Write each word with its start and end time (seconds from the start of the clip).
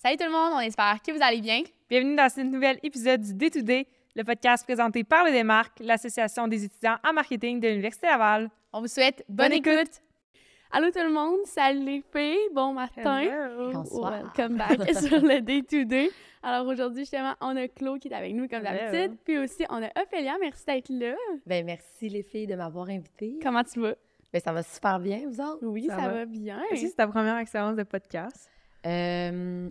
Salut 0.00 0.16
tout 0.16 0.24
le 0.26 0.30
monde, 0.30 0.52
on 0.54 0.60
espère 0.60 1.00
que 1.04 1.10
vous 1.10 1.22
allez 1.22 1.40
bien. 1.40 1.62
Bienvenue 1.90 2.14
dans 2.14 2.28
ce 2.28 2.40
nouvel 2.40 2.78
épisode 2.84 3.20
du 3.20 3.34
Day 3.34 3.50
to 3.50 3.62
Day, 3.62 3.86
le 4.14 4.22
podcast 4.22 4.64
présenté 4.64 5.02
par 5.02 5.24
le 5.24 5.32
Démarque, 5.32 5.80
l'Association 5.80 6.46
des 6.46 6.64
étudiants 6.64 6.98
en 7.04 7.12
marketing 7.12 7.58
de 7.58 7.66
l'Université 7.68 8.06
Laval. 8.06 8.48
On 8.72 8.80
vous 8.80 8.86
souhaite 8.86 9.24
bonne, 9.28 9.48
Bonne 9.48 9.58
écoute. 9.58 9.72
écoute. 9.72 10.00
Allô 10.70 10.90
tout 10.92 11.00
le 11.02 11.10
monde, 11.12 11.38
salut 11.46 11.84
les 11.84 12.04
filles, 12.14 12.48
bon 12.54 12.74
matin. 12.74 13.22
Hello. 13.22 13.72
Bonsoir. 13.72 14.12
Welcome 14.36 14.56
back 14.58 14.94
sur 15.02 15.20
le 15.20 15.40
Day 15.40 15.62
to 15.62 15.82
Day. 15.84 16.10
Alors 16.44 16.66
aujourd'hui, 16.68 17.00
justement, 17.02 17.34
on 17.40 17.56
a 17.56 17.66
Claude 17.66 17.98
qui 17.98 18.06
est 18.06 18.14
avec 18.14 18.34
nous 18.34 18.46
comme 18.46 18.62
d'habitude. 18.62 19.18
Puis 19.24 19.36
aussi, 19.38 19.64
on 19.68 19.82
a 19.82 19.88
Ophélia, 20.00 20.36
merci 20.40 20.64
d'être 20.64 20.90
là. 20.90 21.14
Ben 21.44 21.66
merci 21.66 22.08
les 22.08 22.22
filles 22.22 22.46
de 22.46 22.54
m'avoir 22.54 22.88
invitée. 22.90 23.38
Comment 23.42 23.64
tu 23.64 23.80
vas? 23.80 23.94
Ben 24.32 24.40
ça 24.40 24.52
va 24.52 24.62
super 24.62 25.00
bien, 25.00 25.22
vous 25.26 25.40
autres? 25.40 25.58
Oui, 25.66 25.86
ça, 25.88 25.96
Ça 25.96 26.02
va? 26.02 26.12
va. 26.12 26.24
bien. 26.26 26.62
Est-ce 26.70 26.82
que 26.82 26.88
c'est 26.88 26.94
ta 26.96 27.08
première 27.08 27.38
expérience 27.38 27.74
de 27.74 27.82
podcast? 27.82 28.48
Euh, 28.86 29.68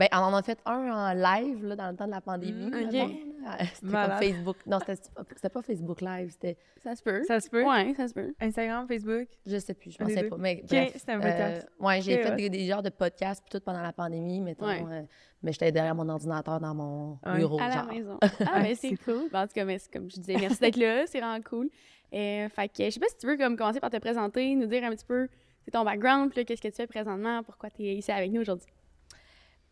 ben 0.00 0.08
on 0.12 0.16
en 0.16 0.34
a 0.34 0.42
fait 0.42 0.58
un 0.64 0.90
en 0.90 1.12
live 1.12 1.64
là, 1.66 1.76
dans 1.76 1.90
le 1.90 1.96
temps 1.96 2.06
de 2.06 2.10
la 2.10 2.20
pandémie. 2.22 2.70
Mm. 2.70 2.90
C'était 2.90 3.80
comme 3.82 3.90
Malade. 3.90 4.22
Facebook. 4.22 4.56
Non, 4.66 4.78
c'était 4.80 5.10
pas, 5.14 5.22
c'était 5.34 5.48
pas 5.50 5.62
Facebook 5.62 6.00
Live, 6.00 6.30
c'était 6.30 6.56
Ça 6.82 6.94
se 6.96 7.02
peut. 7.02 7.22
Ça 7.24 7.38
se 7.40 7.48
peut? 7.50 7.64
Ouais, 7.64 7.92
ça 7.94 8.08
se 8.08 8.14
peut. 8.14 8.34
Instagram, 8.40 8.86
Facebook? 8.88 9.28
je 9.46 9.58
sais 9.58 9.74
plus, 9.74 9.90
je 9.92 9.98
pensais 9.98 10.24
pas. 10.24 10.36
Mais 10.38 10.60
OK, 10.62 10.68
bref, 10.70 10.92
c'était 10.96 11.12
un 11.12 11.20
euh, 11.22 11.60
ouais, 11.80 12.00
j'ai 12.00 12.18
fait 12.22 12.30
ouais. 12.30 12.36
des, 12.36 12.50
des 12.50 12.66
genres 12.66 12.82
de 12.82 12.88
podcasts 12.90 13.42
puis 13.42 13.50
tout 13.58 13.64
pendant 13.64 13.82
la 13.82 13.92
pandémie, 13.92 14.40
mettons, 14.40 14.66
Ouais. 14.66 14.82
euh, 14.90 15.02
mais 15.42 15.52
j'étais 15.52 15.70
derrière 15.72 15.94
mon 15.94 16.08
ordinateur 16.08 16.60
dans 16.60 16.74
mon 16.74 17.18
Ouais. 17.26 17.36
bureau. 17.38 17.60
à 17.60 17.68
la 17.68 17.74
genre. 17.74 17.86
maison. 17.86 18.18
Ah, 18.52 18.60
ben 18.62 18.74
c'est 18.74 18.96
cool. 19.04 19.28
Ben, 19.30 19.42
en 19.42 19.46
tout 19.46 19.54
cas, 19.54 19.64
mais 19.64 19.78
c'est 19.78 19.92
comme 19.92 20.10
je 20.10 20.16
disais, 20.20 20.36
merci 20.38 20.58
d'être 20.60 20.76
là, 20.76 21.06
c'est 21.06 21.20
vraiment 21.20 21.42
cool. 21.42 21.68
Euh, 22.12 22.48
fait 22.48 22.68
que 22.68 22.84
je 22.84 22.90
sais 22.90 23.00
pas 23.00 23.08
si 23.08 23.16
tu 23.18 23.26
veux 23.26 23.36
comme 23.36 23.56
commencer 23.56 23.80
par 23.80 23.90
te 23.90 23.98
présenter, 23.98 24.54
nous 24.54 24.66
dire 24.66 24.82
un 24.84 24.90
petit 24.90 25.04
peu 25.04 25.28
c'est 25.64 25.70
ton 25.72 25.84
background, 25.84 26.32
puis 26.32 26.44
qu'est-ce 26.44 26.62
que 26.62 26.68
tu 26.68 26.74
fais 26.74 26.86
présentement, 26.86 27.42
pourquoi 27.42 27.70
tu 27.70 27.82
es 27.84 27.94
ici 27.96 28.10
avec 28.10 28.32
nous 28.32 28.40
aujourd'hui. 28.40 28.66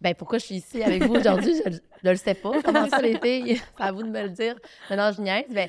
Ben, 0.01 0.15
pourquoi 0.15 0.39
je 0.39 0.45
suis 0.45 0.55
ici 0.57 0.83
avec 0.83 1.03
vous 1.03 1.15
aujourd'hui, 1.15 1.55
je, 1.65 1.73
je 2.05 2.09
le 2.09 2.17
sais 2.17 2.35
pas. 2.35 2.63
Comment 2.63 2.89
ça 2.89 3.03
les 3.03 3.19
filles? 3.19 3.61
C'est 3.77 3.83
à 3.83 3.93
vous 3.93 4.03
de 4.03 4.09
me 4.09 4.23
le 4.23 4.31
dire. 4.31 4.57
Maintenant, 4.89 5.11
je 5.13 5.21
niaise. 5.21 5.47
Ben, 5.51 5.69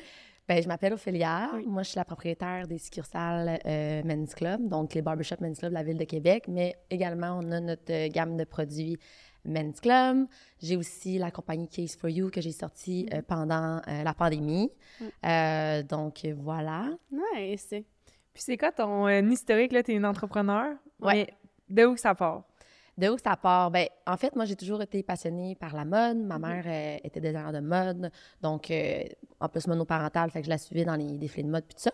ben, 0.50 0.60
je 0.62 0.66
m'appelle 0.66 0.92
Ophélia. 0.92 1.48
Oui. 1.54 1.64
Moi, 1.64 1.84
je 1.84 1.90
suis 1.90 1.96
la 1.96 2.04
propriétaire 2.04 2.66
des 2.66 2.78
succursales 2.78 3.60
euh, 3.66 4.02
Men's 4.04 4.34
Club, 4.34 4.68
donc 4.68 4.94
les 4.94 5.02
barbershops 5.02 5.40
Men's 5.40 5.60
Club 5.60 5.70
de 5.70 5.74
la 5.74 5.84
ville 5.84 5.96
de 5.96 6.04
Québec, 6.04 6.46
mais 6.48 6.74
également, 6.90 7.38
on 7.40 7.52
a 7.52 7.60
notre 7.60 7.92
euh, 7.92 8.08
gamme 8.08 8.36
de 8.36 8.42
produits 8.42 8.98
Men's 9.44 9.80
Club. 9.80 10.26
J'ai 10.60 10.76
aussi 10.76 11.18
la 11.18 11.30
compagnie 11.30 11.68
Case 11.68 11.96
for 11.96 12.10
You 12.10 12.30
que 12.30 12.40
j'ai 12.40 12.50
sortie 12.50 13.08
euh, 13.14 13.22
pendant 13.22 13.80
euh, 13.86 14.02
la 14.02 14.12
pandémie. 14.12 14.72
Mm. 15.00 15.82
Donc, 15.88 16.26
voilà. 16.36 16.88
Nice. 17.12 17.68
Puis 17.68 18.42
c'est 18.42 18.56
quoi 18.56 18.72
ton 18.72 19.08
historique? 19.08 19.70
Là, 19.70 19.84
t'es 19.84 19.94
une 19.94 20.04
entrepreneur. 20.04 20.74
Mais 21.00 21.32
de 21.68 21.84
où 21.86 21.96
ça 21.96 22.14
part? 22.16 22.42
De 22.98 23.08
où 23.08 23.16
ça 23.18 23.36
part? 23.36 23.70
Ben, 23.70 23.86
en 24.06 24.16
fait, 24.16 24.34
moi, 24.36 24.44
j'ai 24.44 24.56
toujours 24.56 24.82
été 24.82 25.02
passionnée 25.02 25.54
par 25.54 25.74
la 25.74 25.84
mode. 25.84 26.18
Ma 26.18 26.38
mère 26.38 26.64
euh, 26.66 26.98
était 27.02 27.20
designer 27.20 27.52
de 27.52 27.60
mode, 27.60 28.10
donc 28.42 28.70
euh, 28.70 29.04
en 29.40 29.48
plus 29.48 29.66
monoparentale, 29.66 30.30
fait 30.30 30.40
que 30.40 30.46
je 30.46 30.50
la 30.50 30.58
suivais 30.58 30.84
dans 30.84 30.96
les 30.96 31.18
défilés 31.18 31.44
de 31.44 31.50
mode 31.50 31.64
puis 31.64 31.74
tout 31.74 31.82
ça. 31.82 31.92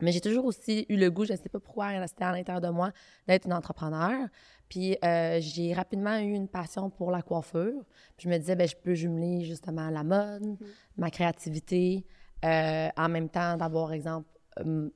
Mais 0.00 0.12
j'ai 0.12 0.20
toujours 0.20 0.44
aussi 0.44 0.84
eu 0.88 0.96
le 0.96 1.10
goût, 1.10 1.24
je 1.24 1.32
ne 1.32 1.38
sais 1.38 1.48
pas 1.48 1.58
pourquoi, 1.58 2.06
c'était 2.06 2.24
à 2.24 2.32
l'intérieur 2.32 2.60
de 2.60 2.68
moi, 2.68 2.92
d'être 3.26 3.46
une 3.46 3.54
entrepreneur. 3.54 4.28
Puis 4.68 4.96
euh, 5.04 5.38
j'ai 5.40 5.72
rapidement 5.72 6.18
eu 6.18 6.32
une 6.32 6.48
passion 6.48 6.90
pour 6.90 7.10
la 7.10 7.22
coiffure. 7.22 7.82
Puis 8.16 8.24
je 8.24 8.28
me 8.28 8.36
disais, 8.36 8.56
ben, 8.56 8.68
je 8.68 8.76
peux 8.76 8.94
jumeler 8.94 9.44
justement 9.44 9.88
la 9.88 10.02
mode, 10.02 10.58
ma 10.96 11.10
créativité, 11.10 12.04
euh, 12.44 12.88
en 12.96 13.08
même 13.08 13.28
temps 13.28 13.56
d'avoir, 13.56 13.92
exemple, 13.92 14.28
euh, 14.58 14.90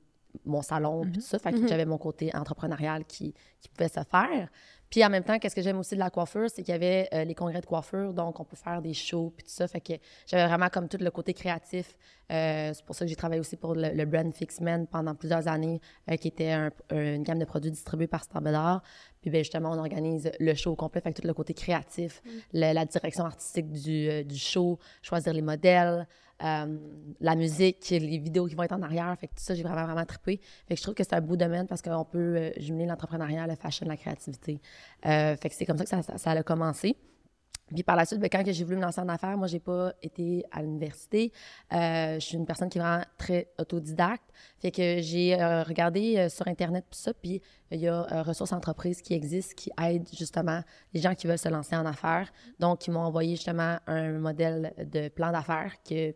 mon 0.45 0.61
salon, 0.61 1.01
puis 1.01 1.13
tout 1.13 1.21
ça. 1.21 1.39
Fait 1.39 1.51
que 1.51 1.67
j'avais 1.67 1.85
mon 1.85 1.97
côté 1.97 2.29
entrepreneurial 2.35 3.05
qui, 3.05 3.33
qui 3.59 3.69
pouvait 3.69 3.89
se 3.89 4.01
faire. 4.09 4.49
Puis 4.91 5.03
en 5.05 5.09
même 5.09 5.23
temps, 5.23 5.39
qu'est-ce 5.39 5.55
que 5.55 5.61
j'aime 5.63 5.79
aussi 5.79 5.95
de 5.95 5.99
la 5.99 6.09
coiffure, 6.11 6.49
c'est 6.49 6.61
qu'il 6.63 6.73
y 6.73 6.75
avait 6.75 7.07
euh, 7.13 7.23
les 7.23 7.33
congrès 7.33 7.61
de 7.61 7.65
coiffure, 7.65 8.13
donc 8.13 8.39
on 8.39 8.43
peut 8.43 8.57
faire 8.57 8.81
des 8.81 8.93
shows 8.93 9.33
puis 9.35 9.43
tout 9.45 9.49
ça. 9.51 9.67
Fait 9.67 9.79
que 9.81 9.93
j'avais 10.27 10.45
vraiment 10.45 10.67
comme 10.69 10.87
tout 10.89 10.97
le 10.99 11.09
côté 11.09 11.33
créatif. 11.33 11.97
Euh, 12.31 12.71
c'est 12.73 12.85
pour 12.85 12.93
ça 12.95 13.05
que 13.05 13.09
j'ai 13.09 13.15
travaillé 13.15 13.39
aussi 13.39 13.55
pour 13.57 13.73
le, 13.73 13.89
le 13.93 14.05
brand 14.05 14.33
Fixman 14.35 14.85
pendant 14.87 15.15
plusieurs 15.15 15.47
années, 15.47 15.79
euh, 16.09 16.17
qui 16.17 16.27
était 16.27 16.51
un- 16.51 16.71
une 16.91 17.23
gamme 17.23 17.39
de 17.39 17.45
produits 17.45 17.71
distribués 17.71 18.07
par 18.07 18.23
Starbedar. 18.23 18.83
Puis 19.21 19.29
ben, 19.31 19.39
justement, 19.39 19.71
on 19.71 19.77
organise 19.79 20.29
le 20.39 20.53
show 20.55 20.71
au 20.71 20.75
complet, 20.75 20.99
fait 21.01 21.13
que 21.13 21.21
tout 21.21 21.27
le 21.27 21.33
côté 21.33 21.53
créatif, 21.53 22.21
le- 22.53 22.73
la 22.73 22.85
direction 22.85 23.23
artistique 23.25 23.71
du, 23.71 24.09
euh, 24.09 24.23
du 24.23 24.37
show, 24.37 24.77
choisir 25.01 25.31
les 25.33 25.41
modèles, 25.41 26.05
euh, 26.43 26.77
la 27.19 27.35
musique, 27.35 27.89
les 27.89 28.17
vidéos 28.17 28.47
qui 28.47 28.55
vont 28.55 28.63
être 28.63 28.71
en 28.73 28.81
arrière. 28.81 29.15
Fait 29.19 29.27
que 29.27 29.33
tout 29.33 29.43
ça, 29.43 29.53
j'ai 29.53 29.63
vraiment, 29.63 29.85
vraiment 29.85 30.05
trippé. 30.05 30.39
Fait 30.67 30.73
que 30.73 30.77
je 30.77 30.81
trouve 30.81 30.95
que 30.95 31.03
c'est 31.03 31.13
un 31.13 31.21
beau 31.21 31.35
domaine 31.35 31.67
parce 31.67 31.81
qu'on 31.81 32.05
peut 32.05 32.35
euh, 32.35 32.51
jumeler 32.57 32.85
l'entrepreneuriat, 32.85 33.45
le 33.45 33.55
fashion, 33.55 33.87
la 33.87 33.97
créativité. 33.97 34.59
Euh, 35.05 35.35
fait 35.35 35.49
que 35.49 35.55
c'est 35.55 35.65
comme 35.65 35.77
ça 35.77 35.85
que 35.85 36.17
ça, 36.17 36.31
a 36.31 36.43
commencé. 36.43 36.95
Puis 37.73 37.83
par 37.83 37.95
la 37.95 38.05
suite, 38.05 38.19
ben, 38.19 38.29
quand 38.29 38.43
j'ai 38.45 38.63
voulu 38.65 38.77
me 38.77 38.81
lancer 38.81 38.99
en 38.99 39.07
affaires, 39.07 39.37
moi, 39.37 39.47
j'ai 39.47 39.59
pas 39.59 39.93
été 40.01 40.43
à 40.51 40.61
l'université. 40.61 41.31
Je 41.71 42.17
suis 42.19 42.35
une 42.35 42.45
personne 42.45 42.69
qui 42.69 42.79
est 42.79 42.81
vraiment 42.81 43.05
très 43.17 43.47
autodidacte. 43.59 44.29
Fait 44.59 44.71
que 44.71 45.01
j'ai 45.01 45.35
regardé 45.35 46.27
sur 46.27 46.45
Internet 46.49 46.83
tout 46.91 46.99
ça, 46.99 47.13
puis 47.13 47.41
il 47.69 47.79
y 47.79 47.87
a 47.87 48.23
Ressources 48.23 48.51
Entreprises 48.51 49.01
qui 49.01 49.13
existent, 49.13 49.53
qui 49.55 49.71
aident 49.81 50.09
justement 50.13 50.61
les 50.93 50.99
gens 50.99 51.15
qui 51.15 51.27
veulent 51.27 51.37
se 51.37 51.47
lancer 51.47 51.77
en 51.77 51.85
affaires. 51.85 52.33
Donc, 52.59 52.87
ils 52.87 52.91
m'ont 52.91 53.05
envoyé 53.05 53.37
justement 53.37 53.77
un 53.87 54.19
modèle 54.19 54.73
de 54.77 55.07
plan 55.07 55.31
d'affaires 55.31 55.75
que 55.87 56.13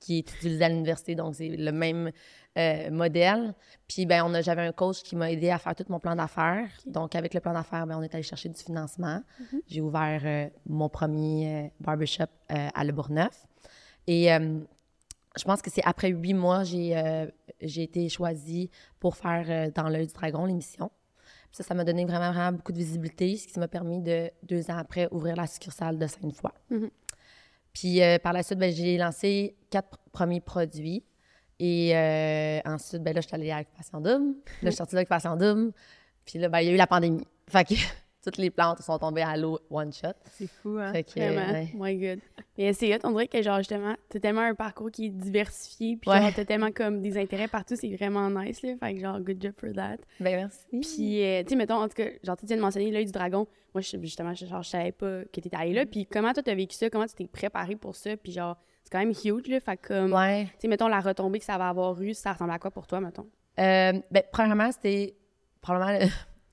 qui 0.00 0.18
est 0.18 0.32
utilisé 0.32 0.64
à 0.64 0.68
l'université, 0.68 1.14
donc 1.14 1.34
c'est 1.34 1.48
le 1.48 1.72
même 1.72 2.10
euh, 2.58 2.90
modèle. 2.90 3.54
Puis 3.86 4.06
ben 4.06 4.24
on 4.24 4.34
a 4.34 4.40
j'avais 4.40 4.62
un 4.62 4.72
coach 4.72 5.02
qui 5.02 5.14
m'a 5.14 5.30
aidé 5.30 5.50
à 5.50 5.58
faire 5.58 5.74
tout 5.76 5.84
mon 5.88 6.00
plan 6.00 6.16
d'affaires. 6.16 6.68
Donc 6.86 7.14
avec 7.14 7.34
le 7.34 7.40
plan 7.40 7.52
d'affaires, 7.52 7.86
ben 7.86 7.96
on 7.98 8.02
est 8.02 8.12
allé 8.14 8.24
chercher 8.24 8.48
du 8.48 8.60
financement. 8.60 9.22
J'ai 9.68 9.80
ouvert 9.80 10.22
euh, 10.24 10.48
mon 10.66 10.88
premier 10.88 11.64
euh, 11.64 11.68
barbershop 11.78 12.24
à 12.48 12.82
Le 12.82 12.92
Bourgneuf. 12.92 13.46
Et 14.06 14.28
je 14.28 15.44
pense 15.44 15.62
que 15.62 15.70
c'est 15.70 15.84
après 15.84 16.08
huit 16.08 16.34
mois, 16.34 16.64
j'ai 16.64 17.28
j'ai 17.60 17.82
été 17.84 18.08
choisie 18.08 18.70
pour 18.98 19.16
faire 19.16 19.70
Dans 19.72 19.88
l'œil 19.88 20.08
du 20.08 20.14
dragon, 20.14 20.46
l'émission. 20.46 20.90
Ça, 21.52 21.64
ça 21.64 21.74
m'a 21.74 21.84
donné 21.84 22.04
vraiment, 22.04 22.32
vraiment 22.32 22.56
beaucoup 22.56 22.72
de 22.72 22.78
visibilité, 22.78 23.36
ce 23.36 23.48
qui 23.48 23.58
m'a 23.58 23.66
permis 23.66 24.00
de, 24.00 24.30
deux 24.44 24.70
ans 24.70 24.76
après, 24.78 25.08
ouvrir 25.10 25.34
la 25.34 25.46
succursale 25.46 25.98
de 25.98 26.06
Sainte-Foy. 26.06 26.52
Mhm. 26.70 26.90
Puis 27.72 28.02
euh, 28.02 28.18
par 28.18 28.32
la 28.32 28.42
suite, 28.42 28.58
ben, 28.58 28.72
j'ai 28.72 28.96
lancé 28.98 29.56
quatre 29.70 29.88
pr- 29.90 29.98
premiers 30.12 30.40
produits. 30.40 31.04
Et 31.58 31.94
euh, 31.94 32.60
ensuite, 32.64 33.02
ben, 33.02 33.14
là, 33.14 33.20
je 33.20 33.26
suis 33.26 33.34
allée 33.34 33.50
à 33.50 33.58
l'occupation. 33.58 34.00
Là, 34.00 34.18
je 34.62 34.68
suis 34.68 34.76
sortie 34.76 34.94
de 34.94 35.00
l'occupation. 35.00 35.36
Puis 36.24 36.38
là, 36.38 36.48
ben, 36.48 36.60
il 36.60 36.66
y 36.66 36.70
a 36.70 36.72
eu 36.72 36.76
la 36.76 36.86
pandémie. 36.86 37.26
Fait 37.48 37.64
que 37.64 37.74
toutes 38.22 38.36
les 38.36 38.50
plantes 38.50 38.80
sont 38.82 38.98
tombées 38.98 39.22
à 39.22 39.36
l'eau 39.36 39.58
one 39.70 39.92
shot. 39.92 40.08
C'est 40.32 40.46
fou, 40.46 40.76
hein? 40.78 40.92
Fait 40.92 41.04
que, 41.04 41.18
Vraiment. 41.18 41.52
ouais. 41.52 41.70
My 41.74 41.96
God. 41.96 42.18
Mais 42.58 42.72
c'est 42.74 42.94
hot, 42.94 42.98
on 43.04 43.12
dirait 43.12 43.28
que 43.28 43.40
genre 43.42 43.58
justement, 43.58 43.94
t'as 44.08 44.20
tellement 44.20 44.42
un 44.42 44.54
parcours 44.54 44.90
qui 44.90 45.06
est 45.06 45.10
diversifié, 45.10 45.96
puis 45.96 46.10
Ouais. 46.10 46.20
genre 46.20 46.30
t'as 46.34 46.44
tellement 46.44 46.70
comme 46.72 47.00
des 47.00 47.16
intérêts 47.18 47.48
partout, 47.48 47.76
c'est 47.76 47.94
vraiment 47.96 48.28
nice 48.30 48.62
là. 48.62 48.74
Fait 48.78 48.94
que 48.94 49.00
genre, 49.00 49.18
good 49.20 49.42
job 49.42 49.52
for 49.56 49.70
that. 49.74 49.96
Ben, 50.20 50.36
merci. 50.36 50.58
Puis, 50.70 51.24
euh, 51.24 51.42
tu 51.42 51.50
sais, 51.50 51.56
mettons, 51.56 51.76
en 51.76 51.88
tout 51.88 51.94
cas, 51.94 52.08
genre, 52.22 52.36
tu 52.36 52.46
viens 52.46 52.56
de 52.56 52.62
mentionner 52.62 52.90
l'œil 52.90 53.06
du 53.06 53.12
dragon. 53.12 53.46
Moi, 53.74 53.80
justement, 53.82 54.34
je, 54.34 54.46
genre, 54.46 54.62
je 54.62 54.68
savais 54.70 54.92
pas 54.92 55.22
que 55.32 55.40
t'étais 55.40 55.56
allé 55.56 55.72
là. 55.72 55.86
Puis, 55.86 56.04
comment 56.06 56.32
toi, 56.32 56.42
t'as 56.42 56.54
vécu 56.54 56.74
ça? 56.76 56.90
Comment 56.90 57.06
tu 57.06 57.14
t'es 57.14 57.26
préparé 57.26 57.76
pour 57.76 57.94
ça? 57.96 58.16
Puis, 58.16 58.32
genre, 58.32 58.56
c'est 58.82 58.90
quand 58.90 58.98
même 58.98 59.12
huge, 59.12 59.46
là. 59.48 59.60
Fait 59.60 59.76
que, 59.76 59.88
comme, 59.88 60.12
Ouais. 60.12 60.44
tu 60.46 60.50
sais, 60.62 60.68
mettons, 60.68 60.88
la 60.88 61.00
retombée 61.00 61.38
que 61.38 61.44
ça 61.44 61.56
va 61.56 61.68
avoir 61.68 62.00
eu, 62.02 62.12
ça 62.14 62.32
ressemble 62.32 62.50
à 62.50 62.58
quoi 62.58 62.70
pour 62.70 62.86
toi, 62.86 63.00
mettons? 63.00 63.26
Euh, 63.58 63.92
ben, 64.10 64.22
premièrement, 64.32 64.70
c'était 64.72 65.14
probablement 65.62 65.98
le- 66.00 66.06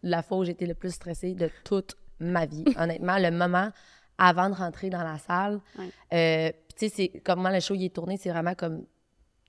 la 0.03 0.22
fois 0.22 0.38
où 0.40 0.44
j'étais 0.44 0.66
le 0.66 0.74
plus 0.74 0.91
stressée 0.91 1.34
de 1.34 1.50
toute 1.63 1.96
ma 2.19 2.46
vie. 2.46 2.63
Honnêtement, 2.80 3.18
le 3.18 3.31
moment 3.31 3.69
avant 4.18 4.50
de 4.50 4.56
rentrer 4.56 4.90
dans 4.90 5.03
la 5.03 5.18
salle. 5.19 5.59
Ouais. 5.78 5.90
Euh, 6.13 6.52
tu 6.78 6.88
sais, 6.88 6.94
c'est 7.13 7.19
comment 7.24 7.50
le 7.50 7.59
show 7.59 7.75
est 7.75 7.94
tourné, 7.94 8.18
c'est 8.18 8.30
vraiment 8.31 8.56
comme 8.56 8.86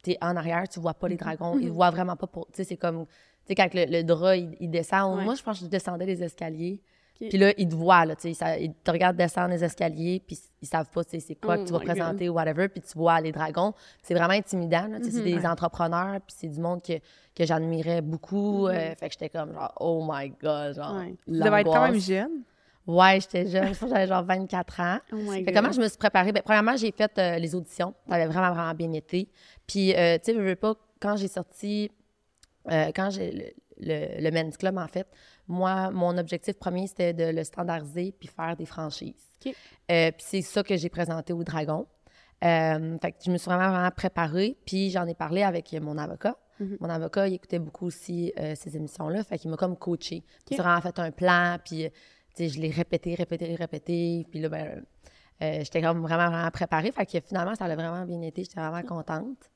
tu 0.03 0.10
es 0.12 0.19
en 0.20 0.37
arrière, 0.37 0.69
tu 0.69 0.78
vois 0.81 0.94
pas 0.94 1.08
les 1.08 1.16
dragons, 1.16 1.54
Mhm. 1.56 1.62
ils 1.62 1.70
voient 1.70 1.91
vraiment 1.91 2.16
pas 2.16 2.26
pour. 2.26 2.47
Tu 2.48 2.56
sais, 2.56 2.64
c'est 2.64 2.76
comme. 2.76 3.06
Tu 3.06 3.12
sais, 3.48 3.54
quand 3.54 3.72
le, 3.75 3.87
le 3.87 4.03
drap 4.04 4.37
il, 4.37 4.56
il 4.60 4.70
descend, 4.70 5.16
Ouais. 5.19 5.25
moi, 5.25 5.34
je 5.34 5.42
pense 5.42 5.58
que 5.58 5.64
je 5.64 5.70
descendais 5.70 6.04
les 6.06 6.22
escaliers. 6.22 6.81
Ok. 7.20 7.28
Puis 7.30 7.38
là, 7.38 7.52
ils 7.58 7.68
te 7.68 7.74
voient, 7.74 8.04
là, 8.04 8.14
tu 8.14 8.32
sais, 8.32 8.62
ils 8.62 8.72
te 8.74 8.90
regardent 8.90 9.16
descendre 9.16 9.48
les 9.48 9.64
escaliers, 9.64 10.22
puis 10.25 10.38
ils 10.62 10.69
savent 10.69 10.88
pas, 10.90 11.02
c'est 11.02 11.34
quoi 11.34 11.56
Oh 11.58 11.62
que 11.62 11.66
tu 11.66 11.72
vas 11.72 11.81
my 11.81 11.84
God. 11.87 11.94
présenter 11.96 12.28
ou 12.28 12.34
whatever, 12.34 12.69
puis 12.69 12.81
tu 12.81 12.96
vois 12.96 13.20
les 13.20 13.32
dragons. 13.32 13.72
C'est 14.02 14.14
vraiment 14.14 14.34
intimidant, 14.34 14.87
tu 14.98 15.04
sais, 15.04 15.10
c'est 15.10 15.19
Mhm. 15.19 15.40
des 15.40 15.46
entrepreneurs, 15.46 16.20
puis 16.26 16.37
c'est 16.38 16.48
du 16.48 16.60
monde 16.60 16.81
que, 16.82 16.93
que 17.34 17.44
j'admirais 17.44 18.02
beaucoup. 18.02 18.66
Mhm. 18.69 18.75
euh, 18.75 18.94
fait 18.94 19.08
que 19.08 19.12
j'étais 19.14 19.28
comme, 19.31 19.52
genre, 19.52 19.72
oh 19.81 20.06
my 20.08 20.31
God, 20.40 20.76
genre, 20.76 20.94
Ouais. 20.96 21.14
Tu 21.26 21.32
devais 21.32 21.60
être 21.62 21.72
quand 21.72 21.90
même 21.90 22.00
jeune. 22.00 22.43
Ouais, 22.87 23.19
j'étais 23.20 23.46
jeune, 23.48 23.75
je 23.75 23.78
pense 23.81 23.90
que 23.90 23.94
j'avais 23.96 24.06
genre 24.06 24.25
24 24.25 24.81
ans. 24.81 24.98
Oh 25.12 25.16
my 25.16 25.44
Fait 25.44 25.52
God. 25.52 25.54
comment 25.54 25.72
je 25.72 25.81
me 25.81 25.88
suis 25.88 25.98
préparée? 25.98 26.32
Ben, 26.32 26.43
premièrement, 26.43 26.76
j'ai 26.76 26.90
fait 26.93 27.10
euh, 27.19 27.37
les 27.38 27.54
auditions. 27.54 27.93
Ça 28.08 28.14
avait 28.14 28.26
vraiment, 28.26 28.50
vraiment 28.54 28.72
bien 28.75 28.93
été. 28.93 29.28
Puis, 29.66 29.93
euh, 29.94 30.16
tu 30.19 30.26
sais, 30.32 30.34
je 30.34 30.40
veux 30.40 30.56
pas, 30.56 30.75
quand 31.00 31.16
j'ai 31.16 31.28
sorti, 31.28 31.90
quand 32.66 33.10
j'ai 33.10 33.54
le, 33.80 34.20
le, 34.20 34.30
Men's 34.30 34.56
Club, 34.56 34.76
en 34.78 34.88
fait, 34.88 35.06
moi, 35.46 35.90
mon 35.90 36.16
objectif 36.19 36.58
premier, 36.58 36.86
c'était 36.86 37.12
de 37.12 37.25
le 37.25 37.44
standardiser 37.44 38.14
puis 38.19 38.28
faire 38.28 38.56
des 38.56 38.66
franchises. 38.66 39.32
Euh, 39.46 40.10
puis 40.10 40.25
c'est 40.26 40.42
ça 40.42 40.62
que 40.62 40.76
j'ai 40.76 40.88
présenté 40.88 41.32
au 41.32 41.44
Dragon. 41.44 41.86
Euh, 42.44 42.98
fait 43.00 43.12
que 43.12 43.19
je 43.25 43.30
me 43.30 43.38
suis 43.38 43.50
vraiment, 43.50 43.70
vraiment 43.70 43.90
préparée. 43.90 44.56
Puis 44.66 44.90
j'en 44.90 45.06
ai 45.06 45.14
parlé 45.14 45.42
avec 45.42 45.72
mon 45.80 45.98
avocat. 45.98 46.36
Mhm. 46.60 46.76
Mon 46.80 46.88
avocat, 46.88 47.28
il 47.28 47.34
écoutait 47.34 47.58
beaucoup 47.58 47.86
aussi 47.86 48.32
euh, 48.38 48.54
ces 48.56 48.76
émissions-là. 48.76 49.22
Fait 49.25 49.38
qu'il 49.38 49.50
m'a 49.50 49.56
comme 49.56 49.76
coaché. 49.76 50.24
OK. 50.42 50.50
Il 50.50 50.56
vraiment 50.56 50.81
fait 50.81 50.98
un 50.98 51.10
plan. 51.10 51.56
Puis, 51.64 51.88
je 52.38 52.60
l'ai 52.60 52.70
répété, 52.70 53.14
répété, 53.14 53.54
répété. 53.54 54.26
Puis 54.31 54.40
là, 54.40 54.48
ben, 54.48 54.84
euh, 55.42 55.58
j'étais 55.60 55.82
comme 55.82 56.02
vraiment, 56.02 56.31
vraiment 56.31 56.50
préparée. 56.50 56.92
Fait 56.92 57.06
que 57.06 57.20
finalement, 57.20 57.54
ça 57.54 57.66
a 57.66 57.74
vraiment 57.74 58.04
bien 58.04 58.22
été. 58.22 58.44
J'étais 58.44 58.60
vraiment 58.60 58.82
contente. 58.82 59.50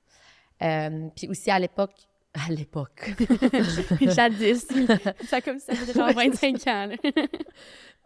Euh, 0.63 1.09
puis 1.15 1.29
aussi, 1.29 1.51
à 1.51 1.59
l'époque, 1.59 2.09
à 2.35 2.51
l'époque. 2.53 3.15
Jadis. 4.01 4.67
ça 5.29 5.41
comme 5.41 5.59
ça 5.59 5.75
fait 5.75 5.93
genre 5.93 6.13
25 6.13 6.67
ans. 6.69 6.87
là. 6.87 6.97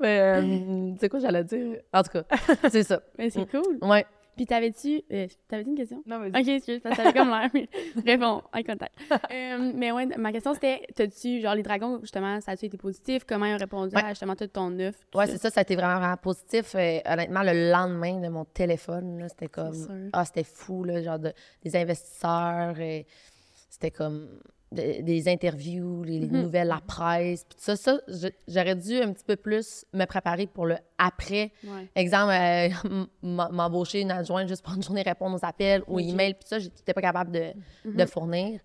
Mais, 0.01 0.21
euh, 0.21 0.93
tu 0.93 0.99
sais 1.01 1.09
quoi, 1.09 1.21
j'allais 1.21 1.45
dire? 1.45 1.79
En 1.93 2.03
tout 2.03 2.11
cas, 2.11 2.25
c'est 2.71 2.83
ça. 2.83 3.01
Mais 3.19 3.31
c'est 3.31 3.49
cool. 3.51 3.79
Ouais. 3.83 4.05
Puis 4.37 4.45
t'avais-tu... 4.45 5.01
euh, 5.11 5.27
t'avais-tu 5.49 5.71
une 5.71 5.77
question? 5.77 6.03
Non, 6.05 6.19
vas-y. 6.19 6.39
Ok, 6.43 6.49
excuse, 6.49 6.81
parce 6.83 6.95
que 6.95 7.03
t'avais 7.03 7.19
comme 7.19 7.31
l'air, 7.31 7.49
mais 7.55 7.67
réponds, 8.05 8.43
eye 8.55 8.65
contact. 8.65 8.95
Euh, 9.33 9.73
mais 9.75 9.93
ouais, 9.93 10.05
ma 10.19 10.31
question 10.31 10.53
c'était, 10.53 10.83
t'as-tu, 10.95 11.41
genre 11.41 11.55
les 11.55 11.63
dragons, 11.63 12.01
justement, 12.03 12.39
ça 12.43 12.53
a-tu 12.53 12.67
été 12.67 12.77
positif? 12.77 13.23
Comment 13.27 13.47
ils 13.47 13.55
ont 13.55 13.59
répondu 13.59 13.97
Ouais. 13.97 14.03
à 14.05 14.11
justement 14.11 14.37
tout 14.37 14.47
ton 14.49 14.79
œuf? 14.79 14.97
tout 15.11 15.17
Ouais, 15.19 15.27
c'est 15.27 15.39
ça, 15.39 15.49
ça 15.49 15.61
a 15.61 15.63
été 15.63 15.75
vraiment, 15.75 15.99
vraiment 16.01 16.17
positif. 16.19 16.75
Euh, 16.75 16.99
honnêtement, 17.07 17.43
le 17.43 17.71
lendemain 17.73 18.21
de 18.21 18.29
mon 18.29 18.45
téléphone, 18.45 19.25
c'était 19.31 19.49
comme. 19.49 20.11
Ah, 20.13 20.27
c'était 20.27 20.45
fou, 20.45 20.85
là, 20.85 21.03
genre 21.03 21.19
de- 21.19 21.33
des 21.63 21.75
investisseurs. 21.75 22.79
et 22.79 23.07
c'était 23.77 23.91
comme 23.91 24.29
de- 24.73 25.01
des 25.03 25.29
interviews, 25.29 26.03
les, 26.03 26.19
les 26.19 26.27
Mhm. 26.29 26.43
nouvelles, 26.43 26.69
la 26.69 26.81
presse. 26.85 27.45
Puis 27.45 27.57
tout 27.57 27.63
ça, 27.63 27.77
ça, 27.77 27.99
j'aurais 28.49 28.75
dû 28.75 28.97
un 28.97 29.13
petit 29.13 29.25
peu 29.25 29.37
plus 29.37 29.85
me 29.93 30.05
préparer 30.07 30.47
pour 30.47 30.67
le 30.67 30.77
après. 30.99 31.53
Ouais. 31.65 31.89
Exemple, 31.95 32.33
euh, 32.33 32.69
m'embaucher 33.23 34.01
une 34.01 34.11
adjointe 34.11 34.49
juste 34.49 34.65
pour 34.65 34.75
une 34.75 34.83
journée 34.83 35.03
répondre 35.03 35.37
aux 35.37 35.47
appels, 35.47 35.83
aux 35.87 36.01
Ok. 36.01 36.07
emails, 36.07 36.35
puis 36.35 36.49
ça, 36.49 36.59
j'étais 36.59 36.93
pas 36.95 37.01
capable 37.03 37.31
de, 37.33 37.53
Mhm. 37.85 37.97
de 37.97 38.05
fournir. 38.07 38.61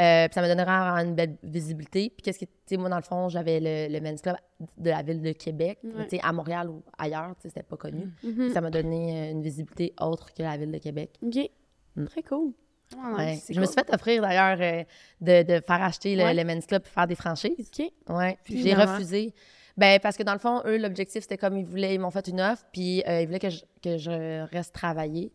Euh, 0.00 0.28
puis 0.28 0.34
ça 0.34 0.40
me 0.42 0.46
donnerait 0.48 0.70
une 1.04 1.14
belle 1.14 1.36
visibilité. 1.42 2.08
Puis 2.10 2.22
qu'est-ce 2.22 2.38
que, 2.38 2.44
tu 2.46 2.50
sais, 2.66 2.76
moi, 2.78 2.88
dans 2.88 2.96
le 2.96 3.02
fond, 3.02 3.28
j'avais 3.28 3.60
le, 3.60 3.92
le 3.92 4.00
Men's 4.00 4.22
Club 4.22 4.36
de 4.78 4.88
la 4.88 5.02
ville 5.02 5.20
de 5.20 5.32
Québec, 5.32 5.78
Ouais. 5.84 6.04
tu 6.04 6.16
sais, 6.16 6.20
à 6.22 6.32
Montréal 6.32 6.70
ou 6.70 6.82
ailleurs, 6.96 7.34
tu 7.36 7.42
sais, 7.42 7.48
c'était 7.48 7.62
pas 7.64 7.76
connu. 7.76 8.08
Mhm. 8.22 8.50
Ça 8.52 8.60
m'a 8.62 8.70
donné 8.70 9.28
euh, 9.28 9.32
une 9.32 9.42
visibilité 9.42 9.92
autre 10.00 10.32
que 10.32 10.42
la 10.42 10.56
ville 10.56 10.70
de 10.70 10.78
Québec. 10.78 11.18
Ok. 11.22 11.50
Mm. 11.96 12.04
Très 12.06 12.22
cool. 12.22 12.52
Ouais. 12.96 13.32
nice. 13.34 13.46
Je 13.50 13.60
me 13.60 13.66
suis 13.66 13.74
fait 13.74 13.92
offrir 13.94 14.22
d'ailleurs 14.22 14.58
euh, 14.60 14.84
de, 15.20 15.42
de 15.42 15.60
faire 15.64 15.82
acheter 15.82 16.16
le, 16.16 16.24
Ouais. 16.24 16.34
le 16.34 16.44
Men's 16.44 16.66
Club 16.66 16.82
et 16.84 16.88
faire 16.88 17.06
des 17.06 17.14
franchises. 17.14 17.70
Ok. 17.78 17.90
Ouais. 18.16 18.38
Puis 18.44 18.62
J'ai 18.62 18.74
refusé. 18.74 19.34
Ben, 19.76 19.98
parce 20.00 20.16
que 20.16 20.22
dans 20.22 20.32
le 20.34 20.38
fond, 20.38 20.60
eux, 20.66 20.76
l'objectif, 20.76 21.22
c'était 21.22 21.38
comme 21.38 21.56
ils 21.56 21.64
voulaient, 21.64 21.94
ils 21.94 22.00
m'ont 22.00 22.10
fait 22.10 22.26
une 22.28 22.40
offre, 22.40 22.64
puis 22.72 23.02
euh, 23.06 23.22
ils 23.22 23.26
voulaient 23.26 23.38
que 23.38 23.48
je, 23.50 23.62
que 23.82 23.96
je 23.96 24.44
reste 24.50 24.74
travailler 24.74 25.32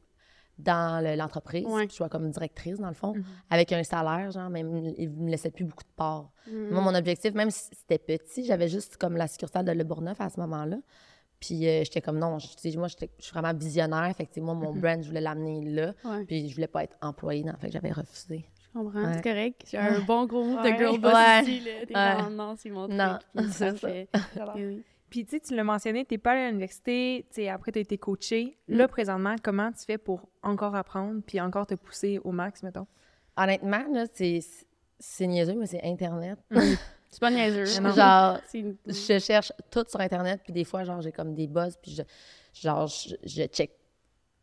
dans 0.60 1.04
le- 1.04 1.16
l'entreprise, 1.16 1.66
que 1.66 1.90
je 1.90 1.94
sois 1.94 2.08
comme 2.10 2.30
directrice, 2.30 2.78
dans 2.80 2.88
le 2.88 2.94
fond, 2.94 3.14
Mhm. 3.16 3.24
avec 3.50 3.72
un 3.74 3.84
salaire, 3.84 4.32
genre, 4.32 4.50
mais 4.50 4.62
ils 4.98 5.10
me- 5.10 5.30
laissaient 5.32 5.52
plus 5.52 5.66
beaucoup 5.66 5.84
de 5.84 5.90
parts. 5.96 6.30
Mhm. 6.50 6.70
Moi, 6.72 6.82
mon 6.82 6.96
objectif, 6.96 7.34
même 7.34 7.52
si 7.52 7.70
c'était 7.76 7.98
petit, 7.98 8.46
j'avais 8.46 8.68
juste 8.70 8.98
comme 8.98 9.18
la 9.18 9.28
succursale 9.28 9.66
de 9.66 9.72
Le 9.72 9.84
Bourgneuf 9.84 10.22
à 10.22 10.30
ce 10.30 10.40
moment-là. 10.40 10.78
Puis 11.40 11.68
euh, 11.68 11.84
j'étais 11.84 12.02
comme 12.02 12.18
non, 12.18 12.40
je, 12.40 12.48
tu 12.56 12.72
sais, 12.72 12.78
moi, 12.78 12.88
j'étais- 12.88 13.10
je 13.20 13.24
suis 13.26 13.34
vraiment 13.34 13.54
visionnaire. 13.58 14.12
Fait 14.16 14.26
que, 14.26 14.30
tu 14.30 14.36
sais, 14.36 14.42
moi, 14.42 14.54
mon 14.54 14.74
Mhm. 14.74 14.80
brand, 14.82 15.02
je 15.04 15.08
voulais 15.08 15.22
l'amener 15.22 15.62
là. 15.66 15.94
Ouais, 16.04 16.26
Puis 16.26 16.50
je 16.50 16.56
voulais 16.56 16.68
pas 16.68 16.84
être 16.84 16.98
employée 17.02 17.44
dans. 17.44 17.56
Fait 17.58 17.68
que 17.68 17.74
j'avais 17.74 17.92
refusé. 17.92 18.46
je 18.62 18.80
comprends. 18.80 19.04
Ouais. 19.04 19.14
C'est 19.16 19.22
correct. 19.24 19.62
J'ai 19.70 19.78
un 19.78 20.00
bon 20.02 20.26
gros 20.26 20.44
Ouais. 20.56 20.72
de 20.72 20.78
girl 20.78 20.98
boss 21.02 21.14
Ouais. 21.14 21.42
ici, 21.44 21.62
là. 21.92 22.30
Non, 22.30 22.56
c'est 22.58 22.70
mon 22.70 22.88
truc. 22.88 22.98
Non, 22.98 23.18
c'est. 23.52 24.10
Oui, 24.56 24.66
oui. 24.66 24.84
Puis, 25.10 25.24
tu 25.26 25.32
sais, 25.32 25.40
tu 25.40 25.56
l'as 25.56 25.64
mentionné, 25.64 26.04
t'es 26.04 26.18
pas 26.18 26.32
allé 26.32 26.42
à 26.42 26.48
l'université, 26.48 27.26
tu 27.34 27.46
après, 27.48 27.72
t'as 27.72 27.80
été 27.80 27.98
coaché. 27.98 28.58
Mm. 28.68 28.76
Là, 28.76 28.88
présentement, 28.90 29.36
comment 29.42 29.72
tu 29.72 29.86
fais 29.86 29.98
pour 29.98 30.28
encore 30.44 30.76
apprendre 30.76 31.22
puis 31.26 31.40
encore 31.40 31.68
te 31.68 31.76
pousser 31.76 32.20
au 32.24 32.32
max, 32.32 32.64
mettons? 32.64 32.88
Honnêtement, 33.38 33.84
là, 33.94 34.06
c'est, 34.14 34.40
c'est 35.00 35.28
niaiseux, 35.28 35.56
mais 35.56 35.68
c'est 35.68 35.84
Internet. 35.84 36.40
C'est 37.16 37.22
pas 37.22 37.32
niaiseux. 37.32 37.66
Genre, 37.66 38.40
une- 38.54 38.76
je 38.86 39.20
cherche 39.20 39.54
tout 39.72 39.86
sur 39.88 40.00
Internet, 40.02 40.42
puis 40.44 40.52
des 40.52 40.66
fois, 40.66 40.84
genre, 40.84 41.02
j'ai 41.02 41.12
comme 41.14 41.34
des 41.34 41.48
buzz, 41.48 41.78
puis 41.82 41.92
je, 41.96 42.04
genre, 42.62 42.88
je, 42.88 43.16
je 43.24 43.44
check 43.44 43.72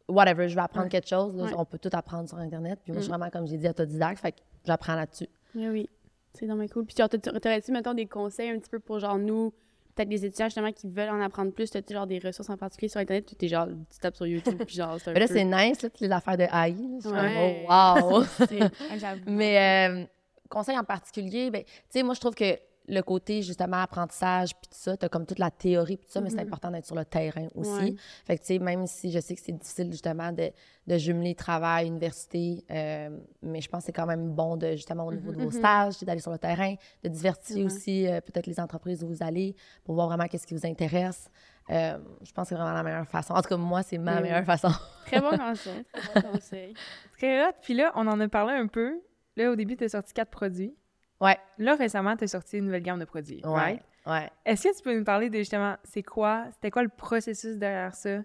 whatever, 0.08 0.48
je 0.48 0.54
vais 0.54 0.60
apprendre 0.62 0.84
Ouais. 0.86 0.90
quelque 0.90 1.08
chose. 1.08 1.34
là, 1.36 1.44
Ouais. 1.44 1.52
On 1.56 1.64
peut 1.64 1.78
tout 1.78 1.90
apprendre 1.92 2.28
sur 2.28 2.38
Internet. 2.38 2.78
Puis 2.82 2.92
moi, 2.92 3.00
je 3.00 3.04
suis 3.04 3.12
Mm. 3.12 3.16
vraiment, 3.16 3.30
comme 3.30 3.46
j'ai 3.46 3.58
dit, 3.58 3.68
autodidacte, 3.68 4.20
fait 4.20 4.32
que 4.32 4.38
j'apprends 4.66 4.94
là-dessus. 4.94 5.28
Oui, 5.54 5.68
oui. 5.68 5.88
C'est 6.34 6.46
vraiment 6.46 6.66
cool. 6.68 6.86
Puis, 6.86 6.94
t'aurais-tu, 6.94 7.72
mettons, 7.72 7.92
des 7.94 8.06
conseils 8.06 8.48
un 8.50 8.58
petit 8.58 8.70
peu 8.70 8.78
pour, 8.80 8.98
genre, 8.98 9.18
nous, 9.18 9.52
peut-être 9.94 10.08
les 10.08 10.24
étudiants, 10.24 10.46
justement, 10.46 10.72
qui 10.72 10.88
veulent 10.88 11.10
en 11.10 11.20
apprendre 11.20 11.52
plus? 11.52 11.70
T'as-tu, 11.70 11.92
genre, 11.92 12.06
des 12.06 12.18
ressources 12.18 12.48
en 12.48 12.56
particulier 12.56 12.88
sur 12.88 13.00
Internet? 13.00 13.26
Tu 13.26 13.34
t'es, 13.34 13.48
genre, 13.48 13.66
tu 13.68 13.98
tapes 14.00 14.16
sur 14.16 14.26
YouTube, 14.26 14.62
puis, 14.66 14.74
genre, 14.76 14.98
c'est 14.98 15.10
un 15.10 15.12
Mais 15.12 15.20
là, 15.20 15.28
peu... 15.28 15.34
c'est 15.34 15.44
nice, 15.44 15.82
là, 15.82 15.88
les 16.00 16.10
affaires 16.10 16.38
de 16.38 16.44
AI. 16.44 16.70
là, 16.70 17.00
suis 17.00 17.02
comme, 17.02 17.14
Ouais. 17.14 17.66
oh, 17.70 18.20
wow! 18.20 18.24
Mais 19.26 19.88
euh, 19.90 20.04
conseil 20.52 20.78
en 20.78 20.84
particulier, 20.84 21.50
ben, 21.50 21.62
tu 21.64 21.70
sais, 21.90 22.02
moi, 22.02 22.14
je 22.14 22.20
trouve 22.20 22.34
que 22.34 22.58
le 22.88 23.00
côté, 23.00 23.42
justement, 23.42 23.76
apprentissage, 23.80 24.50
puis 24.56 24.68
tout 24.68 24.76
ça, 24.76 24.96
t'as 24.96 25.08
comme 25.08 25.24
toute 25.24 25.38
la 25.38 25.52
théorie, 25.52 25.96
puis 25.96 26.06
tout 26.06 26.12
ça, 26.12 26.20
mais 26.20 26.30
c'est 26.30 26.38
Mhm. 26.40 26.46
important 26.48 26.70
d'être 26.72 26.84
sur 26.84 26.96
le 26.96 27.04
terrain 27.04 27.46
aussi. 27.54 27.80
Ouais. 27.82 27.94
Fait 28.24 28.36
que, 28.36 28.40
tu 28.42 28.46
sais, 28.48 28.58
même 28.58 28.88
si 28.88 29.12
je 29.12 29.20
sais 29.20 29.36
que 29.36 29.40
c'est 29.40 29.52
difficile, 29.52 29.92
justement, 29.92 30.32
de, 30.32 30.50
de 30.88 30.98
jumeler 30.98 31.36
travail, 31.36 31.86
université, 31.86 32.64
euh, 32.72 33.16
mais 33.40 33.60
je 33.60 33.68
pense 33.68 33.82
que 33.82 33.86
c'est 33.86 33.92
quand 33.92 34.04
même 34.06 34.30
bon, 34.30 34.56
de, 34.56 34.72
justement, 34.72 35.06
au 35.06 35.12
niveau 35.12 35.30
de 35.30 35.36
vos 35.36 35.44
Mhm. 35.44 35.52
stages, 35.52 36.00
d'aller 36.02 36.20
sur 36.20 36.32
le 36.32 36.38
terrain, 36.38 36.74
de 37.04 37.08
Ouais. 37.56 37.64
aussi 37.64 38.08
euh, 38.08 38.20
peut-être 38.20 38.48
les 38.48 38.58
entreprises 38.58 39.04
où 39.04 39.06
vous 39.06 39.22
allez 39.22 39.54
pour 39.84 39.94
voir 39.94 40.08
vraiment 40.08 40.26
qu'est-ce 40.26 40.46
qui 40.48 40.54
vous 40.54 40.66
intéresse. 40.66 41.30
Euh, 41.70 41.98
je 42.24 42.32
pense 42.32 42.46
que 42.46 42.48
c'est 42.48 42.54
vraiment 42.56 42.72
la 42.74 42.82
meilleure 42.82 43.06
façon. 43.06 43.32
En 43.34 43.42
tout 43.42 43.48
cas, 43.48 43.56
moi, 43.56 43.84
c'est 43.84 43.96
ma 43.98 44.16
Oui, 44.16 44.22
meilleure 44.22 44.44
façon. 44.44 44.70
Très 45.06 45.20
bon 45.20 45.38
conseil. 45.38 45.84
Très 45.84 46.02
bon 46.02 46.20
conseil. 46.32 46.74
Très 47.16 47.46
hot. 47.46 47.52
Puis 47.62 47.74
là, 47.74 47.92
on 47.94 48.08
en 48.08 48.18
a 48.18 48.28
parlé 48.28 48.54
un 48.54 48.66
peu. 48.66 49.00
Là, 49.36 49.50
au 49.50 49.56
début, 49.56 49.76
t'as 49.76 49.88
sorti 49.88 50.12
quatre 50.12 50.30
produits. 50.30 50.74
Ouais, 51.20 51.38
Là, 51.58 51.76
récemment, 51.76 52.16
t'as 52.16 52.26
sorti 52.26 52.58
une 52.58 52.64
nouvelle 52.66 52.82
gamme 52.82 52.98
de 52.98 53.04
produits. 53.04 53.40
ouais, 53.44 53.52
right? 53.52 53.82
ouais. 54.06 54.30
Est-ce 54.44 54.64
que 54.68 54.76
tu 54.76 54.82
peux 54.82 54.96
nous 54.98 55.04
parler 55.04 55.30
de 55.30 55.38
justement, 55.38 55.76
c'est 55.84 56.02
quoi, 56.02 56.46
c'était 56.52 56.70
quoi 56.70 56.82
le 56.82 56.88
processus 56.88 57.56
derrière 57.58 57.94
ça? 57.94 58.18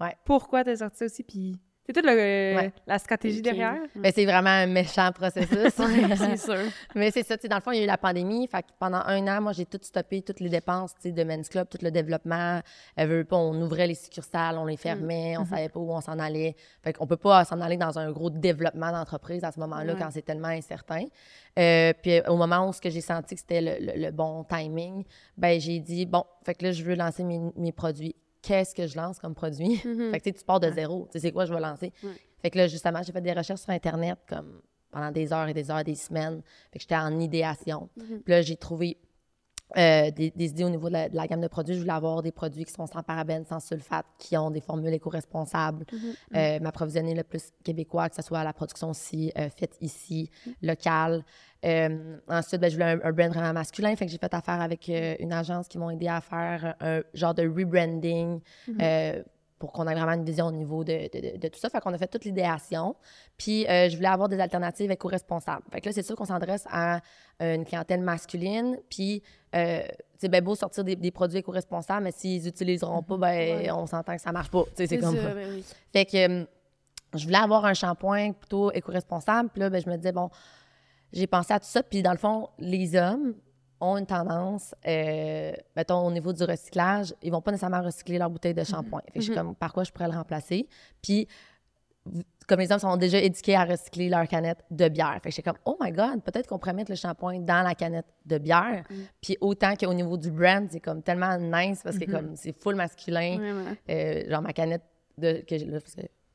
Ouais. 0.00 0.16
Pourquoi 0.24 0.64
t'as 0.64 0.76
sorti 0.76 0.96
ça 0.98 1.04
aussi? 1.04 1.22
Puis 1.22 1.56
c'est 1.94 2.00
toute 2.02 2.10
le- 2.10 2.56
Ouais. 2.56 2.72
la 2.86 2.98
stratégie 2.98 3.42
derrière? 3.42 3.76
Ben, 3.96 4.12
c'est 4.14 4.24
vraiment 4.24 4.50
un 4.50 4.66
méchant 4.66 5.10
processus. 5.12 5.74
C'est 6.16 6.36
sûr. 6.36 6.56
Mais 6.94 7.10
c'est 7.10 7.22
ça, 7.22 7.36
tu 7.36 7.42
sais, 7.42 7.48
dans 7.48 7.56
le 7.56 7.62
fond, 7.62 7.72
il 7.72 7.78
y 7.78 7.80
a 7.80 7.84
eu 7.84 7.86
la 7.86 7.98
pandémie. 7.98 8.46
Fait 8.46 8.62
que 8.62 8.68
pendant 8.78 8.98
un 9.06 9.26
an, 9.28 9.40
moi, 9.40 9.52
j'ai 9.52 9.66
tout 9.66 9.78
stoppé, 9.82 10.22
toutes 10.22 10.40
les 10.40 10.48
dépenses, 10.48 10.94
tu 10.94 11.02
sais, 11.02 11.12
de 11.12 11.24
Men's 11.24 11.48
Club, 11.48 11.68
tout 11.68 11.78
le 11.82 11.90
développement. 11.90 12.60
Elle 12.96 13.08
veut 13.08 13.24
pas, 13.24 13.36
on 13.36 13.54
ouvrait 13.60 13.86
les 13.86 13.94
succursales, 13.94 14.56
on 14.58 14.64
les 14.66 14.76
fermait, 14.76 15.36
on 15.38 15.44
savait 15.44 15.68
pas 15.68 15.80
où 15.80 15.92
on 15.92 16.00
s'en 16.00 16.18
allait. 16.18 16.56
Fait 16.82 16.92
qu'on 16.92 17.06
peut 17.06 17.16
pas 17.16 17.44
s'en 17.44 17.60
aller 17.60 17.76
dans 17.76 17.98
un 17.98 18.10
gros 18.12 18.30
développement 18.30 18.92
d'entreprise 18.92 19.44
à 19.44 19.52
ce 19.52 19.60
moment-là 19.60 19.94
Ouais. 19.94 19.98
quand 19.98 20.10
c'est 20.10 20.22
tellement 20.24 20.48
incertain. 20.48 21.04
Euh, 21.58 21.92
puis 22.02 22.20
au 22.28 22.36
moment 22.36 22.68
où 22.68 22.72
ce 22.72 22.80
que 22.80 22.90
j'ai 22.90 23.00
senti 23.00 23.34
que 23.34 23.40
c'était 23.40 23.60
le, 23.60 23.72
le- 23.92 24.00
le 24.06 24.10
bon 24.12 24.44
timing, 24.44 25.04
ben 25.36 25.60
j'ai 25.60 25.78
dit, 25.80 26.06
bon, 26.06 26.24
fait 26.44 26.54
que 26.54 26.64
là, 26.66 26.72
je 26.72 26.84
veux 26.84 26.94
lancer 26.94 27.24
mes, 27.24 27.40
mes 27.56 27.72
produits. 27.72 28.14
Qu'est-ce 28.42 28.74
que 28.74 28.86
je 28.86 28.96
lance 28.96 29.18
comme 29.18 29.34
produit? 29.34 29.80
Mhm. 29.84 30.10
Fait 30.12 30.20
que 30.20 30.30
tu 30.30 30.44
pars 30.44 30.60
de 30.60 30.70
zéro. 30.70 31.06
Tu 31.06 31.12
sais, 31.12 31.26
c'est 31.26 31.32
quoi 31.32 31.44
je 31.46 31.52
vais 31.52 31.60
lancer? 31.60 31.92
Ouais. 32.02 32.10
Fait 32.42 32.50
que 32.50 32.58
là, 32.58 32.68
justement, 32.68 33.02
j'ai 33.02 33.12
fait 33.12 33.20
des 33.20 33.32
recherches 33.32 33.60
sur 33.60 33.70
Internet 33.70 34.18
comme 34.28 34.60
pendant 34.90 35.10
des 35.10 35.32
heures 35.32 35.48
et 35.48 35.54
des 35.54 35.70
heures, 35.70 35.84
des 35.84 35.94
semaines. 35.94 36.42
Fait 36.72 36.78
que 36.78 36.82
j'étais 36.82 36.96
en 36.96 37.18
idéation. 37.20 37.88
Mhm. 37.96 38.22
Puis 38.22 38.32
là, 38.32 38.42
j'ai 38.42 38.56
trouvé 38.56 38.96
euh, 39.76 40.10
des, 40.10 40.30
des 40.30 40.46
idées 40.50 40.64
au 40.64 40.70
niveau 40.70 40.88
de 40.88 40.94
la, 40.94 41.08
de 41.08 41.16
la 41.16 41.26
gamme 41.26 41.40
de 41.40 41.48
produits. 41.48 41.74
Je 41.74 41.80
voulais 41.80 41.92
avoir 41.92 42.22
des 42.22 42.32
produits 42.32 42.64
qui 42.64 42.72
sont 42.72 42.86
sans 42.86 43.02
parabènes, 43.02 43.44
sans 43.46 43.60
sulfate, 43.60 44.06
qui 44.18 44.36
ont 44.36 44.50
des 44.50 44.60
formules 44.60 44.92
éco-responsables. 44.94 45.84
Mhm. 45.92 45.98
Euh, 46.36 46.60
M'approvisionner 46.60 47.14
le 47.14 47.22
plus 47.22 47.50
québécois, 47.64 48.08
que 48.08 48.16
ce 48.16 48.22
soit 48.22 48.42
la 48.44 48.52
production 48.52 48.90
aussi, 48.90 49.32
euh, 49.38 49.48
faite 49.50 49.76
ici, 49.80 50.30
locale. 50.62 51.24
Euh, 51.64 52.16
ensuite, 52.28 52.60
ben, 52.60 52.70
je 52.70 52.74
voulais 52.76 52.92
un, 52.92 53.00
un 53.04 53.12
brand 53.12 53.28
vraiment 53.32 53.52
masculin. 53.52 53.94
Fait 53.96 54.06
que 54.06 54.12
j'ai 54.12 54.18
fait 54.18 54.32
affaire 54.32 54.60
avec 54.60 54.88
une 54.88 55.32
agence 55.32 55.68
qui 55.68 55.78
m'ont 55.78 55.90
aidé 55.90 56.08
à 56.08 56.20
faire 56.20 56.74
un 56.80 57.02
genre 57.14 57.34
de 57.34 57.42
rebranding. 57.46 58.40
euh, 58.80 59.22
pour 59.60 59.70
qu'on 59.72 59.86
ait 59.86 59.94
vraiment 59.94 60.14
une 60.14 60.24
vision 60.24 60.46
au 60.46 60.50
niveau 60.52 60.82
de, 60.82 61.08
de- 61.12 61.32
de- 61.32 61.36
de 61.36 61.48
tout 61.48 61.60
ça. 61.60 61.68
Fait 61.68 61.78
qu'on 61.80 61.92
a 61.94 61.98
fait 61.98 62.08
toute 62.08 62.24
l'idéation. 62.24 62.96
Puis, 63.36 63.64
euh, 63.68 63.88
je 63.88 63.94
voulais 63.96 64.08
avoir 64.08 64.28
des 64.28 64.40
alternatives 64.40 64.90
éco-responsables. 64.90 65.62
Fait 65.70 65.80
que 65.80 65.86
là, 65.86 65.92
c'est 65.92 66.02
sûr 66.02 66.16
qu'on 66.16 66.24
s'adresse 66.24 66.64
à 66.70 66.96
euh, 67.42 67.54
une 67.54 67.64
clientèle 67.64 68.00
masculine. 68.00 68.78
Puis, 68.88 69.22
euh, 69.54 69.82
c'est 70.18 70.28
bien 70.28 70.40
beau 70.42 70.54
sortir 70.56 70.82
des, 70.82 70.96
des 70.96 71.10
produits 71.10 71.38
éco-responsables, 71.38 72.02
mais 72.04 72.10
s'ils 72.10 72.42
n'utiliseront 72.42 73.02
pas, 73.02 73.16
ben, 73.18 73.28
Ouais. 73.58 73.70
on 73.70 73.86
s'entend 73.86 74.16
que 74.16 74.22
ça 74.22 74.32
marche 74.32 74.50
pas. 74.50 74.64
C'est 74.74 74.98
comme 74.98 75.14
ça, 75.16 75.34
ben 75.34 75.48
oui. 75.54 75.64
fait 75.92 76.06
que 76.06 76.46
je 77.18 77.24
voulais 77.24 77.38
avoir 77.38 77.64
un 77.66 77.74
shampoing 77.74 78.32
plutôt 78.32 78.72
éco-responsable. 78.72 79.50
Puis 79.50 79.60
là, 79.60 79.68
ben, 79.70 79.80
je 79.84 79.90
me 79.90 79.96
disais, 79.96 80.12
bon, 80.12 80.30
j'ai 81.12 81.26
pensé 81.26 81.52
à 81.52 81.60
tout 81.60 81.66
ça. 81.68 81.82
Puis 81.82 82.02
dans 82.02 82.12
le 82.12 82.18
fond, 82.18 82.48
les 82.58 82.96
hommes 82.96 83.34
ont 83.80 83.96
une 83.96 84.06
tendance, 84.06 84.74
euh, 84.86 85.52
mettons, 85.76 86.06
au 86.06 86.10
niveau 86.10 86.32
du 86.32 86.42
recyclage, 86.44 87.14
ils 87.22 87.30
vont 87.32 87.40
pas 87.40 87.50
nécessairement 87.50 87.82
recycler 87.82 88.18
leur 88.18 88.28
bouteille 88.30 88.54
de 88.54 88.64
shampoing. 88.64 89.00
Fait 89.06 89.12
que 89.14 89.20
je 89.20 89.24
suis 89.24 89.30
Mhm. 89.32 89.36
comme, 89.38 89.54
par 89.54 89.72
quoi 89.72 89.84
je 89.84 89.90
pourrais 89.92 90.08
le 90.08 90.14
remplacer? 90.16 90.68
Puis, 91.02 91.26
comme 92.48 92.58
les 92.60 92.72
hommes 92.72 92.78
sont 92.78 92.96
déjà 92.96 93.18
éduqués 93.18 93.54
à 93.54 93.64
recycler 93.64 94.08
leur 94.08 94.26
canette 94.26 94.64
de 94.70 94.88
bière. 94.88 95.14
Fait 95.22 95.28
que 95.28 95.36
j'étais 95.36 95.48
comme, 95.50 95.60
oh 95.64 95.76
my 95.80 95.92
God, 95.92 96.22
peut-être 96.22 96.46
qu'on 96.48 96.58
pourrait 96.58 96.72
mettre 96.72 96.90
le 96.90 96.96
shampoing 96.96 97.40
dans 97.40 97.62
la 97.62 97.74
canette 97.74 98.06
de 98.26 98.38
bière. 98.38 98.84
Mhm. 98.90 99.04
Puis 99.22 99.36
autant 99.40 99.76
qu'au 99.76 99.94
niveau 99.94 100.16
du 100.16 100.30
brand, 100.30 100.66
c'est 100.70 100.80
comme 100.80 101.02
tellement 101.02 101.36
nice 101.38 101.82
parce 101.84 101.98
que 101.98 102.06
Mhm. 102.06 102.10
comme 102.10 102.36
c'est 102.36 102.52
full 102.60 102.74
masculin. 102.74 103.38
Euh, 103.88 104.28
genre 104.28 104.42
ma 104.42 104.52
canette 104.52 104.82
de 105.18 105.44
que 105.46 105.58
j'ai 105.58 105.66
là, 105.66 105.78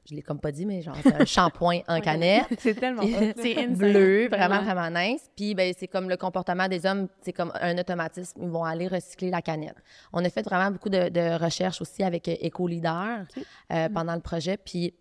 je 0.08 0.16
l'ai 0.16 0.22
comme 0.22 0.40
pas 0.40 0.52
dit, 0.52 0.66
mais 0.66 0.82
genre, 0.82 0.96
c'est 1.02 1.14
un 1.14 1.26
shampoing 1.26 1.80
en 1.88 2.00
canette. 2.02 2.46
C'est 2.60 2.76
tellement. 2.76 3.02
C'est 3.36 3.68
bleu, 3.76 4.28
vraiment, 4.28 4.62
Vraiment. 4.62 4.90
nice. 5.00 5.30
Puis, 5.36 5.56
ben, 5.56 5.74
c'est 5.78 5.88
comme 5.88 6.10
le 6.10 6.18
comportement 6.18 6.68
des 6.68 6.86
hommes, 6.86 7.08
c'est 7.22 7.34
comme 7.34 7.52
un 7.60 7.78
automatisme. 7.78 8.40
Ils 8.44 8.50
vont 8.50 8.64
aller 8.64 8.88
recycler 8.88 9.30
la 9.30 9.42
canette. 9.42 9.76
On 10.14 10.24
a 10.24 10.30
fait 10.30 10.44
vraiment 10.44 10.72
beaucoup 10.72 10.90
de, 10.90 11.10
de 11.10 11.44
recherches 11.44 11.82
aussi 11.82 12.04
avec 12.04 12.28
EcoLeader 12.28 13.24
euh, 13.72 13.90
pendant 13.90 14.14
le 14.16 14.22
projet. 14.22 14.58
Puis, 14.58 14.94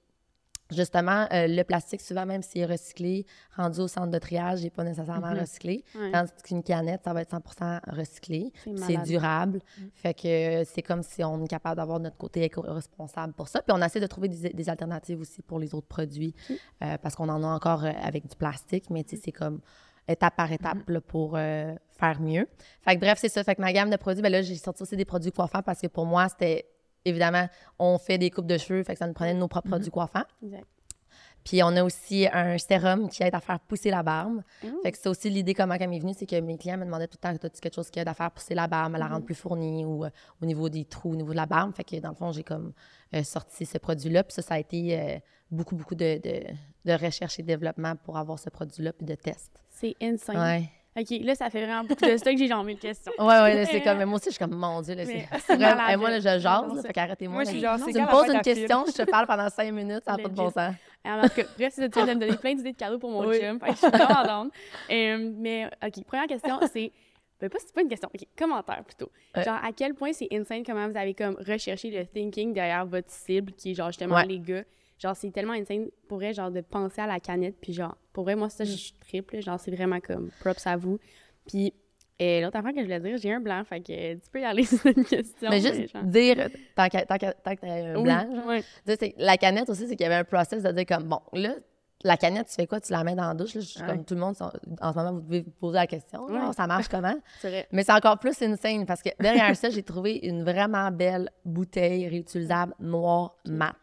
justement, 0.75 1.27
euh, 1.33 1.47
le 1.47 1.63
plastique, 1.63 2.01
souvent, 2.01 2.27
même 2.27 2.43
s'il 2.43 2.63
est 2.63 2.67
recyclé, 2.67 3.27
rendu 3.57 3.81
au 3.81 3.89
centre 3.89 4.11
de 4.11 4.19
triage, 4.19 4.61
il 4.61 4.65
n'est 4.65 4.71
pas 4.71 4.85
nécessairement 4.85 5.31
Mhm. 5.33 5.39
recyclé. 5.41 5.85
Ouais. 5.95 6.11
Tandis 6.13 6.31
qu'une 6.45 6.63
canette, 6.63 7.03
ça 7.05 7.13
va 7.13 7.23
être 7.23 7.31
100% 7.31 7.81
recyclé. 7.89 8.53
C'est 8.77 8.97
durable. 9.05 9.61
Fait 9.95 10.15
que 10.15 10.65
c'est 10.65 10.83
comme 10.83 11.03
si 11.03 11.23
on 11.25 11.43
est 11.45 11.49
capable 11.49 11.77
d'avoir 11.77 12.01
notre 12.01 12.17
côté 12.17 12.43
éco-responsable 12.43 13.33
pour 13.33 13.49
ça. 13.49 13.63
Puis 13.63 13.75
on 13.77 13.83
essaie 13.83 14.01
de 14.01 14.07
trouver 14.07 14.29
des, 14.29 14.51
des 14.51 14.69
alternatives 14.69 15.21
aussi 15.21 15.43
pour 15.43 15.59
les 15.59 15.75
autres 15.75 15.87
produits 15.89 16.35
euh, 16.83 16.97
parce 16.99 17.15
qu'on 17.17 17.29
en 17.29 17.43
a 17.43 17.47
encore 17.47 17.85
euh, 17.85 17.91
avec 18.03 18.27
du 18.27 18.37
plastique, 18.37 18.91
mais 18.91 19.05
sais, 19.07 19.17
c'est 19.23 19.33
comme 19.33 19.61
étape 20.07 20.37
par 20.37 20.53
étape 20.53 20.89
là, 20.89 21.01
pour 21.01 21.33
euh, 21.37 21.75
faire 21.99 22.21
mieux. 22.21 22.47
Fait 22.83 22.95
que 22.95 23.01
bref, 23.01 23.19
c'est 23.19 23.29
ça. 23.31 23.43
Fait 23.43 23.55
que 23.55 23.63
ma 23.63 23.73
gamme 23.73 23.89
de 23.91 23.97
produits, 23.97 24.23
ben 24.23 24.31
là, 24.31 24.43
j'ai 24.43 24.57
sorti 24.57 24.83
aussi 24.83 24.97
des 24.97 25.05
produits 25.07 25.33
coiffants 25.33 25.63
parce 25.63 25.81
que 25.81 25.87
pour 25.87 26.05
moi, 26.05 26.29
c'était 26.29 26.67
évidemment, 27.05 27.49
on 27.79 27.99
fait 27.99 28.19
des 28.19 28.31
coupes 28.31 28.47
de 28.47 28.59
cheveux, 28.59 28.83
fait 28.83 28.95
que 28.95 28.99
ça 28.99 29.07
nous 29.07 29.15
prenait 29.15 29.35
nos 29.35 29.49
propres 29.49 29.69
produits 29.69 29.91
coiffants. 29.91 30.25
Exact. 30.43 30.67
Puis 31.45 31.63
on 31.63 31.77
a 31.77 31.85
aussi 31.85 32.27
un 32.33 32.57
sérum 32.57 33.09
qui 33.11 33.23
aide 33.23 33.35
à 33.35 33.41
faire 33.41 33.61
pousser 33.61 33.91
la 33.91 34.03
barbe. 34.03 34.41
Mmh. 34.63 34.69
Fait 34.83 34.93
que 34.93 34.99
c'est 34.99 35.11
aussi 35.11 35.29
l'idée 35.29 35.53
comment 35.53 35.75
elle 35.75 35.91
m'est 35.91 35.99
venue, 35.99 36.15
c'est 36.17 36.25
que 36.25 36.41
mes 36.41 36.57
clients 36.57 36.79
me 36.79 36.87
demandaient 36.87 37.07
tout 37.07 37.19
le 37.23 37.29
temps, 37.39 37.47
as-tu 37.47 37.61
quelque 37.61 37.75
chose 37.75 37.91
qui 37.91 37.99
aide 37.99 38.09
à 38.09 38.15
faire 38.15 38.31
pousser 38.31 38.55
la 38.55 38.67
barbe, 38.67 38.95
à 38.95 38.99
la 38.99 39.09
rendre 39.09 39.27
plus 39.27 39.35
fournie 39.35 39.85
ou 39.85 40.07
euh, 40.07 40.11
au 40.41 40.47
niveau 40.47 40.71
des 40.71 40.87
trous, 40.87 41.13
au 41.13 41.17
niveau 41.17 41.33
de 41.33 41.37
la 41.37 41.45
barbe? 41.45 41.75
Fait 41.75 41.85
que 41.85 41.97
dans 41.97 42.09
le 42.09 42.15
fond, 42.15 42.33
j'ai 42.33 42.45
comme 42.45 42.73
euh, 43.15 43.23
sorti 43.23 43.67
ce 43.67 43.77
produit-là. 43.77 44.25
Puis 44.25 44.33
ça, 44.33 44.41
ça 44.41 44.55
a 44.55 44.59
été 44.59 44.99
euh, 44.99 45.19
beaucoup, 45.51 45.77
beaucoup 45.77 45.95
de, 45.95 46.19
de, 46.19 46.45
de 46.87 47.05
recherche 47.05 47.39
et 47.39 47.43
développement 47.43 47.95
pour 47.97 48.17
avoir 48.17 48.39
ce 48.39 48.49
produit-là 48.49 48.95
puis 48.95 49.05
de 49.07 49.15
tests. 49.15 49.63
C'est 49.69 49.95
insane. 50.01 50.39
Ouais. 50.39 50.71
OK, 50.97 51.07
là, 51.23 51.35
ça 51.35 51.51
fait 51.51 51.65
vraiment 51.65 51.83
beaucoup 51.83 52.05
de 52.05 52.17
stock. 52.17 52.35
J'ai 52.39 52.47
genre 52.47 52.63
mille 52.63 52.79
questions. 52.79 53.11
Ouais, 53.19 53.27
ouais, 53.27 53.55
là, 53.57 53.65
c'est 53.67 53.81
comme, 53.83 53.99
mais 53.99 54.07
moi 54.07 54.17
aussi, 54.17 54.27
je 54.27 54.35
suis 54.37 54.39
comme, 54.39 54.55
mon 54.57 54.81
Dieu, 54.81 54.95
là, 54.95 55.05
c'est 55.05 55.27
c'est 55.47 55.57
vraiment- 55.57 55.77
malade, 55.77 55.93
et 55.93 55.97
moi, 55.97 56.11
là, 56.11 56.19
je 56.19 56.23
jase, 56.23 56.41
là, 56.45 56.69
c'est- 56.77 56.87
fait 56.87 56.93
qu'arrêtez-moi. 56.93 57.35
Moi, 57.35 57.45
je 57.45 57.51
suis 57.51 57.61
genre, 57.61 57.77
Tu 57.79 57.93
me 58.01 58.11
poses 58.11 58.33
une 58.33 58.41
question, 58.43 58.85
je 58.87 58.93
te 58.93 59.11
parle 59.11 59.27
pendant 59.27 59.49
cinq 59.51 59.73
minutes, 59.73 60.03
ça 60.05 60.13
n'a 60.13 60.23
pas 60.23 60.29
de 60.29 60.35
bon 60.35 60.51
sens. 60.51 60.75
En 61.05 61.23
tout 61.23 61.29
cas, 61.35 61.43
bref, 61.59 61.73
c'est 61.75 61.83
ça, 61.83 61.89
tu 61.89 61.99
viens 62.03 62.07
de 62.07 62.15
me 62.15 62.21
donner 62.27 62.37
plein 62.39 62.55
d'idées 62.55 62.73
de 62.73 62.77
cadeaux 62.77 62.99
pour 62.99 63.11
mon 63.11 63.27
Oui. 63.27 63.39
chum. 63.41 63.59
Fait 63.61 63.67
que 63.67 63.73
je 63.73 63.77
suis 63.79 63.89
vraiment. 63.89 64.49
Euh, 64.91 65.31
mais, 65.37 65.67
OK, 65.85 66.05
première 66.05 66.27
question, 66.27 66.59
c'est... 66.73 66.93
Ben, 67.41 67.51
pas, 67.51 67.59
c'est 67.61 67.75
pas 67.75 67.83
une 67.83 67.89
question. 67.89 68.09
OK, 68.15 68.25
commentaire 68.39 68.83
plutôt. 68.85 69.11
Ouais. 69.37 69.43
Genre, 69.43 69.59
à 69.63 69.73
quel 69.77 69.93
point 69.95 70.13
c'est 70.13 70.29
insane 70.33 70.63
comment 70.65 70.89
vous 70.89 70.97
avez 70.97 71.13
comme 71.15 71.37
recherché 71.47 71.91
le 71.91 72.07
thinking 72.07 72.55
derrière 72.55 72.87
votre 72.87 73.11
cible, 73.11 73.53
qui 73.53 73.73
est 73.73 73.75
genre 73.75 73.89
justement 73.89 74.15
Ouais. 74.15 74.27
les 74.27 74.39
gars? 74.39 74.63
Genre, 75.05 75.15
c'est 75.17 75.31
tellement 75.31 75.53
insane 75.53 75.89
pour 76.09 76.17
vrai, 76.19 76.33
genre, 76.33 76.51
de 76.51 76.63
penser 76.63 77.01
à 77.03 77.07
la 77.07 77.21
canette. 77.21 77.57
Puis 77.61 77.73
genre, 77.75 77.95
pour 78.13 78.25
vrai, 78.25 78.35
moi, 78.37 78.47
Mm. 78.47 78.51
ça, 78.51 78.65
je 78.65 78.73
suis 78.73 78.93
triple. 78.95 79.41
Genre, 79.43 79.61
c'est 79.61 79.71
vraiment 79.71 80.01
comme 80.01 80.31
props 80.41 80.67
à 80.67 80.77
vous. 80.77 80.99
Puis, 81.47 81.75
euh, 82.23 82.41
l'autre 82.41 82.57
affaire 82.57 82.73
que 82.73 82.79
je 82.79 82.85
voulais 82.85 83.01
dire, 83.01 83.17
j'ai 83.19 83.33
un 83.33 83.41
blanc. 83.41 83.63
Fait 83.65 83.81
que 83.81 84.15
tu 84.15 84.31
peux 84.33 84.41
y 84.41 84.45
aller 84.45 84.63
sur 84.65 84.87
une 84.87 85.05
question. 85.05 85.51
Mais 85.51 85.61
juste 85.61 85.93
genre- 85.93 86.03
dire, 86.05 86.49
tant 86.75 86.89
que 86.89 87.05
t'as 87.05 87.51
un 87.63 87.97
Oui, 87.97 88.03
blanc, 88.03 88.27
genre, 88.35 89.05
la 89.19 89.37
canette 89.37 89.69
aussi, 89.69 89.87
c'est 89.87 89.95
qu'il 89.97 90.05
y 90.05 90.07
avait 90.07 90.15
un 90.15 90.25
process 90.25 90.63
de 90.63 90.73
dire 90.73 90.87
comme, 90.87 91.05
bon, 91.05 91.21
là, 91.35 91.55
la 92.07 92.17
canette, 92.19 92.49
tu 92.49 92.55
fais 92.55 92.67
quoi? 92.67 92.81
Tu 92.81 92.93
la 92.93 93.03
mets 93.03 93.15
dans 93.15 93.29
la 93.29 93.35
douche? 93.35 93.55
Là, 93.55 93.61
je 93.63 93.79
Ouais. 93.81 93.87
comme 93.87 94.05
tout 94.05 94.15
le 94.15 94.21
monde, 94.21 94.37
en 94.81 94.93
ce 94.93 94.97
moment, 94.99 95.13
vous 95.13 95.21
devez 95.23 95.41
vous 95.43 95.51
poser 95.53 95.77
la 95.79 95.87
question. 95.87 96.25
Ouais. 96.27 96.53
ça 96.55 96.67
marche 96.67 96.89
comment? 96.89 97.15
Vrai. 97.43 97.67
Mais 97.73 97.83
c'est 97.83 97.93
encore 97.93 98.19
plus 98.19 98.41
insane 98.43 98.85
parce 98.87 99.03
que 99.03 99.09
derrière 99.21 99.57
ça, 99.57 99.71
j'ai 99.71 99.83
trouvé 99.83 100.17
une 100.23 100.45
vraiment 100.45 100.91
belle 100.91 101.31
bouteille 101.47 102.07
réutilisable 102.09 102.75
noire 102.79 103.37
mat. 103.47 103.75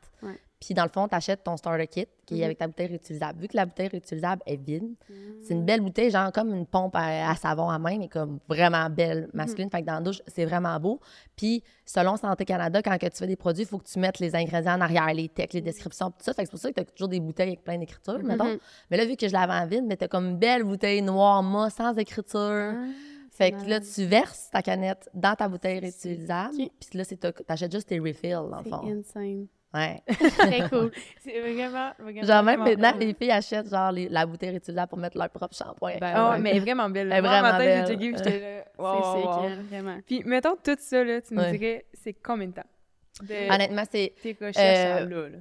Puis 0.63 0.75
dans 0.75 0.83
le 0.83 0.89
fond, 0.89 1.07
tu 1.07 1.15
achètes 1.15 1.43
ton 1.43 1.57
starter 1.57 1.87
kit 1.87 2.05
qui 2.27 2.35
est 2.35 2.37
Mhm. 2.37 2.43
avec 2.43 2.57
ta 2.59 2.67
bouteille 2.67 2.85
réutilisable. 2.87 3.41
Vu 3.41 3.47
que 3.47 3.57
la 3.57 3.65
bouteille 3.65 3.87
réutilisable 3.87 4.43
est 4.45 4.55
vide, 4.63 4.93
c'est 5.41 5.55
une 5.55 5.65
belle 5.65 5.81
bouteille, 5.81 6.11
genre 6.11 6.31
comme 6.31 6.53
une 6.53 6.67
pompe 6.67 6.95
à, 6.95 7.31
à 7.31 7.35
savon 7.35 7.67
à 7.69 7.79
main, 7.79 7.97
mais 7.97 8.07
comme 8.07 8.37
vraiment 8.47 8.87
belle, 8.91 9.27
masculine. 9.33 9.71
Fait 9.71 9.81
que 9.81 9.87
dans 9.87 9.95
la 9.95 10.01
douche, 10.01 10.21
c'est 10.27 10.45
vraiment 10.45 10.79
beau. 10.79 10.99
Puis 11.35 11.63
selon 11.83 12.15
Santé 12.15 12.45
Canada, 12.45 12.81
quand 12.83 12.95
que 12.99 13.07
tu 13.07 13.17
fais 13.17 13.25
des 13.27 13.35
produits, 13.35 13.63
il 13.63 13.67
faut 13.67 13.79
que 13.79 13.87
tu 13.87 13.97
mettes 13.97 14.19
les 14.19 14.35
ingrédients 14.35 14.75
en 14.77 14.81
arrière, 14.81 15.11
les 15.13 15.29
textes, 15.29 15.55
les 15.55 15.61
descriptions, 15.61 16.11
tout 16.11 16.17
ça. 16.19 16.33
Fait 16.33 16.43
que 16.43 16.47
c'est 16.47 16.51
pour 16.51 16.59
ça 16.59 16.69
que 16.69 16.75
tu 16.75 16.81
as 16.81 16.85
toujours 16.85 17.07
des 17.09 17.19
bouteilles 17.19 17.47
avec 17.49 17.63
plein 17.63 17.79
d'écritures, 17.79 18.19
mettons. 18.23 18.45
Mhm. 18.45 18.57
Mais 18.91 18.97
là, 18.97 19.05
vu 19.05 19.15
que 19.15 19.27
je 19.27 19.33
l'avais 19.33 19.53
en 19.53 19.65
vide, 19.65 19.85
mais 19.87 19.97
tu 19.97 20.07
comme 20.07 20.27
une 20.27 20.37
belle 20.37 20.63
bouteille 20.63 21.01
noire, 21.01 21.41
mat, 21.41 21.71
sans 21.71 21.97
écriture. 21.97 22.75
Fait 23.31 23.51
que 23.53 23.67
là, 23.67 23.79
tu 23.79 24.05
verses 24.05 24.49
ta 24.51 24.61
canette 24.61 25.09
dans 25.15 25.33
ta 25.35 25.47
bouteille 25.49 25.79
réutilisable. 25.79 26.53
Puis 26.55 26.97
là, 26.99 27.03
c'est 27.03 27.17
ta- 27.17 27.31
t'achètes 27.31 27.71
juste 27.71 27.87
tes 27.87 27.97
refills, 27.99 28.31
dans 28.33 28.57
le 28.59 28.63
C'est 28.63 28.69
fond. 28.69 28.87
insane. 28.87 29.47
Ouais. 29.73 30.01
Très 30.37 30.67
cool. 30.69 30.91
C'est 31.21 31.39
vraiment, 31.39 31.91
vraiment. 31.97 32.23
genre, 32.23 32.43
même 32.43 32.59
vraiment 32.59 32.65
maintenant, 32.65 32.91
cool. 32.91 32.99
les 33.01 33.13
filles 33.13 33.31
achètent 33.31 33.69
genre 33.69 33.91
les- 33.91 34.09
la 34.09 34.25
bouteille 34.25 34.49
réutilisable 34.49 34.89
pour 34.89 34.97
mettre 34.97 35.17
leur 35.17 35.29
propre 35.29 35.55
shampoing. 35.55 35.97
Ben, 35.99 36.13
Oh, 36.17 36.31
ouais. 36.31 36.39
mais 36.39 36.59
vraiment 36.59 36.89
belle. 36.89 37.07
Moi, 37.07 37.21
vraiment 37.21 37.41
matin, 37.43 37.57
belle. 37.59 37.87
j'ai 37.87 37.93
checké, 37.93 38.17
j'étais 38.17 38.39
là. 38.39 38.63
wow, 38.77 39.01
c'est 39.01 39.27
wow, 39.27 39.41
wow. 39.43 39.49
vraiment. 39.69 39.97
Puis, 40.05 40.23
mettons 40.25 40.55
tout 40.61 40.75
ça, 40.77 41.03
là, 41.05 41.21
tu 41.21 41.33
me 41.33 41.41
Ouais. 41.41 41.51
dirais, 41.57 41.85
c'est 41.93 42.13
combien 42.13 42.47
de 42.47 42.53
temps? 42.53 42.65
De 43.23 43.53
Honnêtement, 43.53 43.83
c'est. 43.89 44.13
tes 44.21 44.31
recherches 44.41 44.57
euh, 44.57 44.97
à 44.97 45.05
là, 45.05 45.29
là. 45.29 45.37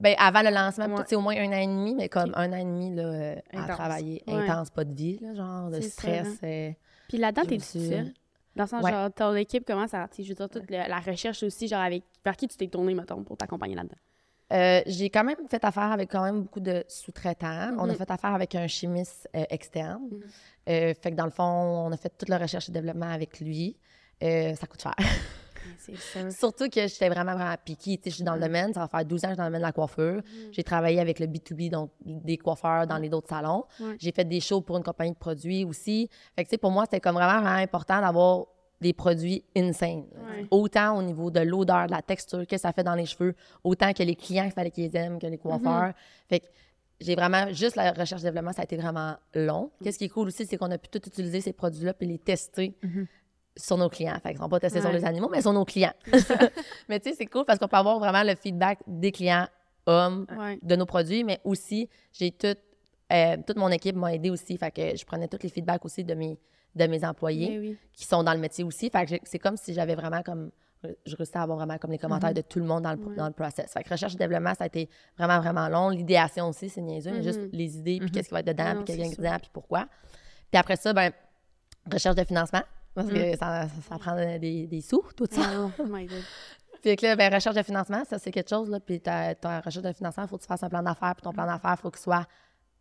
Ben, 0.00 0.16
avant 0.18 0.42
le 0.42 0.50
lancement, 0.50 0.86
Ouais. 0.86 1.04
c'est 1.06 1.14
au 1.14 1.20
moins 1.20 1.36
un 1.36 1.48
an 1.52 1.60
et 1.60 1.66
demi, 1.66 1.94
mais 1.94 2.08
comme 2.08 2.32
un 2.34 2.52
an 2.52 2.56
et 2.56 2.64
demi 2.64 2.92
là, 2.92 3.36
à 3.52 3.56
Intense. 3.60 3.76
travailler. 3.76 4.22
Ouais. 4.26 4.34
Intense, 4.34 4.70
pas 4.70 4.82
de 4.84 4.92
vie, 4.94 5.18
là, 5.20 5.34
genre, 5.34 5.70
de 5.70 5.80
stress. 5.80 6.26
hein. 6.42 6.46
euh, 6.48 6.70
Puis 7.08 7.18
là-dedans, 7.18 7.42
t'es 7.44 7.58
tout 7.58 7.62
seul. 7.62 8.12
Dans 8.56 8.64
le 8.64 8.68
sens, 8.68 8.82
Ouais. 8.84 8.90
genre, 8.90 9.12
ton 9.12 9.34
équipe, 9.34 9.64
comment 9.66 9.86
ça... 9.88 10.06
Je 10.18 10.22
veux 10.28 10.34
dire, 10.34 10.48
toute 10.48 10.70
la, 10.70 10.86
la 10.88 10.98
recherche 11.00 11.42
aussi, 11.42 11.68
genre, 11.68 11.80
avec... 11.80 12.04
Vers 12.24 12.36
qui 12.36 12.46
tu 12.48 12.56
t'es 12.56 12.66
tourné, 12.68 12.94
mettons, 12.94 13.22
pour 13.24 13.36
t'accompagner 13.36 13.74
là-dedans? 13.74 13.96
Euh, 14.52 14.82
j'ai 14.86 15.08
quand 15.08 15.24
même 15.24 15.38
fait 15.48 15.64
affaire 15.64 15.90
avec 15.92 16.10
quand 16.10 16.22
même 16.22 16.42
beaucoup 16.42 16.60
de 16.60 16.84
sous-traitants. 16.86 17.70
On 17.78 17.84
a 17.84 17.92
Mhm. 17.92 17.94
fait 17.96 18.10
affaire 18.10 18.34
avec 18.34 18.54
un 18.54 18.66
chimiste 18.66 19.26
euh, 19.34 19.44
externe. 19.48 20.02
Mhm. 20.10 20.20
Euh, 20.68 20.94
fait 20.94 21.10
que 21.12 21.16
dans 21.16 21.24
le 21.24 21.30
fond, 21.30 21.42
on 21.86 21.90
a 21.92 21.96
fait 21.96 22.12
toute 22.18 22.28
la 22.28 22.36
recherche 22.36 22.68
et 22.68 22.72
développement 22.72 23.10
avec 23.10 23.40
lui. 23.40 23.78
Ça 24.20 24.66
coûte 24.68 24.82
cher. 24.82 24.94
Surtout 26.30 26.68
que 26.68 26.86
j'étais 26.86 27.08
vraiment, 27.08 27.34
vraiment 27.34 27.54
piquée. 27.64 28.00
Je 28.04 28.10
suis 28.10 28.24
dans 28.24 28.34
le 28.34 28.40
domaine, 28.40 28.72
ça 28.72 28.80
va 28.80 28.88
faire 28.88 29.04
12 29.04 29.24
ans 29.24 29.28
que 29.28 29.30
je 29.30 29.34
suis 29.34 29.36
dans 29.38 29.44
le 29.44 29.48
domaine 29.48 29.60
de 29.60 29.66
la 29.66 29.72
coiffure. 29.72 30.22
J'ai 30.50 30.62
travaillé 30.64 31.00
avec 31.00 31.18
le 31.18 31.26
B2B, 31.26 31.70
donc 31.70 31.90
des 32.04 32.36
coiffeurs 32.36 32.86
dans 32.86 32.98
les 32.98 33.12
autres 33.12 33.28
salons. 33.28 33.64
Ouais. 33.80 33.96
J'ai 33.98 34.12
fait 34.12 34.24
des 34.24 34.40
shows 34.40 34.60
pour 34.60 34.76
une 34.76 34.82
compagnie 34.82 35.12
de 35.12 35.18
produits 35.18 35.64
aussi. 35.64 36.08
Fait 36.36 36.44
que, 36.44 36.56
pour 36.56 36.70
moi, 36.70 36.84
c'était 36.84 37.00
comme 37.00 37.14
vraiment, 37.16 37.40
vraiment 37.40 37.56
important 37.62 38.00
d'avoir 38.00 38.46
des 38.80 38.92
produits 38.92 39.44
insane. 39.56 40.04
Ouais. 40.14 40.46
Autant 40.50 40.98
au 40.98 41.02
niveau 41.02 41.30
de 41.30 41.40
l'odeur, 41.40 41.86
de 41.86 41.92
la 41.92 42.02
texture 42.02 42.46
que 42.46 42.58
ça 42.58 42.72
fait 42.72 42.82
dans 42.82 42.96
les 42.96 43.06
cheveux, 43.06 43.34
autant 43.62 43.92
que 43.92 44.02
les 44.02 44.16
clients 44.16 44.44
qu'il 44.44 44.52
fallait 44.52 44.70
qu'ils 44.72 44.94
aiment, 44.96 45.18
que 45.20 45.26
les 45.26 45.38
coiffeurs. 45.38 45.92
Fait 46.28 46.40
que 46.40 46.46
j'ai 47.00 47.14
vraiment, 47.14 47.52
juste 47.52 47.76
la 47.76 47.92
recherche 47.92 48.22
et 48.22 48.24
développement, 48.24 48.52
ça 48.52 48.62
a 48.62 48.64
été 48.64 48.76
vraiment 48.76 49.14
long. 49.34 49.70
Qu'est-ce 49.82 49.98
qui 49.98 50.04
est 50.04 50.08
cool 50.08 50.28
aussi, 50.28 50.46
c'est 50.46 50.56
qu'on 50.56 50.70
a 50.70 50.78
pu 50.78 50.88
tout 50.88 51.02
utiliser 51.06 51.40
ces 51.40 51.52
produits-là 51.52 51.94
puis 51.94 52.06
les 52.08 52.18
tester 52.18 52.76
Mhm. 52.82 53.06
Sur 53.56 53.76
nos 53.76 53.88
clients. 53.88 54.16
Fait 54.22 54.30
qu'ils 54.30 54.38
sont 54.38 54.48
pas 54.48 54.60
testés 54.60 54.80
sur 54.80 54.90
Ouais. 54.90 54.96
les 54.96 55.04
animaux, 55.04 55.28
mais 55.30 55.42
sur 55.42 55.52
nos 55.52 55.64
clients. 55.64 55.92
mais 56.88 57.00
tu 57.00 57.10
sais, 57.10 57.16
c'est 57.16 57.26
cool 57.26 57.44
parce 57.44 57.58
qu'on 57.58 57.68
peut 57.68 57.76
avoir 57.76 57.98
vraiment 57.98 58.22
le 58.22 58.34
feedback 58.34 58.78
des 58.86 59.12
clients 59.12 59.46
hommes 59.86 60.26
Ouais. 60.38 60.58
de 60.62 60.76
nos 60.76 60.86
produits, 60.86 61.24
mais 61.24 61.40
aussi, 61.44 61.88
j'ai 62.12 62.30
tout, 62.30 62.54
euh, 63.12 63.36
toute 63.46 63.56
mon 63.56 63.68
équipe 63.68 63.96
m'a 63.96 64.14
aidé 64.14 64.30
aussi. 64.30 64.56
Fait 64.56 64.70
que 64.70 64.96
je 64.96 65.04
prenais 65.04 65.28
tous 65.28 65.42
les 65.42 65.48
feedbacks 65.48 65.84
aussi 65.84 66.04
de 66.04 66.14
mes, 66.14 66.38
de 66.74 66.86
mes 66.86 67.04
employés 67.04 67.50
Mais 67.50 67.58
oui. 67.58 67.78
qui 67.92 68.04
sont 68.06 68.22
dans 68.22 68.32
le 68.32 68.38
métier 68.40 68.64
aussi. 68.64 68.88
Fait 68.90 69.04
que 69.06 69.14
c'est 69.24 69.38
comme 69.38 69.56
si 69.56 69.74
j'avais 69.74 69.94
vraiment 69.94 70.22
comme. 70.22 70.50
Je 71.06 71.14
réussissais 71.14 71.38
à 71.38 71.42
avoir 71.42 71.58
vraiment 71.58 71.78
comme 71.78 71.92
les 71.92 71.98
commentaires 71.98 72.34
de 72.34 72.40
tout 72.40 72.58
le 72.58 72.64
monde 72.64 72.82
dans 72.82 72.92
le, 72.92 72.98
Ouais. 72.98 73.14
dans 73.14 73.26
le 73.28 73.32
process. 73.32 73.72
Fait 73.72 73.84
que 73.84 73.88
recherche 73.90 74.14
et 74.14 74.18
développement, 74.18 74.52
ça 74.54 74.64
a 74.64 74.66
été 74.66 74.88
vraiment, 75.16 75.38
vraiment 75.40 75.68
long. 75.68 75.90
L'idéation 75.90 76.48
aussi, 76.48 76.68
c'est 76.68 76.80
niaiseux, 76.80 77.12
mais 77.12 77.18
Mhm. 77.18 77.22
juste 77.22 77.40
les 77.52 77.76
idées, 77.78 77.98
puis 77.98 78.06
Mhm. 78.08 78.10
qu'est-ce 78.10 78.28
qui 78.28 78.34
va 78.34 78.40
être 78.40 78.46
dedans, 78.48 78.64
puis 78.70 78.74
non, 78.78 78.84
quels 78.84 78.96
c'est 78.96 79.04
ingrédients, 79.06 79.38
puis 79.38 79.50
pourquoi. 79.52 79.86
Puis 80.50 80.58
après 80.58 80.74
ça, 80.74 80.92
ben 80.92 81.12
recherche 81.92 82.16
de 82.16 82.24
financement, 82.24 82.62
parce 82.94 83.08
que 83.08 83.36
ça, 83.36 83.66
ça 83.88 83.98
prend 83.98 84.16
des, 84.16 84.66
des 84.66 84.80
sous, 84.80 85.04
tout 85.16 85.26
ça. 85.30 85.42
Oh 85.78 85.84
my 85.88 86.06
God. 86.06 86.22
Puis 86.82 86.96
que 86.96 87.06
là, 87.06 87.14
ben, 87.14 87.32
recherche 87.32 87.54
de 87.54 87.62
financement, 87.62 88.02
ça, 88.04 88.18
c'est 88.18 88.32
quelque 88.32 88.50
chose. 88.50 88.68
Là, 88.68 88.80
puis 88.80 89.00
ta, 89.00 89.36
ta 89.36 89.60
recherche 89.60 89.84
de 89.84 89.92
financement, 89.92 90.24
il 90.24 90.28
faut 90.28 90.36
que 90.36 90.42
tu 90.42 90.48
fasses 90.48 90.64
un 90.64 90.68
plan 90.68 90.82
d'affaires. 90.82 91.14
Puis 91.14 91.22
ton 91.22 91.32
plan 91.32 91.46
d'affaires, 91.46 91.76
il 91.78 91.80
faut 91.80 91.90
qu'il 91.92 92.00
soit 92.00 92.26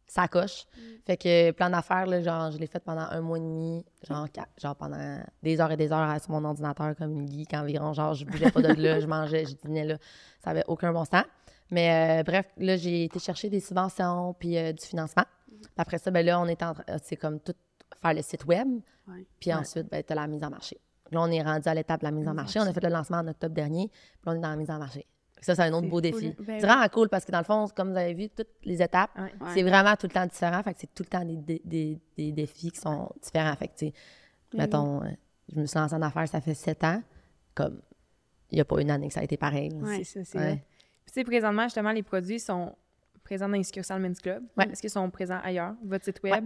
sa 0.07 0.27
coche. 0.27 0.65
Fait 1.05 1.17
que 1.17 1.51
plan 1.51 1.69
d'affaires, 1.69 2.07
là, 2.07 2.21
genre, 2.21 2.51
je 2.51 2.57
l'ai 2.57 2.67
fait 2.67 2.79
pendant 2.79 3.07
un 3.09 3.21
mois 3.21 3.37
et 3.37 3.41
demi, 3.41 3.85
genre, 4.09 4.27
genre 4.57 4.75
pendant 4.75 5.19
des 5.43 5.61
heures 5.61 5.71
et 5.71 5.77
des 5.77 5.91
heures 5.91 6.19
sur 6.19 6.31
mon 6.31 6.43
ordinateur 6.43 6.95
comme 6.97 7.21
une 7.21 7.31
geek 7.31 7.53
environ. 7.53 7.93
Genre, 7.93 8.15
je 8.15 8.25
bougeais 8.25 8.51
pas 8.51 8.61
de 8.61 8.73
là, 8.73 8.99
je 8.99 9.07
mangeais, 9.07 9.45
je 9.45 9.53
dînais 9.55 9.85
là. 9.85 9.97
Ça 10.43 10.49
avait 10.49 10.65
aucun 10.67 10.91
bon 10.91 11.05
sens. 11.05 11.23
Mais 11.69 12.19
euh, 12.19 12.23
bref, 12.23 12.47
là, 12.57 12.75
j'ai 12.75 13.05
été 13.05 13.19
chercher 13.19 13.49
des 13.49 13.61
subventions 13.61 14.35
puis 14.37 14.57
euh, 14.57 14.73
du 14.73 14.85
financement. 14.85 15.23
Puis 15.47 15.69
après 15.77 15.99
ça, 15.99 16.11
ben 16.11 16.25
là, 16.25 16.41
on 16.41 16.47
est 16.47 16.61
en 16.63 16.73
train, 16.73 16.83
c'est 17.01 17.15
comme 17.15 17.39
tout 17.39 17.55
faire 18.01 18.13
le 18.13 18.21
site 18.21 18.45
web. 18.45 18.67
Ouais. 19.07 19.25
Puis 19.39 19.53
ensuite, 19.53 19.89
ben, 19.89 20.03
tu 20.03 20.11
as 20.13 20.15
la 20.15 20.27
mise 20.27 20.43
en 20.43 20.49
marché. 20.49 20.79
Là, 21.11 21.21
on 21.21 21.27
est 21.31 21.41
rendu 21.41 21.67
à 21.67 21.73
l'étape 21.73 21.99
de 22.01 22.05
la 22.05 22.11
mise 22.11 22.27
en 22.27 22.33
marché. 22.33 22.59
On 22.59 22.63
a 22.63 22.71
fait 22.73 22.83
le 22.83 22.89
lancement 22.89 23.17
en 23.17 23.27
octobre 23.27 23.53
dernier, 23.53 23.89
puis 23.89 24.21
on 24.27 24.33
est 24.33 24.39
dans 24.39 24.49
la 24.49 24.55
mise 24.55 24.69
en 24.69 24.79
marché. 24.79 25.05
Ça, 25.41 25.55
c'est 25.55 25.63
un 25.63 25.73
autre 25.73 25.87
beau 25.87 25.95
cool. 25.95 26.01
défi. 26.03 26.35
Ben 26.37 26.45
c'est 26.45 26.51
oui. 26.53 26.59
vraiment 26.59 26.87
cool 26.89 27.09
parce 27.09 27.25
que 27.25 27.31
dans 27.31 27.39
le 27.39 27.43
fond, 27.43 27.67
comme 27.75 27.91
vous 27.91 27.97
avez 27.97 28.13
vu, 28.13 28.29
toutes 28.29 28.47
les 28.63 28.81
étapes, 28.81 29.09
Ouais. 29.17 29.23
Ouais. 29.23 29.51
c'est 29.55 29.63
vraiment 29.63 29.95
tout 29.95 30.05
le 30.07 30.13
temps 30.13 30.25
différent. 30.25 30.61
Fait 30.61 30.73
que 30.73 30.79
c'est 30.81 30.93
tout 30.93 31.03
le 31.03 31.09
temps 31.09 31.25
des, 31.25 31.35
des, 31.37 31.61
des- 31.65 32.01
des 32.15 32.31
défis 32.31 32.69
qui 32.71 32.79
sont 32.79 33.09
différents. 33.21 33.55
Fait 33.55 33.67
que, 33.67 33.73
Ben 33.85 33.91
mettons, 34.53 35.01
euh, 35.03 35.07
je 35.51 35.59
me 35.59 35.65
suis 35.65 35.79
lancée 35.79 35.95
en 35.95 36.01
affaires, 36.03 36.27
ça 36.27 36.41
fait 36.41 36.53
sept 36.53 36.83
ans. 36.83 37.01
Comme, 37.55 37.81
il 38.51 38.55
n'y 38.55 38.61
a 38.61 38.65
pas 38.65 38.79
une 38.81 38.91
année 38.91 39.07
que 39.07 39.13
ça 39.15 39.21
a 39.21 39.23
été 39.23 39.35
pareil. 39.35 39.71
C'est 39.85 40.03
ça, 40.03 40.23
c'est 40.23 40.37
Ouais. 40.37 40.55
Puis, 41.03 41.07
tu 41.07 41.13
sais, 41.13 41.23
présentement, 41.23 41.63
justement, 41.63 41.91
les 41.91 42.03
produits 42.03 42.39
sont 42.39 42.75
présents 43.23 43.49
dans 43.49 43.57
les 43.57 43.63
succursales 43.63 43.99
Men's 44.01 44.19
Club. 44.19 44.43
Est-ce 44.59 44.79
qu'ils 44.81 44.89
sont 44.91 45.09
présents 45.09 45.39
ailleurs? 45.43 45.73
Votre 45.83 46.05
site 46.05 46.21
web? 46.23 46.45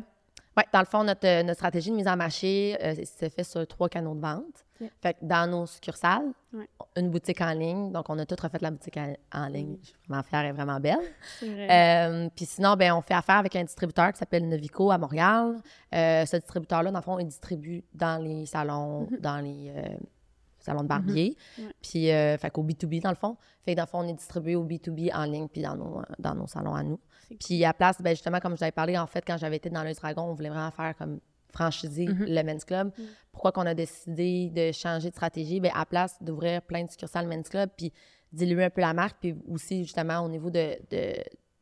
Oui, 0.58 0.64
dans 0.72 0.80
le 0.80 0.86
fond, 0.86 1.04
notre, 1.04 1.28
euh, 1.28 1.44
notre 1.44 1.58
stratégie 1.58 1.92
de 1.92 1.96
mise 1.96 2.08
en 2.08 2.16
marché 2.16 2.78
euh, 2.82 2.96
se 2.96 3.28
fait 3.30 3.44
sur 3.44 3.68
trois 3.68 3.90
canaux 3.90 4.16
de 4.16 4.22
vente. 4.22 4.64
Fait 5.02 5.14
que 5.14 5.20
dans 5.22 5.50
nos 5.50 5.66
succursales, 5.66 6.32
Ouais. 6.54 6.68
une 6.98 7.10
boutique 7.10 7.42
en 7.42 7.52
ligne. 7.54 7.92
Donc, 7.92 8.10
on 8.10 8.18
a 8.20 8.26
tout 8.26 8.36
refait 8.42 8.58
la 8.62 8.72
boutique 8.72 8.96
en, 8.98 9.14
en 9.34 9.48
ligne. 9.48 9.78
Je 9.82 9.88
suis 9.88 9.96
vraiment 10.08 10.24
fière, 10.24 10.42
elle 10.42 10.48
est 10.48 10.52
vraiment 10.54 10.80
belle. 10.80 11.00
Vrai. 11.42 12.08
Euh, 12.10 12.30
Puis 12.36 12.46
sinon, 12.46 12.76
ben, 12.76 12.94
on 12.94 13.02
fait 13.02 13.14
affaire 13.14 13.38
avec 13.38 13.56
un 13.56 13.64
distributeur 13.64 14.12
qui 14.14 14.20
s'appelle 14.20 14.48
Novico 14.48 14.92
à 14.92 14.98
Montréal. 14.98 15.58
Euh, 15.94 16.26
ce 16.26 16.38
distributeur-là, 16.38 16.92
dans 16.92 17.00
le 17.00 17.04
fond, 17.04 17.20
il 17.20 17.26
distribue 17.28 17.84
dans 17.94 18.22
les 18.22 18.46
salons, 18.46 19.08
dans 19.20 19.40
les 19.44 19.72
salons 20.60 20.84
de 20.84 20.88
barbier. 20.88 21.36
Ouais. 21.58 21.66
Puis, 21.82 22.08
fait 22.08 22.50
qu'au 22.54 22.64
B2B, 22.64 23.02
dans 23.02 23.10
le 23.10 23.16
fond. 23.16 23.38
Fait 23.64 23.72
que 23.74 23.78
dans 23.78 23.84
le 23.84 23.88
fond, 23.90 24.00
on 24.00 24.08
est 24.08 24.14
distribué 24.14 24.56
au 24.56 24.64
B2B 24.66 25.14
en 25.14 25.24
ligne 25.26 25.48
puis 25.48 25.62
dans 25.62 25.76
nos, 25.76 26.02
dans 26.20 26.36
nos 26.36 26.48
salons 26.48 26.76
à 26.76 26.84
nous. 26.84 27.00
Puis 27.40 27.64
à 27.66 27.74
place, 27.74 28.02
ben, 28.02 28.12
justement, 28.12 28.40
comme 28.40 28.54
je 28.54 28.58
vous 28.58 28.64
avais 28.64 28.72
parlé, 28.72 28.98
en 28.98 29.08
fait, 29.08 29.24
quand 29.26 29.38
j'avais 29.38 29.58
été 29.58 29.70
dans 29.70 29.84
le 29.84 29.94
Dragon, 29.94 30.24
on 30.24 30.34
voulait 30.34 30.50
vraiment 30.50 30.72
faire 30.72 30.96
comme 30.98 31.20
franchiser 31.54 32.06
Mhm. 32.08 32.26
le 32.28 32.44
Men's 32.44 32.66
Club. 32.66 32.92
Mhm. 32.98 33.06
Pourquoi 33.32 33.52
qu'on 33.52 33.66
a 33.66 33.74
décidé 33.74 34.50
de 34.50 34.72
changer 34.72 35.10
de 35.10 35.14
stratégie? 35.16 35.60
Ben, 35.60 35.72
à 35.74 35.86
place 35.86 36.18
d'ouvrir 36.22 36.62
plein 36.62 36.84
de 36.84 36.90
succursales 36.92 37.28
Men's 37.28 37.50
Club, 37.50 37.70
puis 37.78 37.92
diluer 38.34 38.66
un 38.66 38.70
peu 38.70 38.82
la 38.82 38.94
marque, 38.94 39.18
puis 39.20 39.36
aussi, 39.48 39.84
justement, 39.84 40.20
au 40.20 40.28
niveau 40.30 40.50
de, 40.50 40.78
de, 40.92 41.14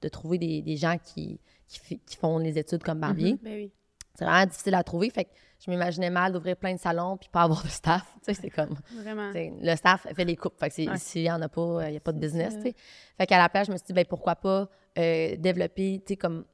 de 0.01 0.09
trouver 0.09 0.37
des, 0.39 0.61
des 0.61 0.75
gens 0.77 0.97
qui, 0.97 1.39
qui, 1.67 2.15
font 2.17 2.39
les 2.39 2.57
études 2.57 2.83
comme 2.83 2.99
barbier. 2.99 3.37
Ben 3.41 3.55
oui. 3.55 3.71
C'est 4.17 4.25
vraiment 4.25 4.45
difficile 4.45 4.75
à 4.75 4.83
trouver. 4.83 5.09
Fait 5.09 5.25
que 5.25 5.29
je 5.65 5.71
m'imaginais 5.71 6.09
mal 6.09 6.31
d'ouvrir 6.33 6.55
plein 6.55 6.73
de 6.73 6.79
salons 6.79 7.17
puis 7.17 7.29
pas 7.31 7.41
avoir 7.43 7.63
de 7.63 7.67
staff. 7.69 8.05
Tu 8.25 8.33
sais, 8.33 8.41
c'est 8.41 8.49
comme... 8.49 8.75
Vraiment. 9.01 9.31
Le 9.35 9.75
staff 9.75 10.07
fait 10.15 10.25
les 10.25 10.35
coupes. 10.35 10.57
Fait 10.59 10.69
que 10.69 10.89
Ouais. 10.91 10.97
s'il 10.97 11.23
n'y 11.23 11.31
en 11.31 11.41
a 11.41 11.49
pas, 11.49 11.87
il 11.87 11.91
n'y 11.91 11.97
a 11.97 11.99
pas 11.99 12.11
de 12.11 12.19
business. 12.19 12.53
ça. 12.53 12.59
t'sais. 12.59 12.75
Fait 13.17 13.25
qu'à 13.25 13.37
la 13.39 13.49
place, 13.49 13.67
je 13.67 13.71
me 13.71 13.77
suis 13.77 13.87
dit, 13.87 13.93
ben, 13.93 14.05
pourquoi 14.05 14.35
pas 14.35 14.69
euh, 14.99 15.35
développer 15.37 16.01
t'sais, 16.05 16.15
comme 16.17 16.45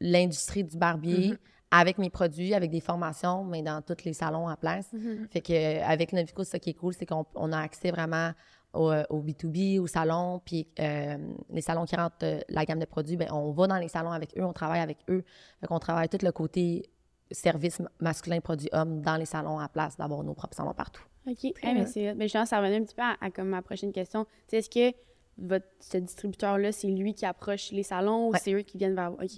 l'industrie 0.00 0.64
du 0.64 0.76
barbier 0.76 1.30
Mhm. 1.30 1.38
avec 1.70 1.98
mes 1.98 2.10
produits, 2.10 2.54
avec 2.54 2.70
des 2.70 2.80
formations, 2.80 3.44
mais 3.44 3.62
dans 3.62 3.80
tous 3.82 4.04
les 4.04 4.12
salons 4.12 4.48
en 4.48 4.56
place. 4.56 4.92
Mhm. 4.92 5.28
Fait 5.30 5.40
que 5.40 5.52
euh, 5.52 5.84
avec 5.86 6.12
Novico, 6.12 6.44
ça 6.44 6.58
qui 6.58 6.70
est 6.70 6.74
cool, 6.74 6.92
c'est 6.94 7.06
qu'on 7.06 7.24
on 7.34 7.52
a 7.52 7.58
accès 7.60 7.90
vraiment 7.90 8.32
au, 8.74 8.90
euh, 8.90 9.02
au 9.10 9.20
B2B, 9.20 9.78
au 9.80 9.86
salon, 9.86 10.40
puis 10.44 10.68
euh, 10.80 11.16
les 11.50 11.60
salons 11.60 11.84
qui 11.84 11.96
rentrent 11.96 12.16
euh, 12.24 12.40
la 12.48 12.64
gamme 12.64 12.78
de 12.78 12.84
produits, 12.86 13.16
ben, 13.16 13.28
on 13.32 13.50
va 13.52 13.66
dans 13.66 13.76
les 13.78 13.88
salons 13.88 14.12
avec 14.12 14.36
eux, 14.38 14.44
on 14.44 14.52
travaille 14.52 14.80
avec 14.80 14.98
eux. 15.08 15.24
Fait 15.60 15.66
qu'on 15.66 15.78
travaille 15.78 16.08
tout 16.08 16.18
le 16.22 16.32
côté 16.32 16.88
service 17.30 17.80
ma- 17.80 17.90
masculin, 18.00 18.40
produit 18.40 18.68
homme 18.72 19.00
dans 19.00 19.16
les 19.16 19.24
salons 19.26 19.58
à 19.58 19.68
place, 19.68 19.96
d'avoir 19.96 20.22
nos 20.22 20.34
propres 20.34 20.56
salons 20.56 20.74
partout. 20.74 21.02
OK. 21.26 21.36
Très 21.36 21.50
Eh, 21.62 21.74
mais 21.74 21.84
bien. 21.84 22.14
mais 22.14 22.24
justement, 22.24 22.46
ça 22.46 22.58
revenait 22.58 22.76
un 22.78 22.84
petit 22.84 22.94
peu 22.94 23.02
à, 23.02 23.16
à 23.20 23.30
comme 23.30 23.48
ma 23.48 23.62
prochaine 23.62 23.92
question. 23.92 24.26
Est-ce 24.50 24.68
que 24.68 24.96
votre, 25.38 25.66
ce 25.80 25.96
distributeur-là, 25.98 26.72
c'est 26.72 26.88
lui 26.88 27.14
qui 27.14 27.24
approche 27.26 27.70
les 27.72 27.82
salons 27.82 28.28
ou 28.28 28.34
c'est 28.36 28.52
eux 28.52 28.62
qui 28.62 28.76
viennent 28.78 28.94
vers 28.94 29.10
vous? 29.10 29.16
OK. 29.22 29.30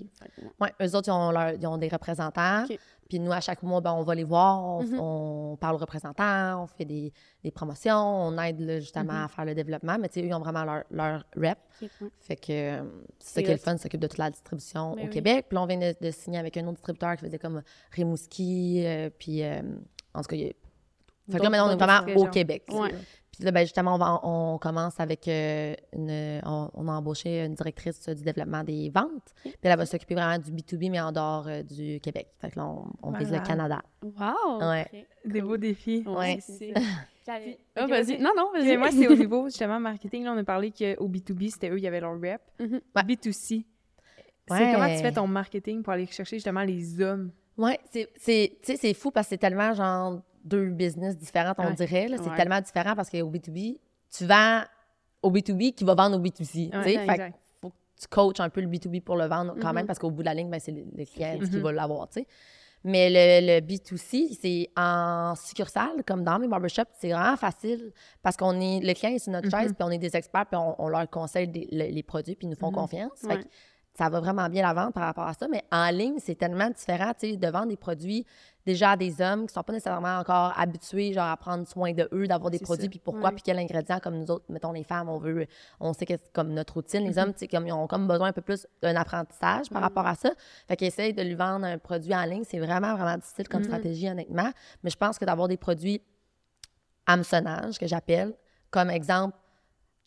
Oui, 0.61 0.69
eux 0.83 0.95
autres, 0.97 1.09
ils 1.09 1.13
ont, 1.13 1.31
leur- 1.31 1.53
ils 1.53 1.67
ont 1.67 1.79
des 1.79 1.89
représentants. 1.89 2.65
Puis 3.09 3.21
nous, 3.21 3.31
à 3.33 3.41
chaque 3.41 3.63
mois, 3.63 3.81
ben, 3.81 3.93
on 3.93 4.03
va 4.03 4.15
les 4.15 4.25
voir, 4.25 4.65
on, 4.65 4.83
Mhm. 4.83 4.99
on 4.99 5.57
parle 5.61 5.75
aux 5.77 5.79
représentants, 5.79 6.63
on 6.63 6.67
fait 6.67 6.85
des, 6.87 7.13
des 7.45 7.51
promotions, 7.51 7.95
on 7.97 8.37
aide 8.39 8.59
là, 8.61 8.81
justement 8.81 9.13
Mhm. 9.13 9.25
à 9.25 9.29
faire 9.29 9.45
le 9.45 9.55
développement. 9.55 9.97
Mais 10.01 10.09
tu 10.09 10.15
sais, 10.15 10.23
eux, 10.27 10.29
ils 10.29 10.35
ont 10.35 10.41
vraiment 10.41 10.65
leur, 10.65 10.85
leur 10.91 11.25
rep. 11.37 11.59
Fait 12.21 12.37
que 12.37 12.51
euh, 12.53 12.83
c'est 13.19 13.35
ça 13.35 13.43
qui 13.43 13.51
est 13.51 13.55
le 13.55 13.59
fun, 13.61 13.77
s'occupe 13.77 14.01
de 14.01 14.07
toute 14.07 14.19
la 14.19 14.31
distribution 14.31 14.95
Ben 14.97 15.03
au 15.03 15.05
oui. 15.05 15.11
Québec. 15.11 15.47
Puis 15.49 15.55
là, 15.55 15.63
on 15.63 15.67
vient 15.67 15.79
de, 15.79 15.95
de 16.01 16.11
signer 16.11 16.39
avec 16.39 16.57
un 16.57 16.63
autre 16.63 16.73
distributeur 16.77 17.15
qui 17.17 17.25
faisait 17.27 17.39
comme 17.39 17.63
Rimouski, 17.93 18.83
euh, 18.85 19.11
puis 19.17 19.43
euh, 19.43 19.61
en 20.15 20.21
tout 20.23 20.29
cas, 20.29 20.37
il 20.37 20.43
y 20.43 20.47
a- 20.47 20.53
Fait 21.33 21.39
que 21.39 21.43
là, 21.43 21.51
maintenant, 21.51 21.69
on 21.69 21.73
est 21.73 21.77
vraiment 21.77 22.21
au. 22.23 22.27
Québec. 22.31 22.65
Ouais. 22.71 22.91
Puis 23.37 23.45
là, 23.45 23.51
ben, 23.53 23.61
justement, 23.63 23.95
on, 23.95 23.99
va- 23.99 24.21
on 24.23 24.59
commence 24.59 24.99
avec 25.01 25.27
euh, 25.29 25.75
une. 25.93 26.41
On, 26.45 26.71
on 26.75 26.89
a 26.89 26.93
embauché 26.93 27.45
une 27.45 27.55
directrice 27.55 28.09
du 28.09 28.23
développement 28.23 28.65
des 28.65 28.91
ventes. 28.91 29.33
Puis 29.43 29.53
elle 29.63 29.77
va 29.79 29.87
s'occuper 29.87 30.15
vraiment 30.15 30.39
du 30.39 30.51
B2B, 30.53 30.91
mais 30.91 31.01
en 31.01 31.13
dehors 31.13 31.47
euh, 31.49 31.63
du 31.63 32.01
Québec. 32.01 32.29
Fait 32.41 32.51
que 32.51 32.59
là, 32.59 32.67
on, 32.67 32.85
on 33.03 33.13
vise 33.13 33.31
le. 33.33 33.41
Canada. 33.41 33.83
Wow! 34.03 34.61
Ouais. 34.61 35.07
Des 35.25 35.41
cool. 35.41 35.49
beaux 35.49 35.57
défis. 35.57 36.05
Ouais. 36.07 36.39
J'avais- 37.27 37.45
Puis- 37.45 37.59
Ah, 37.77 37.85
ok, 37.85 37.91
vas-y. 37.91 38.19
Non, 38.21 38.31
non, 38.37 38.51
vas-y. 38.53 38.77
Moi, 38.77 38.91
c'est 38.91 39.09
au 39.09 39.17
niveau, 39.17 39.47
justement, 39.47 39.81
marketing. 39.81 40.25
Là, 40.25 40.33
on 40.35 40.39
a 40.39 40.45
parlé 40.45 40.71
qu'au 40.71 41.09
B2B, 41.09 41.51
c'était 41.51 41.71
eux, 41.71 41.79
il 41.79 41.85
y 41.85 41.87
avait 41.87 42.01
leur 42.01 42.13
rep. 42.21 42.41
Mhm. 42.61 42.81
Ouais. 42.95 43.03
B2C. 43.03 43.65
C'est 44.47 44.53
Ouais. 44.55 44.73
comment 44.75 44.89
tu 44.89 45.01
fais 45.03 45.13
ton 45.13 45.27
marketing 45.27 45.83
pour 45.83 45.95
aller 45.95 46.07
chercher 46.07 46.37
justement 46.37 46.63
les 46.63 47.01
hommes? 47.01 47.31
Ouais, 47.57 47.79
c'est, 47.91 48.11
c'est, 48.17 48.59
tu 48.63 48.73
sais, 48.73 48.77
c'est 48.79 48.93
fou 48.93 49.11
parce 49.11 49.27
que 49.27 49.31
c'est 49.31 49.39
tellement 49.39 49.73
genre 49.73 50.21
deux 50.45 50.67
business 50.71 51.17
différents, 51.17 51.55
on 51.59 51.65
Ouais. 51.69 51.75
dirait. 51.75 52.07
C'est 52.17 52.29
Ouais. 52.29 52.37
tellement 52.37 52.61
différent 52.61 52.95
parce 52.95 53.11
qu'au 53.11 53.31
B2B, 53.31 53.79
tu 54.17 54.27
vends 54.27 54.63
au 55.23 55.31
B2B 55.31 55.75
qui 55.75 55.85
va 55.85 55.95
vendre 55.95 56.17
au 56.19 56.21
B2C. 56.21 56.71
tu 56.71 56.77
Ouais, 56.77 56.85
sais. 56.85 57.07
Fait 57.07 57.17
que 57.19 57.37
faut 57.63 57.71
que 57.71 57.75
tu 58.01 58.09
coaches 58.09 58.41
un 58.41 58.51
peu 58.51 58.61
le 58.61 58.69
B2B 58.69 59.01
pour 59.01 59.17
le 59.17 59.27
vendre 59.27 59.55
quand 59.61 59.69
Mhm. 59.69 59.75
même 59.75 59.87
parce 59.87 59.99
qu'au 59.99 60.11
bout 60.11 60.21
de 60.23 60.27
la 60.27 60.35
ligne, 60.35 60.51
ben, 60.51 60.61
c'est 60.61 60.73
le, 60.73 60.85
le 60.95 61.05
client 61.05 61.39
qui 61.39 61.57
Mhm. 61.57 61.63
va 61.63 61.73
l'avoir. 61.73 62.09
Mais 62.87 63.09
le, 63.09 63.47
le 63.55 63.61
B2C, 63.67 64.37
c'est 64.39 64.69
en 64.77 65.35
succursale, 65.37 66.05
comme 66.07 66.23
dans 66.23 66.39
mes 66.39 66.49
barbershops, 66.49 66.91
c'est 67.01 67.11
vraiment 67.13 67.37
facile 67.39 67.93
parce 68.23 68.37
qu'on 68.37 68.61
est, 68.61 68.81
le 68.81 68.93
client 68.93 69.15
est 69.15 69.19
sur 69.21 69.33
notre 69.33 69.49
chaise, 69.51 69.71
Mhm. 69.71 69.75
puis 69.75 69.85
on 69.85 69.91
est 69.91 69.99
des 69.99 70.15
experts, 70.15 70.45
puis 70.47 70.61
on, 70.61 70.75
on 70.83 70.89
leur 70.89 71.09
conseille 71.09 71.49
des- 71.49 71.67
les 71.71 72.03
produits, 72.03 72.35
puis 72.37 72.47
ils 72.47 72.51
nous 72.51 72.57
font 72.57 72.71
confiance. 72.73 73.21
Fait 73.27 73.39
que 73.39 73.49
ça 73.97 74.11
va 74.11 74.21
vraiment 74.21 74.49
bien 74.51 74.63
la 74.63 74.75
vente 74.75 74.93
par 74.93 75.05
rapport 75.05 75.25
à 75.27 75.33
ça. 75.33 75.49
Mais 75.49 75.63
en 75.73 75.89
ligne, 75.91 76.17
c'est 76.19 76.35
tellement 76.35 76.69
différent, 76.69 77.13
tu 77.19 77.31
sais, 77.31 77.37
de 77.39 77.49
vendre 77.49 77.69
des 77.69 77.77
produits 77.79 78.27
déjà 78.67 78.97
des 78.97 79.21
hommes 79.21 79.47
qui 79.47 79.53
sont 79.55 79.63
pas 79.63 79.73
nécessairement 79.73 80.19
encore 80.19 80.53
habitués, 80.59 81.13
genre, 81.13 81.29
à 81.31 81.37
prendre 81.37 81.67
soin 81.67 81.93
de 81.93 82.09
eux, 82.13 82.27
d'avoir 82.27 82.51
des 82.51 82.59
C'est 82.59 82.65
produits, 82.65 82.89
puis 82.89 82.99
pourquoi, 82.99 83.31
puis 83.31 83.43
quel 83.45 83.59
ingrédient, 83.59 83.99
comme 84.01 84.19
nous 84.19 84.31
autres, 84.31 84.45
mettons, 84.49 84.73
les 84.73 84.85
femmes, 84.85 85.09
on 85.09 85.19
veut, 85.19 85.47
on 85.81 85.93
sait 85.93 86.07
que 86.07 86.15
c'est 86.15 86.33
comme 86.33 86.53
notre 86.55 86.75
routine. 86.75 87.05
Les 87.05 87.13
Mhm. 87.13 87.19
hommes, 87.19 87.33
sais, 87.37 87.49
comme, 87.49 87.67
ils 87.67 87.73
ont 87.73 87.87
comme 87.87 88.07
besoin 88.09 88.29
un 88.29 88.33
peu 88.33 88.41
plus 88.43 88.67
d'un 88.83 88.97
apprentissage 88.97 89.69
par 89.69 89.79
Mhm. 89.81 89.85
rapport 89.85 90.07
à 90.07 90.15
ça. 90.15 90.31
Fait 90.69 90.77
qu'ils 90.77 90.87
essayent 90.89 91.13
de 91.15 91.23
lui 91.23 91.35
vendre 91.35 91.67
un 91.67 91.79
produit 91.79 92.15
en 92.15 92.25
ligne. 92.25 92.45
C'est 92.45 92.59
vraiment, 92.59 92.95
vraiment 92.97 93.17
difficile 93.19 93.49
comme 93.49 93.61
Mhm. 93.61 93.65
stratégie, 93.67 94.09
honnêtement. 94.09 94.51
Mais 94.83 94.91
je 94.91 94.97
pense 94.97 95.19
que 95.19 95.25
d'avoir 95.25 95.49
des 95.49 95.57
produits 95.59 96.01
hameçonnage, 97.07 97.79
que 97.79 97.87
j'appelle, 97.87 98.33
comme 98.71 98.91
exemple, 98.91 99.37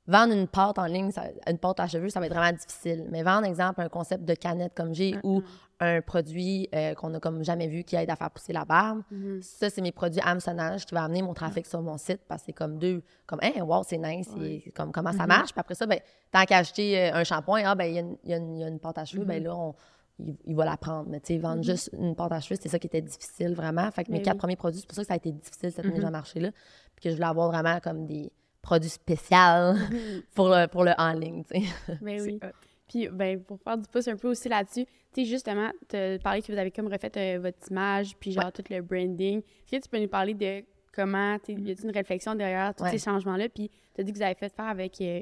vendre 0.07 0.33
une 0.33 0.47
pâte 0.47 0.79
en 0.79 0.85
ligne, 0.85 1.11
ça- 1.11 1.27
une 1.47 1.57
pâte 1.57 1.79
à 1.79 1.87
cheveux, 1.87 2.09
ça 2.09 2.19
va 2.19 2.25
être 2.27 2.33
vraiment 2.33 2.51
difficile. 2.55 3.07
Mais 3.11 3.23
vendre, 3.23 3.45
exemple, 3.45 3.81
un 3.81 3.89
concept 3.89 4.23
de 4.25 4.33
canette 4.33 4.73
comme 4.73 4.93
j'ai 4.93 5.17
ou 5.23 5.41
un 5.79 6.01
produit 6.01 6.67
euh, 6.73 6.95
qu'on 6.95 7.13
a 7.13 7.19
comme 7.19 7.43
jamais 7.43 7.67
vu 7.67 7.83
qui 7.83 7.95
aide 7.97 8.09
à 8.09 8.15
faire 8.15 8.31
pousser 8.31 8.51
la 8.53 8.65
barbe, 8.65 9.01
Mhm. 9.11 9.41
ça, 9.43 9.69
c'est 9.69 9.81
mes 9.81 9.91
produits 9.91 10.21
hameçonnage 10.23 10.85
qui 10.85 10.95
va 10.95 11.03
amener 11.03 11.21
mon 11.21 11.33
trafic 11.33 11.65
sur 11.67 11.81
mon 11.81 11.97
site 11.97 12.21
parce 12.27 12.41
que 12.41 12.45
c'est 12.47 12.53
comme 12.53 12.79
deux, 12.79 13.03
comme, 13.27 13.39
hey, 13.43 13.61
wow, 13.61 13.83
c'est 13.83 13.97
nice, 13.97 14.29
Ouais. 14.37 14.63
comme 14.75 14.91
comment 14.91 15.11
ça 15.11 15.23
Mhm. 15.23 15.27
marche? 15.27 15.51
Puis 15.51 15.59
après 15.59 15.75
ça, 15.75 15.85
ben, 15.85 15.99
tant 16.31 16.45
qu'à 16.45 16.57
acheter 16.57 17.11
euh, 17.11 17.15
un 17.15 17.23
shampoing, 17.23 17.61
ah, 17.65 17.75
ben, 17.75 17.85
il 17.85 17.93
y, 17.93 17.97
a 18.33 18.37
une- 18.37 18.57
y 18.57 18.61
y 18.61 18.63
a 18.63 18.71
pâte 18.79 18.97
à 18.97 19.05
cheveux, 19.05 19.25
ben 19.25 19.43
là, 19.43 19.55
on- 19.55 19.75
il, 20.19 20.35
il 20.45 20.55
va 20.55 20.65
la 20.65 20.77
prendre. 20.77 21.07
Mais 21.09 21.19
tu 21.19 21.33
sais, 21.33 21.37
vendre 21.39 21.61
juste 21.61 21.91
une 21.93 22.15
pâte 22.15 22.31
à 22.31 22.39
cheveux, 22.39 22.57
c'est 22.59 22.69
ça 22.69 22.79
qui 22.79 22.87
était 22.87 23.01
difficile 23.01 23.53
vraiment. 23.53 23.91
Fait 23.91 24.03
que 24.03 24.11
mes 24.11 24.17
Mais 24.17 24.23
quatre 24.23 24.37
premiers 24.39 24.55
produits, 24.55 24.79
c'est 24.79 24.87
pour 24.87 24.95
ça 24.95 25.01
que 25.03 25.07
ça 25.07 25.13
a 25.13 25.17
été 25.17 25.31
difficile 25.31 25.71
cette 25.71 25.85
mise 25.85 25.99
Mhm. 26.01 26.07
en 26.07 26.11
marché-là. 26.11 26.49
Puis 26.95 27.03
que 27.03 27.09
je 27.11 27.15
voulais 27.15 27.27
avoir 27.27 27.49
vraiment 27.51 27.79
comme 27.81 28.07
des 28.07 28.31
produits 28.61 28.89
spéciaux 28.89 29.75
pour 30.35 30.49
le, 30.49 30.67
pour 30.67 30.83
le 30.83 30.91
en 30.97 31.13
ligne, 31.13 31.43
tu 31.43 31.61
sais. 31.61 31.67
Ben 32.01 32.21
oui. 32.21 32.39
Hot. 32.43 32.47
Puis, 32.87 33.09
ben, 33.09 33.41
pour 33.43 33.59
faire 33.61 33.77
du 33.77 33.87
pouce 33.89 34.07
un 34.07 34.15
peu 34.15 34.29
aussi 34.29 34.47
là-dessus, 34.47 34.85
tu 35.13 35.23
sais, 35.23 35.25
justement, 35.25 35.69
tu 35.89 35.97
parlé 36.23 36.41
que 36.41 36.51
vous 36.51 36.57
avez 36.57 36.71
comme 36.71 36.87
refait 36.87 37.11
euh, 37.17 37.39
votre 37.39 37.57
image, 37.69 38.15
puis 38.17 38.31
genre 38.31 38.51
tout 38.51 38.63
le 38.69 38.81
branding. 38.81 39.39
Est-ce 39.39 39.77
que 39.77 39.83
tu 39.83 39.89
peux 39.89 39.99
nous 39.99 40.07
parler 40.07 40.33
de 40.33 40.63
comment, 40.93 41.37
tu 41.39 41.51
y 41.53 41.71
a 41.71 41.75
une 41.83 41.91
réflexion 41.91 42.33
derrière 42.35 42.73
tous 42.73 42.83
Ouais. 42.83 42.91
ces 42.91 42.99
changements-là? 42.99 43.49
Puis, 43.49 43.69
tu 43.93 44.01
as 44.01 44.03
dit 44.05 44.11
que 44.13 44.17
vous 44.17 44.23
avez 44.23 44.35
fait 44.35 44.49
faire 44.53 44.67
avec. 44.67 44.99
euh, 45.01 45.21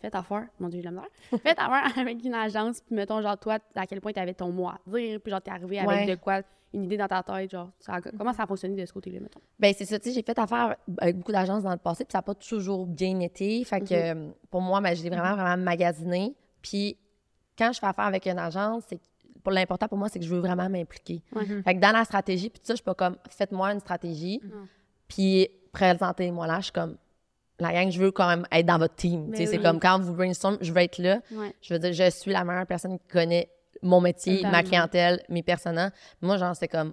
fait 0.00 0.14
affaire, 0.14 0.46
mon 0.58 0.68
Dieu, 0.68 0.82
la 0.82 0.90
misère. 0.90 1.06
Fait 1.42 1.56
affaire 1.58 1.96
avec 1.96 2.24
une 2.24 2.34
agence, 2.34 2.80
puis 2.80 2.94
mettons, 2.96 3.20
genre, 3.22 3.38
toi, 3.38 3.58
à 3.76 3.86
quel 3.86 4.00
point 4.00 4.12
tu 4.12 4.18
avais 4.18 4.34
ton 4.34 4.50
mot 4.50 4.68
à 4.68 4.78
dire, 4.86 5.20
puis 5.20 5.30
genre, 5.30 5.40
t'es 5.40 5.52
arrivé 5.52 5.78
avec 5.78 5.88
Ouais. 5.90 6.06
de 6.06 6.14
quoi, 6.16 6.42
une 6.74 6.84
idée 6.84 6.96
dans 6.96 7.06
ta 7.08 7.22
tête, 7.22 7.50
genre, 7.50 7.70
ça 7.80 8.00
comment 8.00 8.32
ça 8.32 8.44
a 8.44 8.46
fonctionné 8.46 8.80
de 8.80 8.86
ce 8.86 8.92
côté-là, 8.92 9.20
mettons? 9.20 9.40
Ben 9.58 9.74
c'est 9.76 9.84
ça, 9.84 9.98
tu 9.98 10.08
sais, 10.08 10.14
j'ai 10.14 10.22
fait 10.22 10.38
affaire 10.38 10.76
avec 10.98 11.16
beaucoup 11.18 11.32
d'agences 11.32 11.62
dans 11.62 11.70
le 11.72 11.76
passé, 11.78 12.04
puis 12.04 12.12
ça 12.12 12.18
n'a 12.18 12.22
pas 12.22 12.34
toujours 12.34 12.86
bien 12.86 13.20
été. 13.20 13.62
Fait 13.64 13.80
que 13.80 13.92
euh, 13.94 14.30
pour 14.50 14.60
moi, 14.62 14.80
ben, 14.80 14.94
je 14.96 15.02
l'ai 15.02 15.10
vraiment, 15.10 15.34
vraiment 15.34 15.62
magasiné. 15.62 16.34
Puis 16.62 16.96
quand 17.58 17.72
je 17.72 17.78
fais 17.80 17.86
affaire 17.86 18.06
avec 18.06 18.26
une 18.26 18.38
agence, 18.38 18.84
c'est 18.88 18.96
que- 18.96 19.02
pour 19.42 19.52
l'important 19.52 19.88
pour 19.88 19.98
moi, 19.98 20.08
c'est 20.08 20.18
que 20.20 20.24
je 20.24 20.32
veux 20.34 20.40
vraiment 20.40 20.68
m'impliquer. 20.70 21.20
Mhm. 21.34 21.62
Fait 21.64 21.74
que 21.74 21.80
dans 21.80 21.92
la 21.92 22.04
stratégie, 22.04 22.48
puis 22.48 22.60
ça, 22.62 22.74
je 22.74 22.76
suis 22.76 22.84
pas 22.84 22.94
comme, 22.94 23.16
faites-moi 23.28 23.72
une 23.72 23.80
stratégie, 23.80 24.40
Mhm. 24.42 24.66
puis 25.08 25.48
présentez-moi 25.72 26.46
là. 26.46 26.58
Je 26.58 26.64
suis 26.64 26.72
comme, 26.72 26.96
la 27.58 27.72
gang, 27.72 27.90
je 27.90 28.00
veux 28.00 28.10
quand 28.10 28.28
même 28.28 28.46
être 28.50 28.66
dans 28.66 28.78
votre 28.78 28.94
team. 28.94 29.30
Tu 29.30 29.36
sais, 29.38 29.46
C'est 29.46 29.56
oui. 29.58 29.62
comme 29.62 29.78
quand 29.80 30.00
vous 30.00 30.14
brainstorm, 30.14 30.58
je 30.60 30.72
veux 30.72 30.80
être 30.80 30.98
là. 30.98 31.20
Ouais. 31.32 31.54
Je 31.60 31.74
veux 31.74 31.78
dire, 31.78 31.92
je 31.92 32.10
suis 32.10 32.32
la 32.32 32.44
meilleure 32.44 32.66
personne 32.66 32.98
qui 32.98 33.06
connaît 33.08 33.48
mon 33.82 34.00
métier, 34.00 34.42
ma 34.42 34.62
clientèle, 34.62 35.22
mes 35.28 35.42
personnages. 35.42 35.90
Moi, 36.20 36.36
genre, 36.36 36.54
c'est 36.56 36.68
comme, 36.68 36.92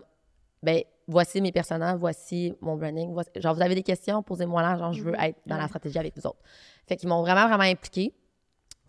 ben, 0.63 0.81
voici 1.07 1.39
mes 1.41 1.51
personnages, 1.51 1.97
voici 1.97 2.53
mon 2.61 2.75
branding. 2.75 3.11
voici- 3.13 3.29
Genre, 3.35 3.55
vous 3.55 3.61
avez 3.61 3.75
des 3.75 3.83
questions, 3.83 4.21
posez-moi 4.23 4.61
là. 4.61 4.77
Genre, 4.77 4.93
je 4.93 5.03
veux 5.03 5.11
Mhm. 5.13 5.19
être 5.23 5.39
dans 5.45 5.57
la 5.57 5.67
stratégie 5.67 5.97
avec 5.99 6.15
vous 6.17 6.25
autres. 6.27 6.39
Fait 6.87 6.95
qu'ils 6.95 7.09
m'ont 7.09 7.21
vraiment, 7.21 7.47
vraiment 7.47 7.63
impliqué 7.63 8.13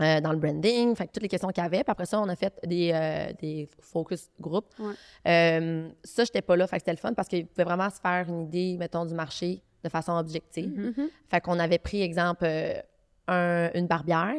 euh, 0.02 0.18
dans 0.22 0.32
le 0.32 0.38
branding. 0.38 0.94
Fait 0.96 1.06
que 1.06 1.12
toutes 1.12 1.22
les 1.24 1.28
questions 1.28 1.48
qu'il 1.50 1.62
y 1.62 1.66
avait. 1.66 1.84
Puis 1.84 1.90
après 1.92 2.06
ça, 2.06 2.18
on 2.20 2.28
a 2.30 2.34
fait 2.34 2.58
des, 2.64 2.90
euh, 2.94 3.32
des 3.38 3.68
focus 3.80 4.30
group. 4.40 4.64
Ouais. 4.78 4.94
Euh, 5.28 5.90
ça, 6.02 6.24
j'étais 6.24 6.40
pas 6.40 6.56
là. 6.56 6.66
Fait 6.66 6.76
que 6.76 6.80
c'était 6.80 6.92
le 6.92 6.96
fun 6.96 7.12
parce 7.12 7.28
qu'ils 7.28 7.46
pouvaient 7.46 7.64
vraiment 7.64 7.90
se 7.90 8.00
faire 8.00 8.26
une 8.28 8.42
idée, 8.44 8.76
mettons, 8.78 9.04
du 9.04 9.12
marché 9.12 9.62
de 9.84 9.88
façon 9.90 10.12
objective. 10.12 10.70
Mhm. 10.96 11.08
Fait 11.28 11.40
qu'on 11.42 11.58
avait 11.58 11.78
pris, 11.78 12.00
exemple, 12.00 12.44
euh, 12.46 12.80
un- 13.28 13.70
une 13.74 13.86
barbière, 13.86 14.34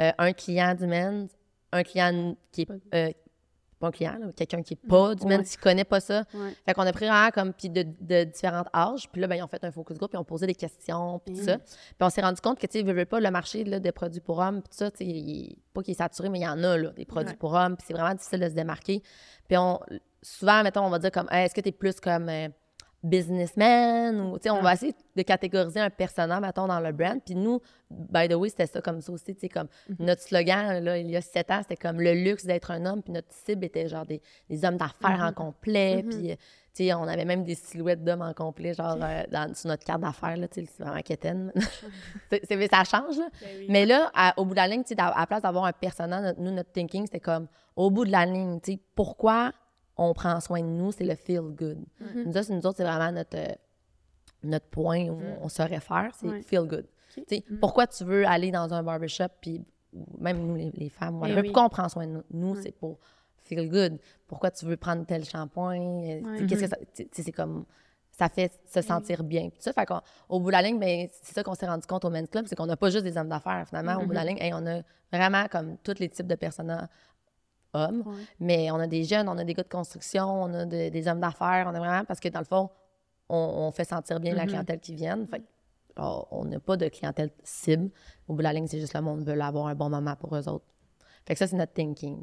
euh, 0.00 0.12
un 0.16 0.32
client 0.32 0.74
du 0.74 0.86
men's, 0.86 1.30
un 1.76 1.82
client 1.84 2.36
qui 2.52 2.62
est. 2.62 2.70
euh, 2.94 3.10
pas 3.78 3.88
un 3.88 3.90
client, 3.90 4.16
là, 4.18 4.28
quelqu'un 4.34 4.62
qui 4.62 4.72
est 4.72 4.88
pas 4.88 5.14
du 5.14 5.26
Ouais. 5.26 5.44
qui 5.44 5.58
connaît 5.58 5.84
pas 5.84 6.00
ça. 6.00 6.24
Ouais. 6.32 6.50
Fait 6.64 6.72
qu'on 6.72 6.86
a 6.86 6.92
pris 6.92 7.06
vraiment 7.06 7.30
comme 7.30 7.52
puis 7.52 7.68
de, 7.68 7.84
de 8.00 8.24
différents 8.24 8.64
âges. 8.74 9.06
Puis 9.12 9.20
là, 9.20 9.26
ben, 9.26 9.34
ils 9.36 9.42
ont 9.42 9.48
fait 9.48 9.62
un 9.64 9.70
focus 9.70 9.98
group, 9.98 10.10
puis 10.10 10.16
ils 10.16 10.20
ont 10.20 10.24
posé 10.24 10.46
des 10.46 10.54
questions, 10.54 11.18
puis 11.18 11.34
tout 11.34 11.42
Mm. 11.42 11.44
ça. 11.44 11.58
Puis 11.58 11.68
on 12.00 12.08
s'est 12.08 12.22
rendu 12.22 12.40
compte 12.40 12.58
que, 12.58 12.66
tu 12.66 12.82
sais, 12.82 13.04
pas, 13.04 13.20
le 13.20 13.30
marché 13.30 13.64
là, 13.64 13.78
des 13.78 13.92
produits 13.92 14.22
pour 14.22 14.38
hommes, 14.38 14.62
puis 14.62 14.70
tout 14.70 14.78
ça, 14.78 14.90
tu 14.90 15.04
sais, 15.04 15.56
pas 15.74 15.82
qu'il 15.82 15.92
est 15.92 15.98
saturé, 15.98 16.30
mais 16.30 16.38
il 16.38 16.44
y 16.44 16.48
en 16.48 16.64
a, 16.64 16.78
là, 16.78 16.88
des 16.92 17.04
produits 17.04 17.32
Ouais. 17.32 17.36
pour 17.36 17.52
hommes, 17.52 17.76
puis 17.76 17.84
c'est 17.86 17.92
vraiment 17.92 18.14
difficile 18.14 18.40
de 18.40 18.48
se 18.48 18.54
démarquer. 18.54 19.02
Puis 19.46 19.58
on, 19.58 19.78
souvent, 20.22 20.62
mettons, 20.62 20.80
on 20.86 20.88
va 20.90 20.98
dire 20.98 21.10
comme, 21.12 21.28
Hey, 21.30 21.44
est-ce 21.44 21.54
que 21.54 21.60
tu 21.60 21.68
es 21.68 21.72
plus 21.72 22.00
comme 22.00 22.30
euh, 22.30 22.48
businessman 23.06 24.20
ou, 24.20 24.38
tu 24.38 24.44
sais, 24.44 24.50
on 24.50 24.62
va 24.62 24.74
essayer 24.74 24.94
de 25.14 25.22
catégoriser 25.22 25.80
un 25.80 25.90
personnage, 25.90 26.40
mettons, 26.40 26.66
dans 26.66 26.80
le 26.80 26.92
brand. 26.92 27.20
Puis 27.24 27.34
nous, 27.34 27.60
by 27.90 28.28
the 28.28 28.34
way, 28.34 28.48
c'était 28.48 28.66
ça 28.66 28.80
comme 28.80 29.00
ça 29.00 29.12
aussi, 29.12 29.34
tu 29.34 29.40
sais, 29.42 29.48
comme 29.48 29.68
notre 29.98 30.22
slogan, 30.22 30.82
là, 30.82 30.98
il 30.98 31.10
y 31.10 31.16
a 31.16 31.20
sept 31.20 31.50
ans, 31.50 31.60
c'était 31.62 31.76
comme 31.76 32.00
le 32.00 32.12
luxe 32.14 32.44
d'être 32.44 32.70
un 32.70 32.84
homme, 32.86 33.02
puis 33.02 33.12
notre 33.12 33.32
cible 33.32 33.64
était 33.64 33.88
genre 33.88 34.06
des, 34.06 34.20
des 34.50 34.64
hommes 34.64 34.76
d'affaires 34.76 35.20
en 35.22 35.32
complet, 35.32 36.02
puis, 36.10 36.32
euh, 36.32 36.36
tu 36.74 36.84
sais, 36.84 36.94
on 36.94 37.04
avait 37.04 37.24
même 37.24 37.42
des 37.44 37.54
silhouettes 37.54 38.04
d'hommes 38.04 38.20
en 38.22 38.34
complet, 38.34 38.74
genre, 38.74 38.98
euh, 39.00 39.22
dans, 39.30 39.54
sur 39.54 39.68
notre 39.68 39.84
carte 39.84 40.00
d'affaires, 40.02 40.36
là, 40.36 40.46
tu 40.48 40.64
sais, 40.66 40.70
vraiment 40.82 41.00
quétaine. 41.00 41.52
C'est- 42.30 42.68
ça 42.68 42.84
change, 42.84 43.16
là. 43.18 43.28
Ben 43.40 43.48
oui. 43.58 43.66
Mais 43.68 43.86
là, 43.86 44.10
à- 44.14 44.34
au 44.38 44.44
bout 44.44 44.50
de 44.52 44.56
la 44.56 44.68
ligne, 44.68 44.82
tu 44.82 44.94
sais, 44.94 45.00
à 45.00 45.06
à 45.08 45.20
la 45.20 45.26
place 45.26 45.42
d'avoir 45.42 45.64
un 45.64 45.72
personnage, 45.72 46.34
nous, 46.38 46.50
notre 46.50 46.72
thinking, 46.72 47.06
c'était 47.06 47.20
comme, 47.20 47.46
au 47.76 47.90
bout 47.90 48.04
de 48.04 48.10
la 48.12 48.26
ligne, 48.26 48.60
tu 48.60 48.72
sais, 48.72 48.78
pourquoi 48.94 49.52
on 49.96 50.12
prend 50.12 50.38
soin 50.40 50.60
de 50.60 50.66
nous, 50.66 50.92
c'est 50.92 51.04
le 51.04 51.14
feel 51.14 51.40
good. 51.42 51.78
Mhm. 52.00 52.24
Nous, 52.26 52.32
c'est 52.32 52.50
nous 52.50 52.66
autres, 52.66 52.76
c'est 52.76 52.84
vraiment 52.84 53.12
notre, 53.12 53.36
euh, 53.36 53.52
notre 54.42 54.66
point 54.66 55.06
où 55.08 55.20
on 55.40 55.48
se 55.48 55.62
réfère, 55.62 56.10
c'est 56.18 56.26
Ouais. 56.28 56.42
feel 56.42 56.62
good. 56.66 56.86
Sais, 57.28 57.42
Pourquoi 57.60 57.86
tu 57.86 58.04
veux 58.04 58.26
aller 58.26 58.50
dans 58.50 58.72
un 58.74 58.82
barbershop, 58.82 59.28
puis 59.40 59.64
même 60.18 60.38
nous, 60.46 60.54
les, 60.56 60.70
les 60.74 60.88
femmes, 60.90 61.22
Eh 61.26 61.34
oui. 61.34 61.42
pourquoi 61.44 61.64
on 61.64 61.68
prend 61.70 61.88
soin 61.88 62.06
de 62.06 62.12
nous? 62.12 62.22
Nous, 62.30 62.54
Ouais. 62.54 62.60
c'est 62.62 62.72
pour 62.72 62.98
feel 63.44 63.68
good. 63.70 63.98
Pourquoi 64.26 64.50
tu 64.50 64.66
veux 64.66 64.76
prendre 64.76 65.06
tel 65.06 65.24
shampoing? 65.24 65.80
Euh, 65.80 66.20
Ouais. 66.20 66.46
Qu'est-ce 66.46 66.62
que 66.64 66.68
ça... 66.68 66.76
c'est 67.12 67.32
comme... 67.32 67.64
Ça 68.10 68.30
fait 68.30 68.50
se 68.66 68.80
sentir 68.80 69.22
bien. 69.22 69.50
Ça 69.58 69.74
fait 69.74 69.84
qu'au 69.84 70.40
bout 70.40 70.46
de 70.46 70.52
la 70.52 70.62
ligne, 70.62 70.78
ben, 70.78 71.06
c'est 71.22 71.34
ça 71.34 71.42
qu'on 71.42 71.54
s'est 71.54 71.66
rendu 71.66 71.86
compte 71.86 72.02
au 72.06 72.10
Men's 72.10 72.30
Club, 72.30 72.46
c'est 72.48 72.56
qu'on 72.56 72.64
n'a 72.64 72.76
pas 72.76 72.88
juste 72.88 73.04
des 73.04 73.18
hommes 73.18 73.28
d'affaires. 73.28 73.66
Finalement, 73.68 73.96
au 73.96 74.04
bout 74.06 74.08
de 74.10 74.14
la 74.14 74.24
ligne, 74.24 74.38
hey, 74.40 74.52
on 74.54 74.66
a 74.66 74.80
vraiment 75.12 75.46
comme 75.48 75.76
tous 75.84 75.98
les 75.98 76.08
types 76.08 76.26
de 76.26 76.34
personnages 76.34 76.88
hommes, 77.76 78.02
Ouais. 78.06 78.14
mais 78.40 78.70
on 78.70 78.76
a 78.76 78.86
des 78.86 79.04
jeunes, 79.04 79.28
on 79.28 79.36
a 79.38 79.44
des 79.44 79.54
gars 79.54 79.62
de 79.62 79.68
construction, 79.68 80.24
on 80.42 80.52
a 80.54 80.64
de- 80.66 80.88
des 80.88 81.08
hommes 81.08 81.20
d'affaires, 81.20 81.66
on 81.70 81.74
a 81.74 81.78
vraiment, 81.78 82.04
parce 82.04 82.20
que 82.20 82.28
dans 82.28 82.40
le 82.40 82.44
fond, 82.46 82.70
on, 83.28 83.36
on 83.36 83.70
fait 83.72 83.84
sentir 83.84 84.18
bien 84.20 84.34
la 84.34 84.42
Mhm. 84.42 84.48
clientèle 84.48 84.80
qui 84.80 84.94
vient. 84.94 85.24
Fait 85.26 85.40
que, 85.40 85.44
oh, 86.00 86.24
on 86.30 86.44
n'a 86.44 86.60
pas 86.60 86.76
de 86.76 86.88
clientèle 86.88 87.30
cible. 87.42 87.90
Au 88.28 88.32
bout 88.34 88.38
de 88.38 88.42
la 88.44 88.52
ligne, 88.52 88.66
c'est 88.66 88.80
juste 88.80 88.94
le 88.94 89.00
monde 89.00 89.24
veut 89.24 89.40
avoir 89.40 89.66
un 89.66 89.74
bon 89.74 89.88
moment 89.90 90.14
pour 90.16 90.34
eux 90.36 90.48
autres. 90.48 90.64
Fait 91.26 91.34
que 91.34 91.38
ça, 91.38 91.46
c'est 91.46 91.56
notre 91.56 91.72
thinking. 91.72 92.22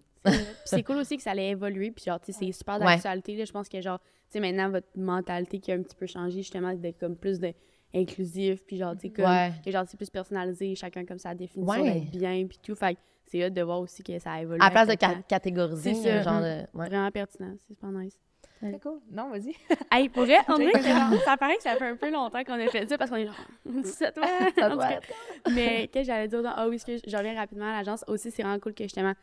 C'est 0.63 0.81
cool 0.83 0.97
aussi 0.97 1.17
que 1.17 1.23
ça 1.23 1.31
allait 1.31 1.49
évoluer. 1.49 1.91
Puis 1.91 2.05
genre, 2.05 2.19
tu 2.21 2.31
sais, 2.31 2.39
c'est 2.45 2.51
super 2.53 2.79
d'actualité. 2.79 3.45
Je 3.45 3.51
pense 3.51 3.67
que 3.67 3.81
genre, 3.81 3.99
tu 3.99 4.05
sais, 4.29 4.39
maintenant, 4.39 4.69
votre 4.69 4.87
mentalité 4.95 5.59
qui 5.59 5.73
a 5.73 5.75
un 5.75 5.81
petit 5.81 5.95
peu 5.97 6.05
changé, 6.05 6.37
justement, 6.37 6.73
d'être 6.73 6.97
comme 6.99 7.17
plus 7.17 7.39
de 7.39 7.53
inclusif. 7.93 8.63
Puis 8.65 8.77
genre, 8.77 8.93
tu 8.95 9.01
sais, 9.01 9.09
comme, 9.09 9.25
Ouais. 9.25 9.51
que 9.63 9.69
genre, 9.71 9.83
c'est 9.87 9.97
plus 9.97 10.09
personnalisé, 10.09 10.73
chacun 10.75 11.05
comme 11.05 11.19
sa 11.19 11.35
définition 11.35 11.81
Ouais. 11.83 11.93
d'être 11.99 12.11
bien. 12.11 12.45
Puis 12.47 12.59
tout. 12.63 12.75
Fait 12.75 12.95
que 12.95 12.99
c'est 13.25 13.43
hâte 13.43 13.53
de 13.53 13.61
voir 13.61 13.79
aussi 13.79 14.03
que 14.03 14.17
ça 14.19 14.33
a 14.33 14.41
évolué. 14.41 14.61
À 14.61 14.65
la 14.65 14.71
place 14.71 14.87
de 14.87 14.95
ca- 14.99 15.21
catégoriser, 15.27 16.11
un 16.11 16.21
genre 16.21 16.33
Mhm. 16.35 16.41
de. 16.43 16.77
ouais. 16.77 16.87
Vraiment 16.87 17.11
pertinent. 17.11 17.53
C'est 17.59 17.67
super 17.73 17.91
nice. 17.91 18.17
C'est 18.61 18.79
cool. 18.81 19.01
Non, 19.11 19.29
vas-y. 19.29 19.53
Hey, 19.91 20.07
pour 20.09 20.23
vrai, 20.23 20.37
on 20.47 20.57
dirait 20.57 20.71
que 20.71 20.83
genre, 20.83 21.13
ça 21.25 21.35
paraît 21.37 21.57
que 21.57 21.63
ça 21.63 21.75
fait 21.75 21.87
un 21.89 21.95
peu 21.97 22.09
longtemps 22.09 22.43
qu'on 22.45 22.53
a 22.53 22.67
fait 22.69 22.87
ça 22.87 22.97
parce 22.97 23.09
qu'on 23.09 23.17
est 23.17 23.25
genre, 23.25 23.35
c'est 23.83 24.13
toi? 24.13 24.25
Ça 24.55 24.67
En 24.67 24.69
tout 24.69 24.75
doit 24.77 24.87
cas, 24.87 24.97
être. 24.99 25.13
Mais 25.53 25.87
qu'est-ce 25.89 26.07
que 26.07 26.13
j'allais 26.13 26.27
dire? 26.29 26.41
dans- 26.43 26.53
Ah 26.55 26.67
oui, 26.69 26.79
ce 26.79 26.85
que 26.85 26.97
je 27.05 27.17
reviens 27.17 27.35
rapidement 27.35 27.65
à 27.69 27.73
l'agence. 27.77 28.05
Aussi, 28.07 28.31
c'est 28.31 28.41
vraiment 28.43 28.59
cool 28.59 28.73
que 28.73 28.83
justement, 28.85 29.13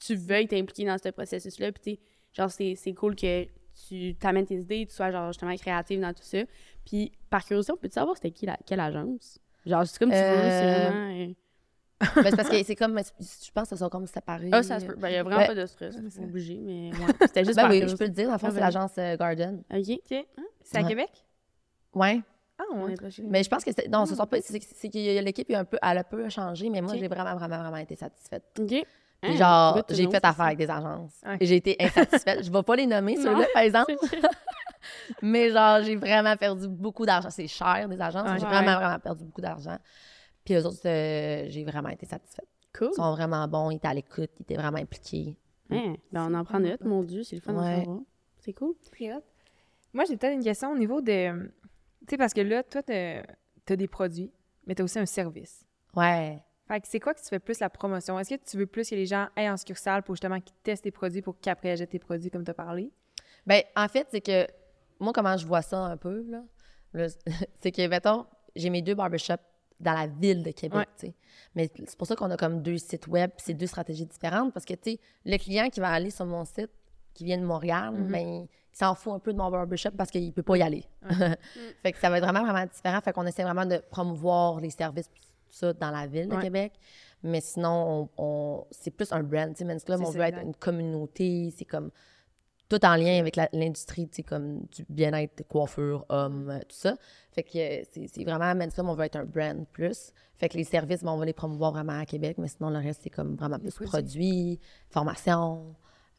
tu 0.00 0.16
veuilles 0.16 0.48
t'impliquer 0.48 0.84
dans 0.84 0.98
ce 0.98 1.08
processus-là. 1.10 1.70
Puis, 1.72 2.00
genre, 2.32 2.50
c'est 2.50 2.74
c'est 2.76 2.92
cool 2.94 3.14
que 3.14 3.46
tu 3.88 4.16
t'amènes 4.16 4.46
tes 4.46 4.56
idées, 4.56 4.86
tu 4.88 4.94
sois, 4.96 5.12
genre, 5.12 5.28
justement, 5.28 5.54
créative 5.56 6.00
dans 6.00 6.12
tout 6.12 6.22
ça. 6.24 6.38
Puis, 6.84 7.12
par 7.30 7.44
curiosité, 7.44 7.72
on 7.72 7.76
peut-tu 7.76 7.94
savoir 7.94 8.16
c'était 8.16 8.32
qui, 8.32 8.46
la, 8.46 8.56
quelle 8.66 8.80
agence? 8.80 9.38
Genre, 9.64 9.86
c'est 9.86 9.98
comme 9.98 10.10
tu 10.10 10.16
veux, 10.16 10.50
c'est 10.50 10.64
Euh, 10.64 10.90
vraiment. 10.90 11.12
euh, 11.22 11.32
Ben, 12.00 12.22
c'est 12.30 12.36
parce 12.36 12.48
que 12.48 12.62
c'est 12.62 12.76
comme. 12.76 12.96
Je 12.98 13.50
pense 13.52 13.64
que 13.64 13.68
ça 13.70 13.76
sont 13.76 13.88
comme 13.88 14.06
séparés. 14.06 14.50
Ah, 14.52 14.62
ça 14.62 14.78
se 14.78 14.86
peut. 14.86 14.94
Ben, 14.96 15.08
il 15.08 15.14
y 15.14 15.16
a 15.16 15.22
vraiment 15.24 15.40
Ben, 15.40 15.46
pas 15.48 15.54
de 15.54 15.66
stress. 15.66 15.96
c'est 16.10 16.26
bouger, 16.26 16.58
mais 16.62 16.90
ouais. 16.92 17.06
C'était 17.22 17.44
juste 17.44 17.56
Ben 17.56 17.68
oui, 17.68 17.82
je 17.88 17.96
peux 17.96 18.04
le 18.04 18.10
dire. 18.10 18.30
Le 18.30 18.38
fond, 18.38 18.46
Ah, 18.50 18.54
c'est 18.54 18.60
l'agence 18.60 18.92
euh, 18.98 19.16
Garden. 19.16 19.62
OK. 19.72 19.78
OK. 19.90 20.26
C'est 20.62 20.78
à 20.78 20.82
Ouais. 20.82 20.88
Québec? 20.88 21.10
Ouais. 21.94 22.20
Ah, 22.58 22.64
On 22.72 22.88
est. 22.88 23.18
Mais 23.24 23.42
je 23.42 23.48
pense 23.50 23.64
que 23.64 23.70
c'est. 23.76 23.88
Non, 23.88 24.06
ce 24.06 24.14
sont 24.14 24.26
pas. 24.26 24.36
C'est 24.40 24.58
que 24.60 25.20
l'équipe, 25.22 25.46
il 25.48 25.52
y 25.52 25.56
a 25.56 25.60
un 25.60 25.64
peu, 25.64 25.78
elle 25.82 25.98
a 25.98 26.04
peu 26.04 26.28
changé, 26.28 26.70
mais 26.70 26.80
moi, 26.80 26.94
j'ai 26.96 27.08
vraiment, 27.08 27.34
vraiment, 27.36 27.58
vraiment 27.58 27.76
été 27.76 27.96
satisfaite. 27.96 28.44
OK. 28.58 28.66
Puis 28.68 28.84
Hein, 29.20 29.34
genre, 29.36 29.82
j'ai 29.90 30.08
fait 30.08 30.24
affaire 30.24 30.34
ça. 30.36 30.44
avec 30.44 30.58
des 30.58 30.70
agences. 30.70 31.20
Et 31.40 31.46
j'ai 31.46 31.56
été 31.56 31.76
insatisfaite. 31.80 32.44
je 32.44 32.52
vais 32.52 32.62
pas 32.62 32.76
les 32.76 32.86
nommer, 32.86 33.16
ceux-là, 33.20 33.46
par 33.52 33.62
exemple. 33.62 33.96
Mais 35.22 35.50
genre, 35.50 35.82
j'ai 35.82 35.96
vraiment 35.96 36.36
perdu 36.36 36.68
beaucoup 36.68 37.04
d'argent. 37.04 37.30
C'est 37.30 37.48
cher, 37.48 37.88
des 37.88 38.00
agences. 38.00 38.28
mais 38.30 38.38
J'ai 38.38 38.46
vraiment, 38.46 38.76
vraiment 38.76 38.98
perdu 39.00 39.24
beaucoup 39.24 39.40
d'argent. 39.40 39.76
Puis 40.48 40.56
eux 40.56 40.64
autres, 40.64 40.80
euh, 40.88 41.44
j'ai 41.50 41.62
vraiment 41.62 41.90
été 41.90 42.06
satisfaite. 42.06 42.48
Cool. 42.72 42.88
Ils 42.92 42.94
sont 42.94 43.10
vraiment 43.12 43.46
bons, 43.46 43.70
ils 43.70 43.76
étaient 43.76 43.88
à 43.88 43.92
l'écoute, 43.92 44.30
ils 44.38 44.42
étaient 44.44 44.54
vraiment 44.54 44.78
impliqués. 44.78 45.36
Hein, 45.68 45.94
ben 46.10 46.26
on 46.30 46.32
en 46.32 46.42
prend 46.42 46.58
note, 46.58 46.82
mon 46.86 47.02
Dieu, 47.02 47.22
c'est 47.22 47.36
le 47.36 47.42
fun 47.42 47.52
Ouais. 47.52 47.80
savoir. 47.80 47.98
C'est 48.38 48.54
cool. 48.54 48.74
Moi, 49.92 50.04
j'ai 50.08 50.16
peut-être 50.16 50.32
une 50.32 50.42
question 50.42 50.72
au 50.72 50.78
niveau 50.78 51.02
de. 51.02 51.50
Tu 52.06 52.06
sais, 52.08 52.16
parce 52.16 52.32
que 52.32 52.40
là, 52.40 52.62
toi, 52.62 52.82
t'as 52.82 53.24
as 53.68 53.76
des 53.76 53.88
produits, 53.88 54.32
mais 54.66 54.74
t'as 54.74 54.84
aussi 54.84 54.98
un 54.98 55.04
service. 55.04 55.66
Ouais. 55.94 56.42
Fait 56.66 56.80
que 56.80 56.88
c'est 56.88 57.00
quoi 57.00 57.12
que 57.12 57.20
tu 57.20 57.26
fais 57.28 57.40
plus 57.40 57.60
la 57.60 57.68
promotion? 57.68 58.18
Est-ce 58.18 58.30
que 58.34 58.42
tu 58.50 58.56
veux 58.56 58.64
plus 58.66 58.88
que 58.88 58.94
les 58.94 59.04
gens 59.04 59.26
aillent 59.36 59.50
en 59.50 59.58
succursale 59.58 60.02
pour 60.02 60.14
justement 60.14 60.40
qu'ils 60.40 60.56
testent 60.62 60.84
tes 60.84 60.90
produits 60.90 61.20
pour 61.20 61.38
qu'après 61.38 61.72
achètent 61.72 61.90
tes 61.90 61.98
produits 61.98 62.30
comme 62.30 62.44
tu 62.44 62.50
as 62.50 62.54
parlé? 62.54 62.90
Ben, 63.46 63.60
en 63.76 63.88
fait, 63.88 64.06
c'est 64.10 64.22
que 64.22 64.46
moi, 64.98 65.12
comment 65.12 65.36
je 65.36 65.46
vois 65.46 65.60
ça 65.60 65.78
un 65.78 65.98
peu, 65.98 66.24
là, 66.30 66.42
là, 66.94 67.06
c'est 67.60 67.70
que, 67.70 67.86
mettons, 67.86 68.24
j'ai 68.56 68.70
mes 68.70 68.80
deux 68.80 68.94
barbershops 68.94 69.42
dans 69.80 69.92
la 69.92 70.06
ville 70.06 70.42
de 70.42 70.50
Québec, 70.50 70.88
Ouais. 71.02 71.14
Mais 71.54 71.70
c'est 71.86 71.96
pour 71.96 72.06
ça 72.06 72.16
qu'on 72.16 72.30
a 72.30 72.36
comme 72.36 72.62
deux 72.62 72.78
sites 72.78 73.06
web, 73.06 73.30
c'est 73.36 73.54
deux 73.54 73.66
stratégies 73.66 74.06
différentes, 74.06 74.52
parce 74.52 74.64
que, 74.66 74.74
tu 74.74 74.92
sais, 74.92 75.00
le 75.24 75.36
client 75.38 75.68
qui 75.70 75.80
va 75.80 75.88
aller 75.90 76.10
sur 76.10 76.26
mon 76.26 76.44
site, 76.44 76.70
qui 77.14 77.24
vient 77.24 77.38
de 77.38 77.44
Montréal, 77.44 77.92
Mhm. 77.94 78.08
ben, 78.12 78.46
il 78.72 78.76
s'en 78.76 78.94
fout 78.94 79.12
un 79.12 79.18
peu 79.18 79.32
de 79.32 79.38
mon 79.38 79.50
barbershop 79.50 79.90
parce 79.96 80.10
qu'il 80.10 80.32
peut 80.32 80.42
pas 80.42 80.56
y 80.56 80.62
aller. 80.62 80.84
fait 81.82 81.92
que 81.92 81.98
ça 81.98 82.10
va 82.10 82.18
être 82.18 82.24
vraiment, 82.24 82.44
vraiment 82.44 82.66
différent. 82.66 83.00
Fait 83.00 83.12
qu'on 83.12 83.26
essaie 83.26 83.42
vraiment 83.42 83.66
de 83.66 83.78
promouvoir 83.90 84.60
les 84.60 84.70
services, 84.70 85.08
tout 85.08 85.16
ça, 85.50 85.72
dans 85.72 85.90
la 85.90 86.06
ville 86.06 86.28
de 86.28 86.36
Ouais. 86.36 86.42
Québec. 86.42 86.72
Mais 87.24 87.40
sinon, 87.40 88.08
on, 88.18 88.22
on- 88.24 88.66
c'est 88.70 88.90
plus 88.92 89.10
un 89.12 89.22
brand. 89.24 89.50
Tu 89.52 89.58
sais, 89.58 89.64
Men's 89.64 89.82
Club, 89.82 90.00
C'est 90.00 90.06
on 90.06 90.10
veut 90.10 90.20
être 90.20 90.38
une 90.40 90.54
communauté. 90.54 91.52
C'est 91.56 91.64
comme 91.64 91.90
tout 92.68 92.84
en 92.84 92.96
lien 92.96 93.18
avec 93.18 93.36
l'industrie, 93.52 94.08
tu 94.08 94.16
sais, 94.16 94.22
comme 94.22 94.60
du 94.72 94.84
bien-être, 94.88 95.42
coiffure, 95.48 96.04
homme, 96.10 96.50
euh, 96.50 96.58
tout 96.60 96.76
ça. 96.76 96.94
Fait 97.32 97.42
que 97.42 97.56
euh, 97.58 97.82
c'est 98.06 98.24
vraiment, 98.24 98.54
Men's 98.54 98.74
Club, 98.74 98.86
on 98.88 98.94
veut 98.94 99.04
être 99.04 99.16
un 99.16 99.24
brand 99.24 99.66
plus. 99.72 100.12
Fait 100.36 100.48
que 100.48 100.56
les 100.56 100.64
services, 100.64 101.02
ben, 101.02 101.12
on 101.12 101.16
va 101.16 101.24
les 101.24 101.32
promouvoir 101.32 101.72
vraiment 101.72 101.98
à 101.98 102.04
Québec, 102.04 102.36
mais 102.38 102.48
sinon, 102.48 102.70
le 102.70 102.78
reste, 102.78 103.00
c'est 103.04 103.10
comme 103.10 103.36
vraiment 103.36 103.58
plus 103.58 103.72
produits. 103.74 103.88
produits, 103.88 104.60
formation, 104.90 105.74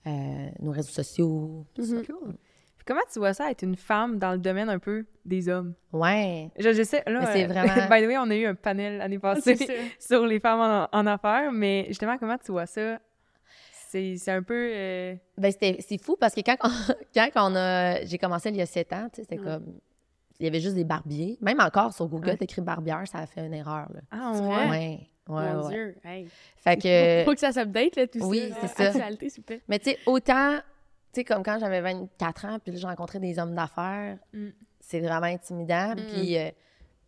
euh, 0.08 0.50
nos 0.60 0.72
réseaux 0.72 0.90
sociaux. 0.92 1.66
tout 1.76 1.84
ça. 1.86 1.96
Mhm. 1.96 2.06
Cool. 2.06 2.36
Puis 2.78 2.86
comment 2.86 3.02
tu 3.12 3.20
vois 3.20 3.34
ça 3.34 3.52
être 3.52 3.62
une 3.62 3.76
femme 3.76 4.18
dans 4.20 4.32
le 4.32 4.38
domaine 4.38 4.70
un 4.70 4.80
peu 4.80 5.06
des 5.26 5.50
hommes? 5.50 5.74
Ouais. 5.92 6.50
Je, 6.58 6.72
je 6.74 6.84
sais, 6.84 7.04
là, 7.06 7.20
Mais 7.20 7.34
c'est 7.34 7.44
euh, 7.44 7.48
vraiment- 7.48 7.74
by 7.90 8.02
the 8.02 8.08
way, 8.08 8.18
on 8.18 8.30
a 8.32 8.36
eu 8.36 8.46
un 8.46 8.56
panel 8.56 8.98
l'année 9.00 9.20
passée 9.20 9.56
C'est 9.58 9.68
ça. 9.68 9.74
sur 10.00 10.26
les 10.26 10.40
femmes 10.40 10.62
en, 10.62 10.98
en 10.98 11.06
affaires, 11.06 11.52
mais 11.52 11.86
justement, 11.90 12.18
comment 12.18 12.38
tu 12.38 12.52
vois 12.54 12.66
ça? 12.66 13.00
C'est 13.92 14.18
c'est 14.18 14.32
un 14.32 14.44
peu... 14.44 14.54
euh, 14.72 15.16
Ben, 15.38 15.52
c'était- 15.52 15.78
c'est 15.82 15.98
fou 16.00 16.16
parce 16.20 16.36
que 16.36 16.42
quand, 16.42 16.56
on- 16.64 16.70
quand 17.16 17.30
on 17.52 17.56
a, 17.56 18.04
j'ai 18.06 18.18
commencé 18.20 18.50
il 18.50 18.56
y 18.56 18.62
a 18.62 18.66
sept 18.68 18.94
ans, 18.94 19.08
tu 19.12 19.18
sais, 19.18 19.22
c'était 19.24 19.40
Ouais. 19.40 19.46
comme. 19.46 19.80
Il 20.40 20.46
y 20.46 20.48
avait 20.48 20.60
juste 20.62 20.76
des 20.76 20.84
barbiers. 20.86 21.38
Même 21.42 21.60
encore 21.60 21.92
sur 21.94 22.08
Google, 22.08 22.30
Ouais. 22.30 22.38
t'écris 22.38 22.62
barbière, 22.62 23.04
ça 23.08 23.18
a 23.18 23.26
fait 23.26 23.46
une 23.46 23.54
erreur. 23.54 23.88
Là. 23.94 24.00
Ah, 24.12 24.32
C'est 24.36 24.42
ouais? 24.42 24.48
Ouais, 24.70 25.10
ouais, 25.28 25.54
Mon 25.54 25.62
ouais. 25.64 25.70
Dieu, 25.74 25.96
hey. 26.06 26.28
Fait 26.58 26.78
que. 26.82 27.24
Faut 27.26 27.34
que 27.34 27.40
ça 27.40 27.52
s'update, 27.52 27.96
là, 27.96 28.08
tout 28.08 28.20
Oui, 28.26 28.50
ça. 28.52 28.68
c'est 28.68 28.84
ça. 28.84 28.90
Actualité, 28.92 29.30
s'il 29.30 29.42
vous 29.42 29.46
plaît. 29.48 29.62
Mais 29.68 29.80
tu 29.80 29.90
sais, 29.90 29.98
autant, 30.06 30.58
tu 30.58 30.62
sais, 31.16 31.24
comme 31.24 31.42
quand 31.44 31.58
j'avais 31.60 31.82
24 31.82 32.46
ans, 32.46 32.60
puis 32.64 32.72
là, 32.72 32.78
j'ai 32.78 32.88
rencontré 32.88 33.20
des 33.20 33.38
hommes 33.40 33.56
d'affaires, 33.56 34.18
Mm. 34.34 34.50
c'est 34.80 35.00
vraiment 35.02 35.26
intimidant. 35.26 35.94
Mm. 35.94 36.14
Puis 36.14 36.38
euh, 36.38 36.50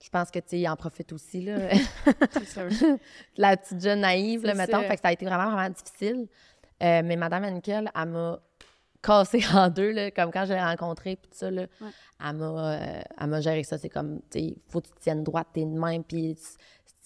je 0.03 0.09
pense 0.09 0.31
que, 0.31 0.39
tu 0.39 0.67
en 0.67 0.75
profitent 0.75 1.13
aussi, 1.13 1.41
là. 1.43 1.57
C'est 2.43 2.99
la 3.37 3.55
petite 3.55 3.81
jeune 3.81 4.01
naïve, 4.01 4.43
là, 4.45 4.51
C'est 4.53 4.57
mettons. 4.57 4.81
ça. 4.81 4.87
Fait 4.87 4.95
que 4.95 5.01
ça 5.01 5.07
a 5.09 5.11
été 5.13 5.25
vraiment, 5.25 5.51
vraiment 5.51 5.69
difficile. 5.69 6.27
Euh, 6.81 7.01
mais 7.03 7.15
Madame 7.15 7.43
Henkel, 7.45 7.91
elle 7.95 8.09
m'a 8.09 8.39
cassé 9.01 9.39
en 9.55 9.69
deux, 9.69 9.91
là, 9.91 10.11
comme 10.11 10.31
quand 10.31 10.45
je 10.45 10.53
l'ai 10.53 10.61
rencontrée, 10.61 11.15
puis 11.15 11.29
tout 11.31 11.37
ça, 11.37 11.51
là. 11.51 11.63
Ouais. 11.81 11.89
Elle 12.23 12.35
m'a 12.35 12.45
euh, 12.73 13.01
elle 13.19 13.27
m'a 13.27 13.41
géré 13.41 13.63
ça. 13.63 13.77
C'est 13.77 13.89
comme, 13.89 14.19
tu 14.31 14.39
sais, 14.39 14.55
faut 14.69 14.81
que 14.81 14.87
tu 14.87 14.93
te 14.93 14.99
tiennes 14.99 15.23
droite, 15.23 15.47
t'es 15.53 15.61
de 15.65 15.67
même, 15.79 16.03
puis 16.03 16.35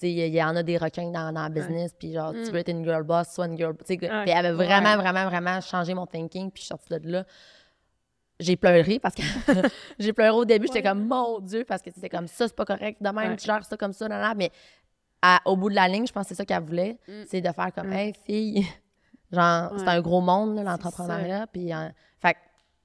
il 0.02 0.10
y 0.36 0.44
en 0.44 0.56
a 0.56 0.62
des 0.64 0.78
requins 0.78 1.10
dans, 1.12 1.32
dans 1.32 1.48
le 1.48 1.54
business, 1.54 1.94
puis 1.98 2.12
genre, 2.14 2.34
tu 2.34 2.40
Mm. 2.40 2.44
veux 2.52 2.58
être 2.60 2.70
une 2.70 2.84
girl 2.84 3.04
boss, 3.04 3.28
soit 3.30 3.46
une 3.48 3.58
girl... 3.58 3.76
Sais, 3.86 3.96
puis 3.98 4.08
elle 4.12 4.32
avait 4.46 4.52
vraiment, 4.52 4.90
Ouais. 4.92 4.96
vraiment, 4.98 5.26
vraiment 5.30 5.62
changé 5.62 5.94
mon 5.94 6.06
thinking, 6.06 6.52
puis 6.52 6.62
je 6.62 6.66
suis 6.66 6.68
sortie 6.68 7.00
de 7.00 7.10
là. 7.12 7.26
J'ai 8.42 8.58
pleuré 8.58 9.00
parce 9.00 9.16
que 9.16 9.22
j'ai 10.00 10.12
pleuré 10.12 10.32
au 10.32 10.44
début, 10.44 10.68
j'étais 10.68 10.84
comme 10.84 11.08
mon 11.08 11.40
Dieu 11.40 11.64
parce 11.64 11.82
que 11.82 11.90
c'était 11.92 12.10
comme 12.10 12.28
ça, 12.28 12.48
c'est 12.50 12.56
pas 12.56 12.66
correct, 12.66 13.02
de 13.02 13.10
même 13.10 13.38
tu 13.38 13.46
gères 13.46 13.64
ça 13.64 13.78
comme 13.78 13.94
ça, 13.94 14.10
là, 14.10 14.20
là, 14.20 14.34
mais 14.36 14.52
à- 15.22 15.40
au 15.46 15.56
bout 15.56 15.70
de 15.70 15.76
la 15.76 15.88
ligne, 15.88 16.06
je 16.06 16.12
pense 16.12 16.24
que 16.24 16.30
c'est 16.30 16.36
ça 16.36 16.46
qu'elle 16.46 16.62
voulait, 16.64 16.98
Mm. 17.08 17.12
c'est 17.28 17.40
de 17.40 17.52
faire 17.54 17.72
comme, 17.74 17.88
Mm. 17.88 17.94
hey, 17.94 18.14
fille, 18.26 18.68
genre, 19.36 19.74
c'est 19.78 19.88
un 19.88 20.02
gros 20.02 20.22
monde, 20.22 20.58
l'entrepreneuriat. 20.64 21.48
Puis, 21.48 21.72
euh, 21.74 21.90
fait 22.20 22.34
que, 22.34 22.40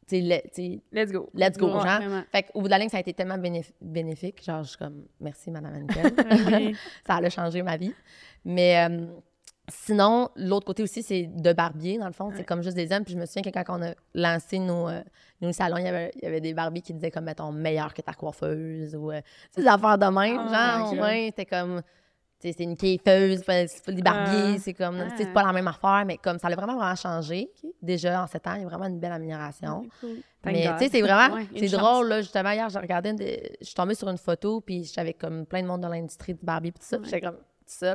tu 0.09 0.21
sais, 0.21 0.81
le- 0.93 1.01
Let's 1.01 1.13
go. 1.13 1.31
let's 1.35 1.57
go, 1.57 1.67
Ouais, 1.67 1.73
genre. 1.73 1.83
vraiment. 1.99 2.23
Fait 2.33 2.43
qu'au 2.45 2.61
bout 2.61 2.67
de 2.67 2.71
la 2.71 2.79
ligne, 2.79 2.89
ça 2.89 2.99
a 2.99 3.01
été 3.01 3.15
tellement 3.15 3.39
bénéf- 3.39 3.73
bénéfique. 3.81 4.43
Genre, 4.45 4.63
je 4.65 4.71
suis 4.71 4.79
comme, 4.79 5.05
merci, 5.21 5.51
Madame. 5.51 5.87
Oui. 6.53 6.77
ça 7.07 7.17
a 7.17 7.31
changé 7.31 7.63
ma 7.63 7.77
vie. 7.77 7.95
Mais 8.45 8.87
euh, 8.89 9.07
sinon, 9.69 10.29
l'autre 10.37 10.67
côté 10.67 10.83
aussi, 10.83 11.03
c'est 11.03 11.25
de 11.27 11.53
barbier, 11.53 11.99
dans 11.99 12.07
le 12.07 12.13
fond. 12.13 12.31
C'est 12.33 12.39
Ouais. 12.39 12.45
comme 12.45 12.63
juste 12.63 12.77
des 12.77 12.91
hommes. 12.93 13.05
Puis 13.05 13.15
je 13.15 13.19
me 13.19 13.27
souviens 13.27 13.43
que 13.43 13.51
quand 13.51 13.65
on 13.79 13.83
a 13.83 13.95
lancé 14.15 14.59
nos, 14.59 14.89
euh, 14.89 15.03
nos 15.41 15.53
salons, 15.53 15.77
il 15.79 15.85
y, 15.85 15.89
avait, 15.89 16.11
il 16.17 16.25
y 16.25 16.27
avait 16.27 16.41
des 16.41 16.55
barbiers 16.55 16.83
qui 16.83 16.93
disaient 16.93 17.11
comme, 17.11 17.25
mettons, 17.25 17.53
meilleur 17.53 17.95
que 17.95 18.03
ta 18.03 18.13
coiffeuse 18.13 18.95
ou 18.97 19.11
des 19.57 19.67
affaires 19.67 19.99
de 19.99 20.07
même. 20.07 20.41
Ah, 20.53 20.79
genre, 20.81 20.93
ok. 20.95 21.01
ouais, 21.01 21.25
c'était 21.27 21.47
comme, 21.47 21.83
c'est 22.41 22.61
une 22.61 22.77
kiffeuse, 22.77 23.43
c'est 23.47 23.85
pas- 23.85 23.93
des 23.93 24.03
barbiers, 24.03 24.55
Ah. 24.57 24.59
c'est 24.59 24.75
comme, 24.75 24.99
sais, 24.99 25.15
c'est 25.19 25.29
Ah. 25.31 25.35
pas 25.35 25.43
la 25.45 25.53
même 25.53 25.69
affaire, 25.69 26.05
mais 26.07 26.17
comme 26.17 26.39
ça 26.39 26.49
a 26.49 26.55
vraiment, 26.55 26.77
vraiment 26.77 26.95
changé. 26.97 27.51
Déjà, 27.83 28.23
en 28.23 28.27
sept 28.27 28.47
ans, 28.47 28.55
il 28.55 28.63
y 28.63 28.65
a 28.65 28.69
vraiment 28.69 28.87
une 28.87 28.99
belle 28.99 29.13
amélioration. 29.13 29.83
Cool. 30.01 30.17
Thank 30.43 30.55
Mais 30.55 30.63
tu 30.73 30.79
sais, 30.85 30.89
c'est 30.91 31.03
vraiment, 31.03 31.35
Ouais, 31.35 31.47
c'est 31.55 31.69
drôle, 31.69 32.09
là. 32.09 32.23
Justement, 32.23 32.51
hier, 32.53 32.69
j'ai 32.71 32.79
regardé, 32.79 33.11
une 33.11 33.19
je 33.19 33.67
suis 33.67 33.75
tombée 33.75 33.95
sur 33.95 34.09
une 34.09 34.17
photo, 34.19 34.61
puis 34.63 34.85
j'avais 34.85 35.13
comme 35.13 35.45
plein 35.45 35.63
de 35.63 35.67
monde 35.67 35.83
dans 35.83 35.89
l'industrie 35.91 36.33
du 36.35 36.45
Barbie, 36.45 36.73
puis 36.73 36.81
tout 36.81 36.87
ça, 36.87 36.97
puis 36.97 37.05
Ouais. 37.07 37.11
j'étais 37.17 37.27
comme, 37.27 37.37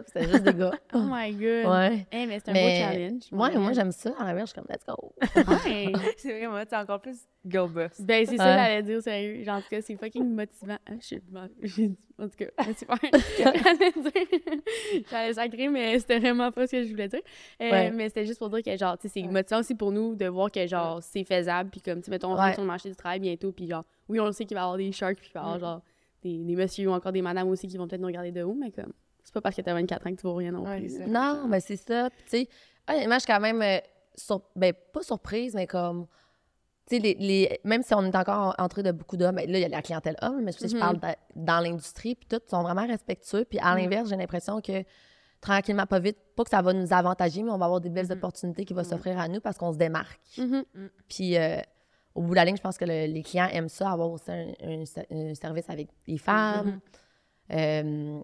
puis 0.04 0.12
c'était 0.14 0.28
juste 0.32 0.44
des 0.44 0.54
gars. 0.54 0.72
Oh 0.94 1.00
my 1.04 1.32
god. 1.34 1.72
Ouais. 1.72 2.08
Eh, 2.12 2.26
mais 2.26 2.40
c'est 2.40 2.50
un 2.50 2.54
Mais- 2.54 2.80
beau 2.80 2.86
challenge. 2.94 3.22
Ouais, 3.32 3.58
moi, 3.60 3.74
j'aime 3.74 3.92
ça. 3.92 4.12
En 4.20 4.24
la 4.24 4.40
je 4.40 4.46
suis 4.46 4.56
comme, 4.56 4.66
let's 4.70 4.86
go. 4.86 5.14
Ouais. 5.20 5.92
C'est 6.18 6.32
vrai, 6.40 6.48
moi, 6.48 6.64
c'est 6.68 6.76
encore 6.78 7.02
plus 7.02 7.18
girl 7.46 7.70
boss. 7.70 8.00
Ben, 8.00 8.26
c'est 8.26 8.38
ça, 8.38 8.56
j'allais 8.56 8.84
dire, 8.84 9.02
sérieux. 9.02 9.44
Genre, 9.44 9.56
en 9.58 9.62
tout 9.62 9.70
cas, 9.70 9.82
c'est 9.82 9.96
fucking 9.96 10.34
motivant. 10.34 10.78
Ah, 10.88 10.94
je 11.00 11.16
pas. 11.18 11.48
dit- 11.62 11.96
En 12.18 12.28
tout 12.28 12.36
cas, 12.38 12.46
c'est 12.66 12.80
super. 12.80 12.98
J'allais 13.38 13.92
dire. 13.92 15.04
J'allais 15.10 15.34
sacrer, 15.34 15.68
mais 15.70 16.00
c'était 16.00 16.20
vraiment 16.20 16.52
pas 16.52 16.66
ce 16.68 16.72
que 16.72 16.84
je 16.84 16.90
voulais 16.90 17.08
dire. 17.08 17.22
Euh, 17.62 17.70
Ouais. 17.72 17.92
Mais 17.92 18.08
c'était 18.10 18.26
juste 18.26 18.40
pour 18.40 18.50
dire 18.50 18.62
que, 18.64 18.76
genre, 18.78 18.98
tu 18.98 19.08
sais, 19.10 19.20
c'est 19.22 19.28
motivant 19.28 19.60
aussi 19.60 19.76
pour 19.76 19.92
nous 19.92 20.16
de 20.16 20.26
voir 20.28 20.50
que, 20.52 20.66
genre, 20.68 21.02
c'est 21.04 21.24
faisable. 21.24 21.70
Puis, 21.70 21.82
comme, 21.82 22.00
tu 22.00 22.06
sais, 22.06 22.12
mettons, 22.12 22.30
on 22.30 22.36
Ouais. 22.36 22.40
rentre 22.42 22.54
sur 22.54 22.62
le 22.64 22.68
marché 22.68 22.90
du 22.90 22.96
travail 22.96 23.20
bientôt. 23.20 23.52
Puis, 23.52 23.68
genre, 23.68 23.84
oui, 24.10 24.20
on 24.20 24.26
le 24.26 24.32
sait 24.32 24.46
qu'il 24.46 24.56
va 24.56 24.62
y 24.62 24.64
avoir 24.64 24.78
des 24.78 24.92
sharks. 24.92 25.18
Puis, 25.18 25.30
qu'il 25.30 25.34
va 25.40 25.42
y 25.42 25.44
avoir, 25.54 25.60
genre, 25.60 25.82
des, 26.24 26.44
des 26.44 26.56
messieurs 26.56 26.90
ou 26.90 26.94
encore 26.94 27.12
des 27.12 27.22
madames 27.22 27.50
aussi 27.50 27.68
qui 27.68 27.78
vont 27.78 27.88
peut-être 27.88 28.02
nous 28.02 28.08
regarder 28.08 28.32
de 28.32 28.42
haut. 28.44 28.56
Mais, 28.60 28.72
comme, 28.72 28.94
c'est 29.26 29.34
pas 29.34 29.42
parce 29.42 29.56
que 29.58 29.62
t'as 29.62 29.74
24 29.74 30.08
ans 30.08 30.12
que 30.12 30.16
tu 30.16 30.22
vois 30.28 30.38
rien 30.38 30.52
non 30.52 30.64
Ouais, 30.64 30.80
plus. 30.80 31.00
Non, 31.08 31.46
mais 31.50 31.60
c'est 31.60 31.76
ça. 31.76 32.10
Puis, 32.10 32.24
tu 32.24 32.30
sais, 32.30 32.50
honnêtement, 32.88 33.16
je 33.16 33.20
suis 33.20 33.28
quand 33.34 33.40
même, 33.42 33.62
euh, 33.62 33.80
sur... 34.16 34.42
ben, 34.56 34.72
pas 34.94 35.02
surprise, 35.04 35.54
mais 35.56 35.68
comme, 35.68 36.08
tu 36.88 36.96
sais, 36.96 37.02
les, 37.02 37.16
les- 37.16 37.60
même 37.66 37.84
si 37.84 37.94
on 37.96 38.04
est 38.04 38.16
encore 38.16 38.56
en- 38.58 38.64
entré 38.64 38.84
de 38.84 38.92
beaucoup 38.92 39.18
d'hommes, 39.18 39.36
ben, 39.36 39.50
là, 39.52 39.58
il 39.58 39.62
y 39.62 39.66
a 39.66 39.68
la 39.70 39.82
clientèle 39.82 40.16
homme, 40.22 40.42
mais 40.44 40.54
tu 40.54 40.60
sais, 40.60 40.68
je 40.70 40.76
Mhm. 40.76 40.80
parle 40.80 41.00
de- 41.00 41.08
dans 41.36 41.60
l'industrie, 41.60 42.16
puis 42.16 42.28
tout, 42.28 42.40
sont 42.48 42.62
vraiment 42.64 42.86
respectueux. 42.88 43.44
Puis, 43.46 43.60
à 43.60 43.74
Mhm. 43.74 43.82
l'inverse, 43.82 44.10
j'ai 44.10 44.16
l'impression 44.16 44.62
que 44.62 44.84
tranquillement, 45.42 45.86
pas 45.86 46.00
vite, 46.00 46.18
pas 46.36 46.44
que 46.44 46.50
ça 46.50 46.62
va 46.62 46.74
nous 46.74 46.94
avantager, 46.94 47.44
mais 47.44 47.52
on 47.52 47.58
va 47.58 47.66
avoir 47.66 47.82
des 47.82 47.90
belles 47.90 48.06
Mhm. 48.06 48.14
opportunités 48.18 48.64
qui 48.66 48.74
vont 48.74 48.84
s'offrir 48.84 49.20
à 49.20 49.28
nous 49.28 49.42
parce 49.42 49.58
qu'on 49.58 49.74
se 49.74 49.78
démarque. 49.78 50.20
Mhm. 50.38 50.64
Puis, 51.10 51.38
euh, 51.38 51.58
au 52.16 52.22
bout 52.22 52.30
de 52.32 52.36
la 52.36 52.46
ligne, 52.46 52.56
je 52.58 52.62
pense 52.62 52.78
que 52.78 52.86
le- 52.86 53.12
les 53.12 53.22
clients 53.24 53.50
aiment 53.52 53.68
ça, 53.70 53.92
avoir 53.92 54.10
aussi 54.12 54.32
un, 54.32 54.54
un 54.64 54.86
ser- 54.86 55.06
un 55.12 55.34
service 55.36 55.70
avec 55.70 55.90
les 56.08 56.18
femmes. 56.18 56.80
euh, 57.52 58.22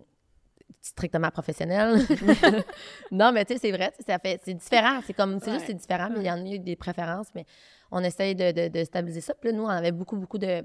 strictement 0.81 1.29
professionnel. 1.29 1.99
non, 3.11 3.31
mais 3.31 3.45
tu 3.45 3.53
sais, 3.53 3.59
c'est 3.59 3.71
vrai, 3.71 3.91
ça 4.05 4.19
fait, 4.19 4.41
c'est 4.43 4.53
différent. 4.53 4.99
C'est 5.05 5.13
comme, 5.13 5.39
c'est 5.39 5.51
juste, 5.51 5.61
Ouais. 5.61 5.67
c'est 5.67 5.73
différent, 5.75 6.09
mais 6.11 6.19
il 6.21 6.25
y 6.25 6.31
en 6.31 6.43
a 6.45 6.49
eu 6.49 6.59
des 6.59 6.75
préférences, 6.75 7.27
mais 7.35 7.45
on 7.91 8.03
essaye 8.03 8.35
de, 8.35 8.51
de- 8.51 8.67
de 8.67 8.83
stabiliser 8.83 9.21
ça. 9.21 9.33
Puis 9.35 9.51
là, 9.51 9.57
nous, 9.57 9.63
on 9.63 9.67
avait 9.69 9.91
beaucoup, 9.91 10.17
beaucoup 10.17 10.37
de. 10.37 10.63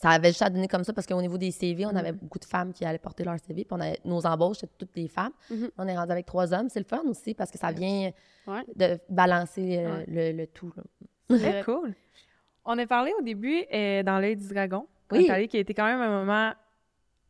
Ça 0.00 0.10
avait 0.10 0.28
juste 0.28 0.40
à 0.42 0.48
donner 0.48 0.66
comme 0.68 0.82
ça 0.84 0.94
parce 0.94 1.06
qu'au 1.06 1.20
niveau 1.20 1.36
des 1.36 1.50
CV, 1.50 1.84
on 1.84 1.94
avait 1.94 2.12
beaucoup 2.12 2.38
de 2.38 2.44
femmes 2.46 2.72
qui 2.72 2.86
allaient 2.86 2.98
porter 2.98 3.22
leur 3.22 3.38
CV. 3.38 3.64
Puis 3.64 3.76
on 3.76 3.80
avait, 3.80 3.98
nos 4.04 4.24
embauches, 4.26 4.58
c'était 4.58 4.72
toutes 4.78 4.94
des 4.94 5.08
femmes. 5.08 5.32
Mhm. 5.50 5.70
On 5.76 5.86
est 5.86 5.96
rendu 5.96 6.12
avec 6.12 6.24
trois 6.24 6.54
hommes. 6.54 6.68
C'est 6.70 6.78
le 6.80 6.86
fun 6.86 7.02
aussi 7.06 7.34
parce 7.34 7.50
que 7.50 7.58
ça 7.58 7.70
vient 7.70 8.10
Ouais. 8.46 8.62
de 8.76 8.98
balancer 9.10 9.76
euh, 9.78 9.98
Ouais. 9.98 10.04
le, 10.08 10.38
le 10.38 10.46
tout. 10.46 10.72
Très 11.28 11.62
cool. 11.64 11.94
On 12.64 12.78
a 12.78 12.86
parlé 12.86 13.12
au 13.18 13.22
début 13.22 13.62
euh, 13.74 14.02
dans 14.02 14.18
l'œil 14.18 14.36
du 14.36 14.48
dragon. 14.48 14.86
On 15.10 15.16
Oui. 15.16 15.24
a 15.24 15.28
parlé 15.28 15.48
qui 15.48 15.58
a 15.58 15.60
été 15.60 15.74
quand 15.74 15.84
même 15.84 16.00
un 16.00 16.20
moment 16.24 16.52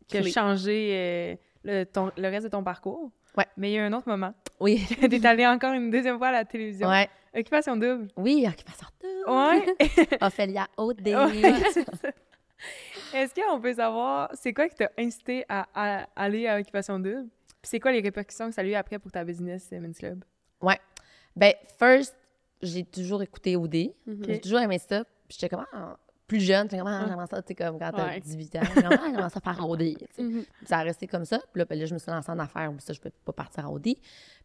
qui 0.06 0.18
a 0.18 0.22
changé 0.22 0.90
euh, 0.92 1.36
le, 1.64 1.84
ton- 1.84 2.10
le 2.16 2.28
reste 2.28 2.44
de 2.44 2.50
ton 2.50 2.62
parcours. 2.62 3.10
Ouais. 3.36 3.46
Mais 3.56 3.70
il 3.70 3.74
y 3.74 3.78
a 3.78 3.84
un 3.84 3.92
autre 3.92 4.08
moment. 4.08 4.34
Oui. 4.58 4.84
T'es 5.00 5.24
allé 5.26 5.46
encore 5.46 5.72
une 5.72 5.90
deuxième 5.90 6.18
fois 6.18 6.28
à 6.28 6.32
la 6.32 6.44
télévision. 6.44 6.88
Ouais. 6.88 7.08
Occupation 7.34 7.76
double. 7.76 8.08
Oui, 8.16 8.44
occupation 8.48 8.86
double. 9.00 9.36
Ouais. 9.36 10.16
Ophélia 10.20 10.66
OD. 10.76 11.06
Ouais. 11.06 11.52
Est-ce 13.14 13.34
qu'on 13.34 13.60
peut 13.60 13.74
savoir, 13.74 14.30
c'est 14.34 14.52
quoi 14.52 14.68
qui 14.68 14.74
t'a 14.76 14.90
incité 14.98 15.44
à, 15.48 15.66
à 15.74 16.06
aller 16.16 16.46
à 16.46 16.58
Occupation 16.58 16.98
double? 16.98 17.26
Puis 17.62 17.68
c'est 17.70 17.80
quoi 17.80 17.92
les 17.92 18.00
répercussions 18.00 18.48
que 18.48 18.54
ça 18.54 18.62
a 18.62 18.64
eu 18.64 18.74
après 18.74 18.98
pour 18.98 19.10
ta 19.12 19.24
business, 19.24 19.68
euh, 19.72 19.80
Men's 19.80 19.98
Club? 19.98 20.24
Ben, 21.36 21.54
first, 21.78 22.16
j'ai 22.60 22.82
toujours 22.84 23.22
écouté 23.22 23.54
OD. 23.56 23.92
Mhm. 24.06 24.24
J'ai 24.26 24.40
toujours 24.40 24.58
aimé 24.60 24.78
ça. 24.78 25.04
Puis 25.28 25.38
j'étais 25.40 25.48
comme, 25.48 25.64
ah, 25.72 25.96
plus 26.30 26.40
jeune, 26.40 26.64
j'étais 26.70 26.78
comme, 26.78 26.86
ah, 26.88 27.04
j'aimerais 27.08 27.26
ça, 27.26 27.42
tu 27.42 27.48
sais, 27.48 27.54
comme 27.54 27.78
quand 27.78 27.90
t'as 27.90 28.06
Ouais. 28.06 28.20
18 28.20 28.56
ans. 28.56 28.60
J'étais 28.62 28.82
comme, 28.82 28.92
ah, 28.92 29.04
j'aimerais 29.10 29.30
ça 29.30 29.40
faire 29.40 29.68
OD. 29.68 29.82
tu. 30.14 30.22
Mhm. 30.22 30.44
Ça 30.64 30.78
a 30.78 30.82
resté 30.82 31.06
comme 31.06 31.24
ça. 31.24 31.38
Puis 31.52 31.58
là, 31.60 31.64
ben 31.64 31.78
là, 31.78 31.86
je 31.86 31.94
me 31.94 31.98
suis 31.98 32.10
lancée 32.10 32.30
en 32.30 32.38
affaires. 32.38 32.72
Ça, 32.78 32.92
je 32.92 33.00
peux 33.00 33.10
pas 33.24 33.32
partir 33.32 33.68
en 33.68 33.74
OD. 33.74 33.94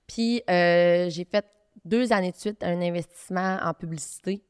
Puis 0.08 0.42
euh, 0.50 1.10
j'ai 1.10 1.26
fait 1.26 1.46
deux 1.84 2.12
années 2.14 2.32
de 2.32 2.38
suite 2.38 2.64
un 2.64 2.82
investissement 2.82 3.58
en 3.62 3.74
publicité. 3.74 4.42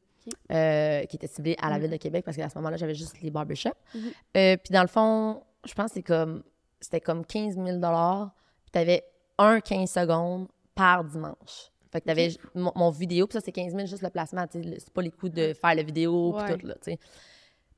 Euh, 0.52 1.04
qui 1.06 1.18
était 1.18 1.28
ciblé 1.28 1.56
à 1.62 1.70
la 1.70 1.76
Mhm. 1.76 1.82
ville 1.84 1.92
de 1.92 1.98
Québec 1.98 2.26
parce 2.26 2.36
qu'à 2.36 2.50
ce 2.50 2.58
moment-là, 2.58 2.78
j'avais 2.78 2.96
juste 2.96 3.22
les 3.22 3.30
barbershops. 3.30 3.70
Mhm. 3.94 4.02
Euh, 4.38 4.58
puis 4.58 4.74
dans 4.74 4.82
le 4.82 4.88
fond, 4.88 5.44
je 5.66 5.74
pense 5.76 5.90
que 5.90 5.94
c'est 5.96 6.02
comme, 6.04 6.42
c'était 6.80 7.00
comme 7.00 7.24
15 7.24 7.54
000 7.58 7.66
Puis 7.80 8.72
tu 8.74 8.80
avais 8.80 9.04
un 9.38 9.60
15 9.60 9.88
secondes 9.92 10.48
par 10.74 11.04
dimanche. 11.04 11.70
Fait 11.96 12.02
que 12.02 12.06
tu 12.06 12.12
avais 12.12 12.30
mon, 12.56 12.74
mon 12.76 12.90
vidéo, 12.90 13.26
puis 13.26 13.34
ça, 13.36 13.40
c'est 13.40 13.54
15 13.54 13.74
000 13.74 13.86
juste 13.88 14.02
le 14.04 14.10
placement. 14.10 14.46
C'est 14.52 14.90
pas 14.94 15.02
les 15.02 15.12
coûts 15.12 15.30
de 15.30 15.54
faire 15.54 15.74
la 15.76 15.82
vidéo, 15.84 16.34
puis 16.34 16.44
Ouais. 16.52 16.58
tout, 16.58 16.68
là, 16.68 16.74
tu 16.76 16.92
sais. 16.92 17.00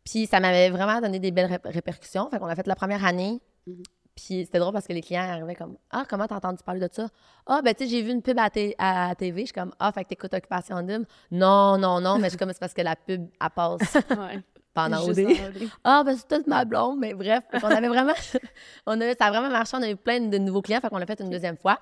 Puis 0.04 0.26
ça 0.26 0.40
m'avait 0.40 0.72
vraiment 0.72 1.00
donné 1.00 1.20
des 1.20 1.30
belles 1.32 1.52
rép- 1.52 1.72
répercussions. 1.72 2.28
Fait 2.32 2.40
qu'on 2.40 2.48
a 2.48 2.56
fait 2.56 2.66
la 2.66 2.76
première 2.76 3.06
année. 3.06 3.40
Mhm. 3.68 3.84
Puis 4.16 4.46
c'était 4.46 4.58
drôle 4.58 4.74
parce 4.74 4.88
que 4.88 4.94
les 4.94 5.02
clients 5.02 5.22
arrivaient 5.22 5.54
comme 5.54 5.78
Ah, 5.92 6.04
comment 6.10 6.26
t'as 6.26 6.38
entendu 6.38 6.64
parler 6.64 6.80
de 6.80 6.90
ça? 6.92 7.08
Ah, 7.46 7.62
ben 7.64 7.76
tu 7.76 7.84
sais, 7.84 7.90
j'ai 7.92 8.02
vu 8.02 8.10
une 8.12 8.24
pub 8.24 8.40
à, 8.40 8.50
TV. 8.50 9.42
Je 9.42 9.46
suis 9.46 9.54
comme 9.54 9.72
Ah, 9.78 9.92
fait 9.92 10.04
que 10.06 10.10
t'écoutes 10.10 10.34
Occupation 10.34 10.82
Double. 10.82 11.06
Non, 11.30 11.78
non, 11.78 12.02
non, 12.02 12.18
mais 12.18 12.24
je 12.24 12.30
suis 12.30 12.38
comme 12.40 12.50
c'est 12.52 12.60
parce 12.60 12.74
que 12.74 12.82
la 12.82 12.96
pub, 12.96 13.28
elle 13.40 13.50
passe 13.52 13.80
Ouais. 14.10 14.42
pendant 14.74 15.04
OD. 15.08 15.20
Ah, 15.84 16.02
ben 16.04 16.18
c'est 16.18 16.28
toute 16.36 16.48
ma 16.48 16.66
blonde, 16.66 16.98
mais 16.98 17.14
bref. 17.14 17.44
Qu'on 17.62 17.68
avait 17.68 17.90
vraiment. 17.90 18.14
on 18.88 19.00
avait, 19.00 19.14
ça 19.16 19.26
a 19.26 19.30
vraiment 19.30 19.50
marché. 19.50 19.78
On 19.78 19.84
a 19.84 19.90
eu 19.92 19.96
plein 19.96 20.20
de 20.22 20.38
nouveaux 20.40 20.64
clients. 20.64 20.80
Fait 20.82 20.90
qu'on 20.90 20.98
l'a 20.98 21.06
fait 21.06 21.20
une 21.22 21.30
deuxième 21.30 21.58
fois. 21.58 21.78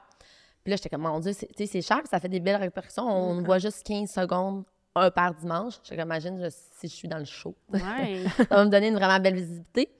Puis 0.65 0.71
là, 0.71 0.77
j'étais 0.77 0.89
comme, 0.89 1.03
mon 1.03 1.19
Dieu, 1.19 1.31
c'est, 1.31 1.45
tu 1.45 1.53
sais, 1.59 1.65
c'est 1.67 1.81
cher, 1.81 2.01
ça 2.09 2.19
fait 2.19 2.27
des 2.27 2.39
belles 2.39 2.55
répercussions. 2.55 3.03
On 3.07 3.43
voit 3.43 3.59
juste 3.59 3.83
15 3.85 4.09
secondes, 4.09 4.63
un 4.95 5.11
par 5.11 5.33
dimanche. 5.35 5.75
J'étais 5.83 5.95
comme, 5.95 6.07
imagine 6.07 6.43
je- 6.43 6.49
si 6.49 6.87
je 6.87 6.93
suis 6.93 7.07
dans 7.07 7.19
le 7.19 7.25
show. 7.25 7.55
Ouais. 7.71 8.23
ça 8.37 8.43
va 8.49 8.65
me 8.65 8.69
donner 8.71 8.87
une 8.87 8.95
vraiment 8.95 9.19
belle 9.19 9.35
visibilité. 9.35 9.91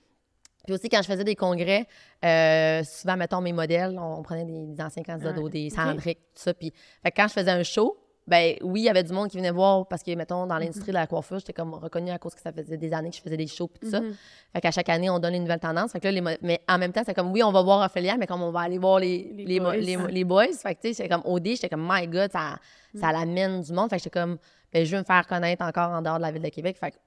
Puis 0.66 0.74
aussi, 0.74 0.90
quand 0.90 1.04
je 1.04 1.08
faisais 1.08 1.24
des 1.24 1.36
congrès, 1.36 1.86
euh, 2.24 2.84
souvent, 2.84 3.16
mettons, 3.16 3.40
mes 3.42 3.54
modèles, 3.54 3.96
on, 4.00 4.16
on 4.18 4.24
prenait 4.24 4.46
des, 4.46 4.66
des 4.66 4.82
anciens 4.82 5.04
candidats 5.04 5.30
d'OD, 5.34 5.70
Sandrick, 5.70 6.18
tout 6.34 6.42
ça. 6.42 6.54
Puis, 6.56 6.74
fait 7.04 7.12
que 7.12 7.16
quand 7.22 7.28
je 7.28 7.34
faisais 7.34 7.52
un 7.52 7.62
show, 7.62 7.96
ben 8.28 8.56
oui, 8.62 8.82
il 8.82 8.84
y 8.86 8.90
avait 8.90 9.04
du 9.04 9.14
monde 9.14 9.30
qui 9.30 9.38
venait 9.38 9.52
voir 9.52 9.88
parce 9.88 10.02
que, 10.02 10.14
mettons, 10.16 10.48
dans 10.48 10.58
l'industrie 10.58 10.88
de 10.88 10.94
la 10.94 11.06
coiffure, 11.06 11.38
j'étais 11.38 11.54
comme 11.54 11.76
reconnue 11.76 12.10
à 12.10 12.18
cause 12.18 12.34
que 12.34 12.42
ça 12.42 12.52
faisait 12.52 12.78
des 12.78 12.92
années 12.92 13.12
que 13.12 13.16
je 13.16 13.22
faisais 13.22 13.38
des 13.38 13.46
shows, 13.46 13.68
puis 13.68 13.82
tout 13.82 13.92
ça. 13.92 14.02
Mhm. 14.02 14.16
Fait 14.52 14.62
qu'à 14.62 14.72
chaque 14.72 14.90
année, 14.90 15.10
on 15.10 15.20
donne 15.20 15.36
une 15.36 15.44
nouvelle 15.44 15.60
tendance. 15.60 15.92
Fait 15.92 16.00
que 16.00 16.08
là, 16.08 16.12
les 16.12 16.38
mais 16.42 16.62
en 16.68 16.78
même 16.80 16.92
temps, 16.92 17.04
c'est 17.06 17.14
comme, 17.14 17.32
oui, 17.32 17.44
on 17.44 17.52
va 17.52 17.62
voir 17.62 17.86
Ophélia, 17.86 18.18
mais 18.18 18.26
comme 18.26 18.42
on 18.42 18.52
va 18.52 18.62
aller 18.62 18.80
voir 18.80 19.00
les, 19.00 19.32
Les 19.32 19.46
les, 19.46 19.60
boys. 19.60 19.78
les, 19.78 19.98
les 19.98 20.24
boys. 20.24 20.54
Fait 20.54 20.74
que, 20.74 20.82
tu 20.82 20.88
sais, 20.88 21.04
j'étais 21.04 21.10
comme, 21.10 21.22
OD, 21.24 21.46
j'étais 21.46 21.70
comme, 21.70 21.88
my 21.88 22.08
God, 22.08 22.32
ça, 22.32 22.58
ça 23.00 23.12
l'amène 23.12 23.62
du 23.62 23.72
monde. 23.74 23.90
Fait 23.90 23.98
que 23.98 24.04
j'étais 24.04 24.20
comme, 24.20 24.38
ben, 24.74 24.84
je 24.84 24.92
veux 24.92 25.00
me 25.00 25.06
faire 25.06 25.28
connaître 25.28 25.64
encore 25.64 25.92
en 25.92 26.02
dehors 26.02 26.18
de 26.18 26.24
la 26.24 26.32
ville 26.32 26.42
de 26.42 26.50
Québec. 26.50 26.78
Fait 26.80 26.92
que, 26.92 26.98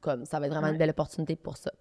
comme, 0.00 0.24
ça 0.26 0.38
va 0.38 0.46
être 0.46 0.52
vraiment 0.52 0.68
une 0.68 0.78
belle 0.78 0.90
opportunité 0.90 1.34
pour 1.34 1.56
ça. 1.56 1.72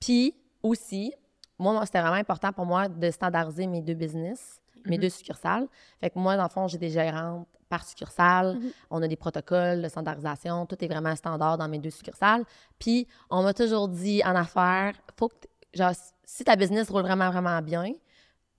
Puis, 0.00 0.34
aussi, 0.62 1.12
moi, 1.58 1.74
moi, 1.74 1.84
c'était 1.84 2.00
vraiment 2.00 2.16
important 2.16 2.52
pour 2.52 2.64
moi 2.64 2.88
de 2.88 3.10
standardiser 3.10 3.66
mes 3.66 3.82
deux 3.82 3.94
business, 3.94 4.59
mes 4.86 4.96
Mhm. 4.96 5.02
deux 5.02 5.08
succursales. 5.10 5.66
Fait 6.00 6.10
que 6.10 6.18
moi, 6.18 6.36
dans 6.36 6.42
le 6.44 6.48
fond, 6.48 6.68
j'ai 6.68 6.78
des 6.78 6.90
gérantes 6.90 7.46
par 7.68 7.84
succursale. 7.86 8.56
Mhm. 8.56 8.70
On 8.90 9.02
a 9.02 9.08
des 9.08 9.16
protocoles 9.16 9.80
de 9.82 9.88
standardisation. 9.88 10.66
Tout 10.66 10.82
est 10.84 10.88
vraiment 10.88 11.14
standard 11.14 11.56
dans 11.58 11.68
mes 11.68 11.78
deux 11.78 11.90
succursales. 11.90 12.44
Puis, 12.78 13.06
on 13.30 13.42
m'a 13.42 13.54
toujours 13.54 13.88
dit 13.88 14.22
en 14.24 14.34
affaires, 14.34 14.94
faut 15.18 15.28
que, 15.28 15.34
genre, 15.74 15.92
si 16.24 16.44
ta 16.44 16.56
business 16.56 16.90
roule 16.90 17.02
vraiment, 17.02 17.30
vraiment 17.30 17.60
bien, 17.62 17.92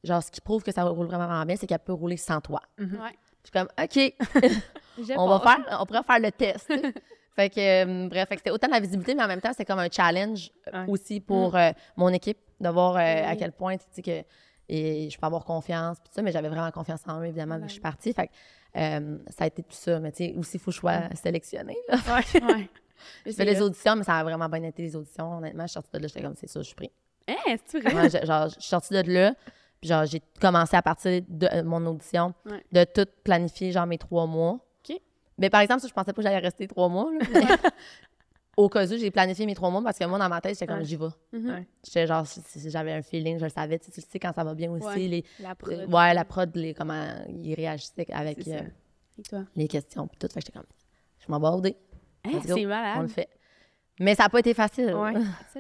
genre, 0.04 0.24
ce 0.24 0.32
qui 0.32 0.40
prouve 0.42 0.64
que 0.64 0.72
ça 0.72 0.84
roule 0.84 1.08
vraiment, 1.08 1.28
vraiment 1.28 1.46
bien, 1.46 1.56
c'est 1.58 1.68
qu'elle 1.68 1.80
peut 1.80 1.94
rouler 1.94 2.18
sans 2.18 2.40
toi. 2.40 2.62
Mhm. 2.78 2.94
Ouais. 3.02 3.18
Je 3.44 3.50
suis 3.50 3.52
comme, 3.52 3.68
OK, 3.82 4.14
on 5.18 5.28
va 5.28 5.40
faire, 5.40 5.78
on 5.82 5.86
pourrait 5.86 6.04
faire 6.04 6.20
le 6.20 6.32
test. 6.32 6.68
fait 7.36 7.50
que, 7.50 7.60
euh, 8.06 8.08
bref, 8.08 8.28
c'était 8.32 8.52
autant 8.52 8.68
de 8.68 8.74
la 8.74 8.80
visibilité, 8.80 9.16
mais 9.16 9.24
en 9.24 9.28
même 9.28 9.42
temps, 9.42 9.52
c'est 9.56 9.66
comme 9.66 9.80
un 9.80 9.90
challenge 9.90 10.52
euh, 10.74 10.84
Ouais. 10.86 10.90
aussi 10.92 11.20
pour 11.20 11.56
euh, 11.56 11.72
mon 11.98 12.10
équipe 12.10 12.38
de 12.60 12.70
voir 12.70 12.96
euh, 12.96 13.30
à 13.32 13.36
quel 13.36 13.52
point, 13.52 13.78
tu 13.78 13.86
sais, 13.92 14.02
que 14.02 14.24
et 14.74 15.10
je 15.10 15.18
peux 15.20 15.26
avoir 15.26 15.44
confiance, 15.46 15.98
puis 16.00 16.10
ça, 16.14 16.22
mais 16.22 16.32
j'avais 16.32 16.50
vraiment 16.50 16.72
confiance 16.72 17.02
en 17.08 17.20
eux, 17.22 17.26
évidemment, 17.26 17.56
vu 17.58 17.64
que 17.64 17.68
je 17.68 17.74
suis 17.74 17.82
partie. 17.82 18.14
Fait 18.14 18.28
que, 18.28 18.32
euh, 18.78 19.18
ça 19.30 19.44
a 19.44 19.48
été 19.48 19.62
tout 19.64 19.76
ça. 19.76 20.00
Mais 20.00 20.12
tu 20.12 20.26
sais, 20.26 20.34
aussi, 20.38 20.58
il 20.58 20.60
faut 20.60 20.72
que 20.72 20.76
je 20.76 20.80
sois 20.80 21.02
sélectionnée. 21.16 21.78
là. 21.90 21.98
Ouais. 22.08 22.70
Je 23.26 23.32
fais 23.32 23.46
les 23.46 23.60
auditions, 23.62 23.96
mais 23.96 24.04
ça 24.04 24.16
a 24.20 24.24
vraiment 24.24 24.48
bien 24.48 24.62
été 24.62 24.84
les 24.84 24.96
auditions. 24.96 25.38
Honnêtement, 25.38 25.64
je 25.64 25.70
suis 25.70 25.74
sortie 25.74 25.90
de 25.94 25.98
là, 25.98 26.08
j'étais 26.08 26.22
comme, 26.22 26.36
c'est 26.36 26.48
ça, 26.48 26.60
je 26.62 26.68
suis 26.68 26.76
pris. 26.76 26.92
C'est 27.66 27.80
vrai? 27.82 27.96
Ouais, 27.96 28.10
je- 28.12 28.24
genre, 28.26 28.48
je 28.50 28.54
suis 28.60 28.70
sortie 28.70 28.94
de 28.94 29.12
là, 29.12 29.34
Puis 29.82 29.90
genre, 29.90 30.06
j'ai 30.06 30.22
commencé 30.40 30.76
à 30.78 30.84
partir 30.84 31.20
de 31.28 31.48
euh, 31.52 31.64
mon 31.64 31.84
audition, 31.88 32.36
Ouais. 32.46 32.64
de 32.72 32.84
tout 32.84 33.10
planifier, 33.24 33.72
genre 33.72 33.88
mes 33.88 33.98
trois 33.98 34.28
mois. 34.28 34.60
Mais 35.38 35.50
par 35.50 35.62
exemple, 35.62 35.82
ça, 35.82 35.88
je 35.88 35.94
pensais 35.94 36.14
pas 36.14 36.18
que 36.18 36.22
j'allais 36.22 36.38
rester 36.38 36.68
trois 36.68 36.88
mois. 36.90 37.10
là. 37.12 37.18
Au 38.58 38.68
cas 38.68 38.86
où, 38.86 38.98
j'ai 38.98 39.12
planifié 39.12 39.46
mes 39.46 39.56
trois 39.56 39.70
mois 39.70 39.82
parce 39.82 39.98
que 39.98 40.04
moi, 40.06 40.20
dans 40.20 40.28
ma 40.28 40.42
tête, 40.42 40.54
j'étais 40.56 40.68
comme, 40.68 40.80
Ouais. 40.80 40.86
j'y 40.86 40.98
vais. 40.98 41.06
Mhm. 41.32 41.50
Ouais. 41.50 41.68
J'étais 41.86 42.06
genre, 42.06 42.26
j'avais 42.68 42.92
un 42.94 43.02
feeling, 43.02 43.38
je 43.40 43.46
le 43.46 43.50
savais. 43.50 43.80
Tu 43.80 43.92
sais, 43.92 44.02
tu 44.02 44.08
sais 44.10 44.20
quand 44.20 44.34
ça 44.34 44.44
va 44.44 44.54
bien 44.54 44.70
aussi. 44.72 44.86
Ouais. 44.86 44.98
Les, 44.98 45.26
La 45.40 45.52
euh, 45.52 45.56
prod. 45.56 45.86
ouais, 45.94 46.14
la 46.14 46.26
prod, 46.26 46.56
les, 46.56 46.74
comment 46.74 47.08
ils 47.30 47.54
réagissaient 47.56 48.12
avec 48.12 48.46
euh, 48.48 48.60
toi? 49.30 49.44
les 49.56 49.68
questions. 49.68 50.08
Puis 50.08 50.18
tout, 50.20 50.28
fait 50.28 50.42
que 50.42 50.46
j'étais 50.46 50.52
comme, 50.60 50.68
je 51.20 51.32
m'en 51.32 51.40
bats 51.40 51.52
au 51.52 51.62
dé. 51.62 51.76
Hein, 52.26 52.40
c'est 52.44 52.52
On 52.54 52.56
le 52.58 52.68
malade. 52.68 53.08
fait. 53.10 53.30
Mais 54.00 54.16
ça 54.16 54.24
n'a 54.24 54.30
pas 54.30 54.40
été 54.40 54.54
facile. 54.54 54.94
Ouais. 54.96 55.14
Ça, 55.54 55.60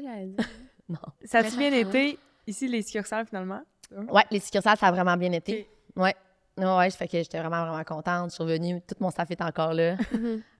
non. 0.89 0.97
Ça 1.23 1.39
a-tu 1.39 1.58
Mais 1.58 1.69
bien 1.69 1.80
été 1.89 2.19
ici, 2.45 2.67
les 2.67 2.82
succursales, 2.82 3.25
finalement? 3.25 3.62
Ouais, 4.10 4.23
les 4.32 4.39
succursales, 4.39 4.77
ça 4.77 4.88
a 4.88 4.91
vraiment 4.91 5.15
bien 5.15 5.32
été. 5.32 5.67
Ouais. 5.95 6.13
Ouais, 6.58 6.65
ouais, 6.77 6.89
fait 6.91 7.08
que 7.08 7.17
j'étais 7.17 7.39
vraiment, 7.39 7.65
vraiment 7.65 7.84
contente. 7.86 8.30
Je 8.32 8.36
suis 8.36 8.43
revenue, 8.43 8.82
tout 8.82 8.95
mon 8.99 9.10
staff 9.10 9.32
est 9.32 9.41
encore 9.41 9.73
là. 9.73 9.95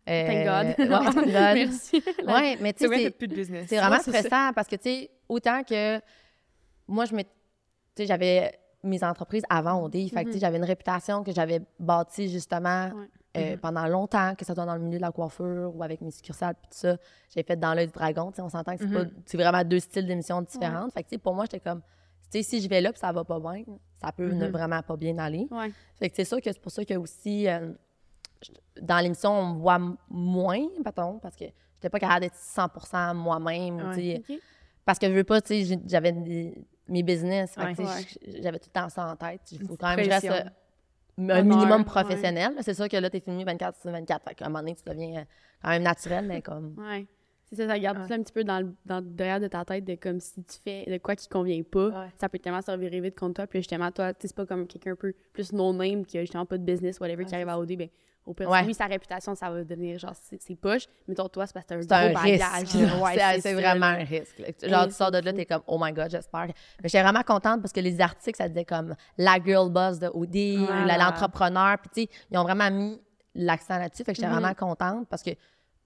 Mhm. 0.08 0.14
Euh, 0.14 0.28
Thank 0.28 0.46
God. 0.46 0.90
Ouais, 0.90 1.06
thank 1.14 1.16
God. 1.16 1.34
Merci. 1.34 2.04
Ouais, 2.26 2.58
mais 2.60 2.74
tu 2.74 2.80
sais, 2.80 2.88
c'est- 3.68 3.78
vraiment 3.78 3.96
Ouais, 3.98 4.02
stressant 4.02 4.54
parce 4.54 4.68
que, 4.68 4.76
tu 4.76 4.84
sais, 4.84 5.10
autant 5.30 5.64
que 5.64 6.00
moi, 6.88 7.06
je 7.06 7.16
me. 7.16 7.22
Tu 7.24 7.28
sais, 7.98 8.06
j'avais 8.08 8.58
mes 8.84 9.04
entreprises 9.04 9.44
avant 9.50 9.84
OD. 9.84 10.10
Fait 10.10 10.24
tu 10.26 10.34
sais, 10.34 10.40
j'avais 10.40 10.58
une 10.58 10.64
réputation 10.66 11.24
que 11.24 11.32
j'avais 11.32 11.62
bâtie 11.80 12.30
justement 12.30 12.88
Ouais. 12.88 13.08
euh, 13.54 13.58
pendant 13.58 13.86
longtemps, 13.88 14.34
que 14.36 14.44
ce 14.44 14.54
soit 14.54 14.66
dans 14.66 14.74
le 14.74 14.82
milieu 14.82 14.98
de 14.98 15.02
la 15.04 15.12
coiffure 15.12 15.72
ou 15.76 15.84
avec 15.84 16.02
mes 16.02 16.10
succursales, 16.12 16.56
puis 16.56 16.70
tout 16.72 16.78
ça. 16.80 16.98
J'ai 17.34 17.44
fait 17.44 17.56
dans 17.58 17.74
l'œil 17.76 17.88
du 17.88 17.94
dragon. 17.94 18.32
Tu 18.32 18.38
sais, 18.38 18.42
on 18.42 18.50
s'entend 18.50 18.76
que 18.76 18.80
c'est 18.84 18.92
pas- 18.94 19.10
c'est 19.26 19.38
vraiment 19.38 19.64
deux 19.64 19.80
styles 19.80 20.08
d'émissions 20.08 20.42
différentes. 20.42 20.92
Fait 20.94 21.04
que, 21.04 21.10
tu 21.10 21.16
sais, 21.16 21.20
pour 21.20 21.36
moi, 21.36 21.46
j'étais 21.46 21.60
comme. 21.60 21.82
Tu 22.32 22.40
sais, 22.40 22.44
si 22.44 22.62
je 22.62 22.68
vais 22.70 22.82
là 22.82 22.92
puis 22.92 23.00
ça 23.00 23.12
va 23.12 23.24
pas 23.24 23.40
bien, 23.40 23.64
ça 24.02 24.12
peut 24.12 24.32
ne 24.32 24.48
vraiment 24.48 24.82
pas 24.82 24.96
bien 24.98 25.18
aller. 25.20 25.48
Fait 26.00 26.10
que 26.10 26.16
c'est 26.16 26.26
sûr 26.26 26.42
que 26.42 26.52
c'est 26.52 26.62
pour 26.62 26.72
ça 26.72 26.84
que 26.84 26.94
aussi, 26.96 27.48
euh, 27.48 27.72
dans 28.82 29.00
l'émission, 29.00 29.32
on 29.32 29.54
me 29.54 29.60
voit 29.60 29.80
moins, 30.10 30.68
mettons, 30.84 31.20
parce 31.20 31.36
que 31.36 31.46
j'étais 31.76 31.90
pas 31.90 32.00
capable 32.00 32.22
d'être 32.22 32.36
100% 32.36 33.14
moi-même. 33.16 33.90
Ouais. 33.90 34.22
tu. 34.26 34.40
Parce 34.86 35.00
que 35.00 35.08
je 35.08 35.14
veux 35.14 35.24
pas, 35.24 35.42
tu 35.42 35.64
sais, 35.64 35.80
j'avais 35.86 36.12
mes 36.12 37.04
business. 37.04 37.56
Ouais. 37.58 37.76
tu 37.76 37.84
J'avais 38.42 38.60
tout 38.60 38.70
le 38.74 38.82
temps 38.82 38.90
ça 38.90 39.08
en 39.08 39.16
tête. 39.16 39.42
Il 39.52 39.66
faut 39.66 39.78
quand 39.78 39.96
même 39.96 39.98
que 39.98 40.04
je 40.04 40.10
reste 40.10 40.26
euh, 40.26 41.30
un 41.30 41.44
minimum 41.44 41.86
professionnel. 41.86 42.54
C'est 42.62 42.74
sûr 42.74 42.88
que 42.90 42.98
là, 42.98 43.10
t'es 43.10 43.20
filmé 43.20 43.44
24 43.44 43.80
sur 43.80 43.92
24. 43.92 44.24
Fait 44.24 44.36
qu'à 44.36 44.46
un 44.46 44.50
moment 44.50 44.60
donné, 44.60 44.76
tu 44.76 44.84
deviens 44.86 45.22
euh, 45.22 45.26
quand 45.62 45.70
même 45.70 45.84
naturel, 45.84 46.26
mais 46.26 46.42
comme. 46.42 46.76
C'est 47.52 47.58
ça, 47.64 47.68
ça 47.68 47.80
garde 47.80 47.98
Ouais. 48.00 48.08
ça 48.08 48.14
un 48.16 48.24
petit 48.24 48.32
peu 48.32 48.44
dans, 48.46 48.60
le- 48.62 48.74
dans 48.86 49.02
derrière 49.02 49.40
de 49.40 49.48
ta 49.48 49.66
tête 49.66 49.84
de 49.84 49.96
comme 49.96 50.20
si 50.22 50.42
tu 50.44 50.58
fais 50.64 50.86
de 50.90 50.98
quoi 51.00 51.16
qui 51.18 51.28
convient 51.28 51.62
pas, 51.64 51.88
Ouais. 51.90 52.08
ça 52.20 52.30
peut 52.30 52.40
tellement 52.40 52.62
se 52.62 52.72
revirer 52.72 53.02
vite 53.02 53.20
contre 53.20 53.34
toi. 53.36 53.48
Puis 53.48 53.60
justement, 53.60 53.92
toi, 53.92 54.14
tu 54.14 54.22
sais, 54.22 54.28
c'est 54.30 54.36
pas 54.38 54.46
comme 54.46 54.66
quelqu'un 54.68 54.92
un 54.94 54.96
peu 54.96 55.14
plus 55.34 55.52
no-name 55.52 56.06
qui 56.06 56.18
a 56.18 56.22
justement 56.22 56.46
pas 56.46 56.58
de 56.58 56.64
business, 56.64 57.00
whatever, 57.00 57.26
qui 57.26 57.32
Ouais, 57.32 57.36
arrive 57.36 57.50
à 57.50 57.60
OD, 57.60 57.76
ben 57.76 57.90
au 58.26 58.34
pire, 58.36 58.48
oui, 58.50 58.74
sa 58.76 58.86
réputation, 58.86 59.34
ça 59.34 59.50
va 59.50 59.64
devenir 59.64 59.98
genre 59.98 60.14
ses, 60.14 60.56
poches, 60.56 60.86
mais 61.08 61.16
toi, 61.16 61.28
toi, 61.28 61.48
c'est 61.48 61.54
parce 61.54 61.66
que 61.66 61.82
C'est 61.82 61.88
t'as 61.88 62.10
un 62.10 62.14
gros 62.14 62.22
bagage. 62.24 63.40
c'est 63.42 63.54
vraiment 63.56 63.88
un 63.88 64.04
risque. 64.04 64.38
là. 64.40 64.70
Genre, 64.70 64.88
tu 64.88 64.94
sors 64.94 65.10
de 65.12 65.18
là, 65.18 65.34
t'es 65.34 65.46
comme, 65.48 65.64
oh 65.66 65.78
my 65.82 65.92
God, 65.92 66.12
j'espère. 66.12 66.46
Mais 66.48 66.54
j'étais 66.88 67.02
vraiment 67.02 67.24
contente 67.24 67.62
parce 67.62 67.74
que 67.74 67.80
les 67.80 68.00
articles, 68.00 68.38
ça 68.38 68.48
disait 68.48 68.64
comme 68.64 68.96
la 69.18 69.38
girl 69.44 69.72
boss 69.72 69.98
de 70.00 70.08
OD, 70.14 70.68
l'entrepreneur. 71.00 71.78
Puis, 71.80 71.90
tu 72.08 72.14
sais, 72.14 72.20
ils 72.32 72.38
ont 72.38 72.44
vraiment 72.44 72.70
mis 72.70 73.02
l'accent 73.34 73.78
là-dessus. 73.78 74.04
Fait 74.04 74.12
que 74.14 74.18
j'étais 74.18 74.28
Mhm. 74.32 74.40
vraiment 74.40 74.54
contente 74.54 75.08
parce 75.10 75.24
que 75.24 75.32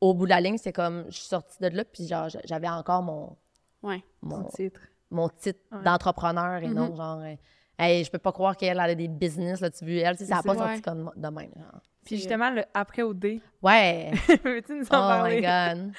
au 0.01 0.13
bout 0.13 0.25
de 0.25 0.29
la 0.31 0.41
ligne, 0.41 0.57
c'est 0.57 0.73
comme, 0.73 1.05
je 1.07 1.17
suis 1.17 1.27
sortie 1.27 1.57
de 1.61 1.67
là, 1.69 1.83
puis 1.85 2.07
genre, 2.07 2.27
j'avais 2.45 2.67
encore 2.69 3.01
mon, 3.03 3.35
Ouais. 3.83 4.03
mon, 4.21 4.43
titre. 4.45 4.81
mon 5.11 5.29
titre 5.29 5.59
Ouais. 5.71 5.83
d'entrepreneur 5.83 6.61
et 6.63 6.67
Mhm. 6.67 6.73
non 6.73 6.95
genre, 6.95 7.19
euh, 7.19 7.35
hey, 7.79 8.03
je 8.03 8.11
peux 8.11 8.17
pas 8.19 8.31
croire 8.31 8.55
qu'elle 8.57 8.79
a 8.79 8.93
des 8.95 9.07
business, 9.07 9.61
là, 9.61 9.69
tu 9.69 9.85
veux, 9.85 9.97
elle, 9.97 10.17
tu 10.17 10.23
sais, 10.25 10.29
ça 10.29 10.35
n'a 10.37 10.43
pas 10.43 10.55
sorti 10.55 10.75
Ouais. 10.75 10.81
comme 10.81 11.11
de 11.15 11.27
même. 11.27 11.51
genre. 11.55 11.81
Puis 12.05 12.17
justement, 12.17 12.49
le 12.51 12.63
après 12.73 13.01
OD, 13.01 13.41
Ouais. 13.63 14.11
peux-tu 14.43 14.73
nous 14.75 14.83
en 14.85 14.87
Oh 14.87 14.89
parler? 14.89 15.41
my 15.41 15.41
God. 15.41 15.91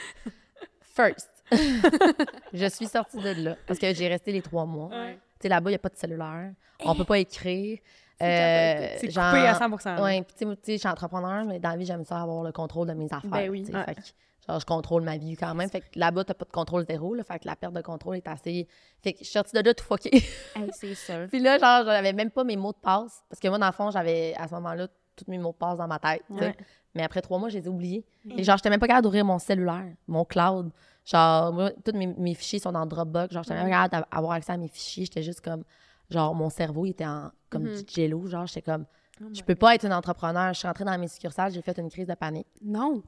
First. 0.83 1.31
je 2.53 2.67
suis 2.69 2.87
sortie 2.87 3.19
de 3.19 3.43
là 3.45 3.57
parce 3.67 3.79
que 3.79 3.93
j'ai 3.95 4.09
resté 4.09 4.33
les 4.33 4.43
trois 4.43 4.65
mois. 4.67 4.89
Ouais. 4.89 5.15
Tu 5.15 5.43
sais, 5.43 5.49
là-bas, 5.49 5.71
il 5.71 5.73
n'y 5.73 5.77
a 5.77 5.79
pas 5.81 5.89
de 5.89 5.97
cellulaire. 5.97 6.53
On 6.85 6.95
peut 6.95 7.05
pas 7.05 7.19
écrire. 7.19 7.79
C'est 8.19 8.25
Euh, 8.27 8.97
C'est 8.99 9.07
coupé 9.09 9.47
à 9.47 9.55
100 9.55 10.03
Ouais, 10.03 10.23
puis 10.23 10.35
tu 10.39 10.47
sais, 10.63 10.73
je 10.73 10.79
suis 10.79 10.89
entrepreneur, 10.89 11.45
mais 11.45 11.59
dans 11.59 11.71
la 11.71 11.77
vie, 11.77 11.85
j'aime 11.87 12.05
ça 12.05 12.21
avoir 12.23 12.43
le 12.43 12.53
contrôle 12.53 12.89
de 12.89 12.95
mes 12.95 13.07
affaires. 13.07 13.31
Ben 13.31 13.51
oui. 13.51 13.65
Ouais. 13.73 13.85
Fait 13.85 13.95
que, 13.95 14.01
genre, 14.49 14.61
je 14.61 14.65
contrôle 14.67 15.03
ma 15.03 15.17
vie 15.19 15.37
quand 15.37 15.55
même. 15.55 15.69
Fait 15.69 15.81
que 15.81 15.87
là-bas, 15.97 16.25
t'as 16.25 16.35
pas 16.35 16.45
de 16.47 16.51
contrôle 16.51 16.87
zéro. 16.89 17.15
Là, 17.15 17.25
fait 17.25 17.39
que 17.41 17.47
la 17.47 17.57
perte 17.57 17.75
de 17.75 17.83
contrôle 17.83 18.17
est 18.17 18.27
assez. 18.29 18.67
Fait 19.03 19.13
que 19.13 19.19
je 19.19 19.25
suis 19.25 19.33
sortie 19.33 19.55
de 19.55 19.61
là 19.61 19.75
tout 19.75 19.85
fucké. 19.85 20.11
Hey, 20.57 20.71
c'est 20.73 20.95
sûr. 20.95 21.27
Puis 21.29 21.41
là, 21.41 21.59
genre, 21.59 21.85
j'avais 21.85 22.13
même 22.15 22.31
pas 22.31 22.45
mes 22.45 22.57
mots 22.57 22.73
de 22.73 22.79
passe. 22.79 23.23
Parce 23.29 23.39
que 23.41 23.49
moi, 23.49 23.59
dans 23.59 23.67
le 23.67 23.73
fond, 23.73 23.91
j'avais 23.91 24.35
à 24.39 24.49
ce 24.49 24.55
moment-là 24.55 24.89
tous 25.15 25.25
mes 25.31 25.39
mots 25.39 25.53
de 25.53 25.57
passe 25.57 25.77
dans 25.79 25.87
ma 25.89 25.99
tête. 25.99 26.23
Ouais. 26.31 26.57
Mais 26.95 27.03
après 27.03 27.21
trois 27.21 27.39
mois, 27.39 27.51
je 27.51 27.59
les 27.59 27.67
ai 27.67 27.69
oubliés. 27.69 28.05
Et 28.37 28.43
genre, 28.43 28.57
j'étais 28.57 28.71
même 28.71 28.81
pas 28.81 28.87
capable 28.87 29.05
d'ouvrir 29.05 29.25
mon 29.27 29.39
cellulaire, 29.39 29.93
mon 30.09 30.25
cloud. 30.25 30.71
Genre, 31.05 31.53
moi, 31.53 31.71
tous 31.85 31.93
mes, 31.93 32.07
mes 32.07 32.35
fichiers 32.35 32.59
sont 32.59 32.73
dans 32.73 32.87
Dropbox. 32.87 33.35
Genre, 33.35 33.43
j'étais 33.43 33.55
même 33.55 33.65
pas 33.71 33.89
capable 33.89 34.07
d'avoir 34.11 34.33
accès 34.33 34.53
à 34.53 34.57
mes 34.57 34.69
fichiers. 34.69 35.05
J'étais 35.05 35.23
juste 35.23 35.43
comme. 35.43 35.63
Genre, 36.11 36.35
mon 36.35 36.51
cerveau, 36.51 36.87
il 36.87 36.91
était 36.91 37.07
en, 37.07 37.31
comme 37.51 37.65
Mhm. 37.65 37.83
du 37.83 37.93
jello. 37.93 38.27
Genre, 38.27 38.47
j'étais 38.47 38.63
comme. 38.63 38.87
Oh 39.21 39.25
Je 39.33 39.43
peux 39.43 39.55
pas 39.55 39.75
être 39.75 39.85
une 39.85 39.93
entrepreneur. 39.93 40.53
Je 40.53 40.59
suis 40.59 40.69
rentrée 40.69 40.85
dans 40.85 40.97
mes 40.99 41.09
succursales, 41.09 41.53
j'ai 41.53 41.63
fait 41.63 41.77
une 41.79 41.91
crise 41.91 42.07
de 42.07 42.15
panique. 42.15 42.47
Non. 42.63 43.03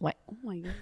Ouais. 0.00 0.14
Oh 0.26 0.34
my 0.44 0.60
god. 0.60 0.72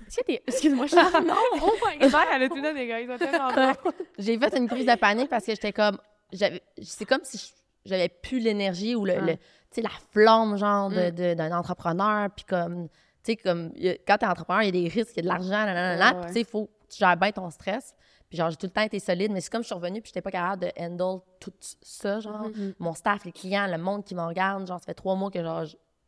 Excuse-moi, 0.46 0.87
je 0.87 0.96
suis. 0.96 1.27
non! 1.27 1.35
Oh 1.62 1.70
my 1.87 1.98
god! 1.98 2.12
Elle 2.35 2.42
a 2.44 2.48
tout 2.48 2.61
des 2.61 2.87
gars, 2.87 3.18
tellement. 3.18 3.72
J'ai 4.18 4.38
fait 4.38 4.57
une 4.57 4.66
crise 4.68 4.87
de 4.87 4.94
panique 4.96 5.29
parce 5.29 5.44
que 5.44 5.53
j'étais 5.53 5.72
comme. 5.72 5.98
j'avais- 6.33 6.62
C'est 6.83 7.05
comme 7.05 7.20
si 7.22 7.37
je- 7.38 7.88
j'avais 7.90 8.09
plus 8.09 8.38
l'énergie 8.40 8.94
ou 8.96 9.05
le, 9.05 9.12
Ouais. 9.12 9.20
le- 9.20 9.37
tu 9.37 9.42
sais, 9.72 9.83
la 9.83 9.90
flamme, 10.12 10.57
genre, 10.57 10.88
de- 10.88 11.11
Mm. 11.11 11.14
de- 11.14 11.35
d'un 11.35 11.53
entrepreneur. 11.57 12.31
Puis 12.35 12.44
comme. 12.46 12.88
Tu 13.22 13.33
sais, 13.33 13.37
comme. 13.37 13.70
a- 13.77 13.98
Quand 14.07 14.16
t'es 14.18 14.27
entrepreneur, 14.27 14.62
il 14.62 14.75
y 14.75 14.79
a 14.81 14.83
des 14.83 14.88
risques, 14.88 15.12
il 15.12 15.16
y 15.16 15.20
a 15.20 15.22
de 15.22 15.29
l'argent, 15.29 15.51
nanana. 15.51 16.07
Ouais, 16.07 16.11
Puis 16.12 16.20
ouais. 16.20 16.27
tu 16.29 16.33
sais, 16.33 16.40
il 16.40 16.46
faut 16.46 16.64
que 16.64 16.70
tu 16.88 16.98
gères 16.98 17.16
bien 17.16 17.31
ton 17.31 17.51
stress. 17.51 17.94
Puis 18.32 18.38
genre, 18.38 18.48
j'ai 18.48 18.56
tout 18.56 18.64
le 18.64 18.72
temps 18.72 18.80
été 18.80 18.98
solide, 18.98 19.30
mais 19.30 19.42
c'est 19.42 19.50
comme 19.52 19.60
je 19.60 19.66
suis 19.66 19.74
revenue, 19.74 20.00
puis 20.00 20.08
j'étais 20.08 20.22
pas 20.22 20.30
capable 20.30 20.62
de 20.62 20.72
handle 20.80 21.20
tout 21.38 21.52
ça, 21.82 22.18
genre. 22.18 22.48
Mhm. 22.48 22.72
Mon 22.78 22.94
staff, 22.94 23.26
les 23.26 23.32
clients, 23.32 23.66
le 23.66 23.76
monde 23.76 24.04
qui 24.06 24.14
me 24.14 24.22
regarde, 24.22 24.66
genre, 24.66 24.78
ça 24.80 24.86
fait 24.86 24.94
trois 24.94 25.14
mois 25.16 25.30
que, 25.30 25.42
genre, 25.42 25.64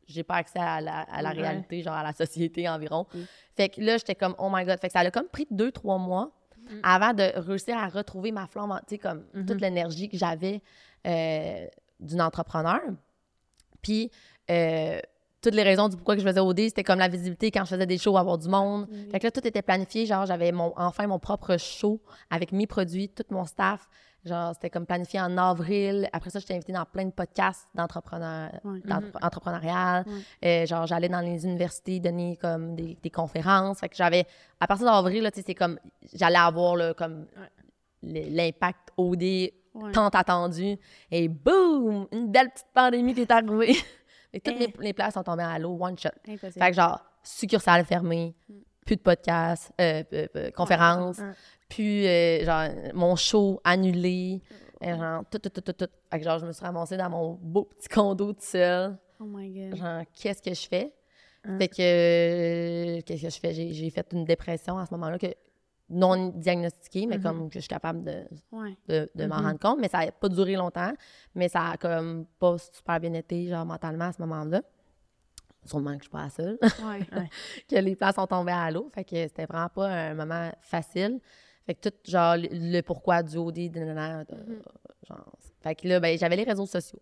j'ai 0.06 0.22
pas 0.22 0.37
accès 0.37 0.58
à 0.58 0.80
la, 0.80 1.00
à 1.00 1.20
la 1.20 1.32
Ouais. 1.32 1.42
réalité, 1.42 1.82
genre, 1.82 1.92
à 1.92 2.02
la 2.02 2.14
société 2.14 2.66
environ. 2.66 3.06
Mm. 3.12 3.18
Fait 3.54 3.68
que 3.68 3.78
là, 3.82 3.98
j'étais 3.98 4.14
comme, 4.14 4.34
oh 4.38 4.48
my 4.50 4.64
God. 4.64 4.80
Fait 4.80 4.87
que 4.87 4.92
ça 4.94 5.00
a 5.00 5.10
comme 5.10 5.28
pris 5.28 5.46
deux, 5.50 5.70
trois 5.70 5.98
mois 5.98 6.30
Mm. 6.56 6.80
avant 6.82 7.12
de 7.12 7.30
réussir 7.40 7.76
à 7.76 7.88
retrouver 7.88 8.32
ma 8.32 8.46
flamme, 8.46 8.80
tu 8.88 8.94
sais, 8.94 8.98
comme 8.98 9.26
Mhm. 9.34 9.44
toute 9.44 9.60
l'énergie 9.60 10.08
que 10.08 10.16
j'avais 10.16 10.62
euh, 11.06 11.66
d'une 12.00 12.22
entrepreneur. 12.22 12.80
Puis, 13.82 14.10
euh, 14.50 14.98
toutes 15.44 15.54
les 15.54 15.62
raisons 15.62 15.88
du 15.88 15.96
pourquoi 15.96 16.14
que 16.16 16.22
je 16.22 16.26
faisais 16.26 16.40
OD, 16.40 16.59
c'était 16.61 16.83
comme 16.85 16.98
la 16.98 17.09
visibilité 17.09 17.50
quand 17.50 17.64
je 17.64 17.70
faisais 17.70 17.87
des 17.87 17.98
shows, 17.98 18.16
avoir 18.16 18.38
du 18.38 18.48
monde. 18.48 18.87
Mhm. 18.90 19.11
Fait 19.11 19.18
que 19.20 19.26
là, 19.26 19.30
tout 19.30 19.46
était 19.46 19.62
planifié. 19.62 20.07
Genre, 20.07 20.26
j'avais 20.26 20.50
mon, 20.52 20.72
enfin 20.76 21.07
mon 21.07 21.18
propre 21.18 21.57
show 21.59 22.00
avec 22.30 22.50
mes 22.52 22.66
produits, 22.66 23.09
tout 23.09 23.24
mon 23.30 23.44
staff. 23.44 23.88
Genre, 24.24 24.54
c'était 24.54 24.70
comme 24.70 24.87
planifié 24.87 25.20
en 25.20 25.37
avril. 25.37 26.09
Après 26.14 26.30
ça, 26.30 26.38
j'étais 26.38 26.54
invitée 26.54 26.72
dans 26.72 26.87
plein 26.87 27.04
de 27.04 27.11
podcasts 27.11 27.66
d'entrepreneur, 27.74 28.52
Ouais. 28.64 28.80
d'entre- 28.87 29.18
entrepreneurial. 29.22 30.07
Euh, 30.42 30.64
genre, 30.64 30.87
j'allais 30.87 31.11
dans 31.11 31.20
les 31.20 31.44
universités 31.44 32.00
donner 32.00 32.38
comme 32.40 32.74
des, 32.74 32.96
des 33.02 33.11
conférences. 33.11 33.80
Fait 33.80 33.88
que 33.90 33.96
j'avais, 33.96 34.24
à 34.61 34.66
partir 34.66 34.87
d'avril, 34.87 35.22
là, 35.24 35.30
tu 35.30 35.40
sais, 35.40 35.44
c'est 35.48 35.54
comme, 35.54 35.78
j'allais 36.14 36.38
avoir 36.38 36.74
là, 36.74 36.94
comme 36.94 37.26
l'impact 38.02 38.90
OD 38.96 39.50
tant 39.92 40.09
attendu. 40.09 40.76
Et 41.11 41.28
boum! 41.28 42.07
Une 42.12 42.30
belle 42.30 42.50
petite 42.50 42.68
pandémie 42.72 43.12
qui 43.14 43.22
est 43.22 43.30
arrivée. 43.30 43.76
Et 44.35 44.40
toutes 44.40 44.59
les, 44.59 44.75
les 44.81 44.92
places 44.92 45.14
sont 45.14 45.23
tombées 45.23 45.44
à 45.44 45.59
l'eau, 45.59 45.79
one 45.81 45.97
shot. 45.97 46.11
Impossible. 46.29 46.62
Fait 46.62 46.70
que 46.70 46.77
genre, 46.77 47.01
succursale 47.23 47.85
fermée, 47.85 48.35
plus 48.85 48.97
de 48.97 49.01
podcasts, 49.01 49.73
euh, 49.81 50.03
euh, 50.12 50.51
conférences, 50.51 51.18
ouais. 51.18 51.33
puis 51.68 52.07
euh, 52.07 52.44
genre, 52.44 52.68
mon 52.94 53.14
show 53.16 53.61
annulé, 53.62 54.42
euh, 54.83 54.97
genre, 54.97 55.23
tout, 55.31 55.38
tout, 55.38 55.49
tout, 55.49 55.61
tout, 55.61 55.73
tout. 55.73 55.92
Fait 56.11 56.18
que 56.18 56.25
genre, 56.25 56.38
je 56.40 56.47
me 56.47 56.53
suis 56.53 56.64
ramassée 56.64 56.97
dans 56.97 57.09
mon 57.09 57.38
beau 57.40 57.64
petit 57.64 57.88
condo 57.88 58.33
tout 58.33 58.40
seul. 58.40 58.99
Oh 59.20 59.25
my 59.25 59.70
god. 59.70 59.79
Genre, 59.79 60.03
qu'est-ce 60.12 60.42
que 60.42 60.53
je 60.53 60.68
fais? 60.68 60.92
Hein. 61.44 61.57
Fait 61.59 61.68
que, 61.68 63.01
qu'est-ce 63.03 63.23
que 63.23 63.31
je 63.31 63.38
fais? 63.38 63.55
J'ai 63.55 63.90
fait 63.90 64.07
une 64.12 64.25
dépression 64.25 64.77
à 64.79 64.85
ce 64.85 64.92
moment-là, 64.94 65.19
que 65.19 65.33
non 65.90 66.28
diagnostiquée, 66.28 67.06
mais 67.06 67.18
Mhm. 67.18 67.22
comme 67.22 67.48
que 67.48 67.54
je 67.54 67.60
suis 67.60 67.68
capable 67.68 68.02
de, 68.04 68.24
Ouais. 68.52 68.76
de, 68.88 69.10
de 69.14 69.26
m'en 69.26 69.37
Mhm. 69.40 69.46
rendre 69.46 69.58
compte. 69.60 69.78
Mais 69.80 69.88
ça 69.88 70.04
n'a 70.04 70.12
pas 70.12 70.28
duré 70.28 70.54
longtemps, 70.54 70.92
mais 71.35 71.48
ça 71.48 71.70
a 71.72 71.76
comme 71.76 72.26
pas 72.38 72.56
super 72.58 72.98
bien 73.00 73.12
été, 73.14 73.48
genre, 73.48 73.66
mentalement 73.66 74.06
à 74.06 74.12
ce 74.12 74.20
moment-là. 74.22 74.62
Sûrement 75.66 75.92
que 75.92 75.98
je 75.98 76.02
suis 76.04 76.10
pas 76.10 76.24
la 76.24 76.30
seule. 76.30 76.58
Ouais. 76.62 77.00
que 77.68 77.76
les 77.76 77.96
plans 77.96 78.12
sont 78.12 78.26
tombés 78.26 78.52
à 78.52 78.70
l'eau. 78.70 78.88
Fait 78.94 79.04
que 79.04 79.16
c'était 79.16 79.46
vraiment 79.46 79.68
pas 79.70 79.88
un 79.88 80.14
moment 80.14 80.50
facile. 80.60 81.20
Fait 81.66 81.74
que 81.74 81.88
tout, 81.88 81.96
genre, 82.10 82.37
le, 82.37 82.48
le 82.50 82.80
pourquoi 82.82 83.22
du 83.22 83.37
OD, 83.38 83.70
de, 83.70 83.80
de- 83.80 84.35
Mhm. 84.35 84.62
genre. 85.08 85.32
Fait 85.62 85.74
que 85.74 85.88
là, 85.88 86.00
ben, 86.00 86.18
j'avais 86.18 86.37
les 86.37 86.44
réseaux 86.44 86.66
sociaux. 86.66 87.00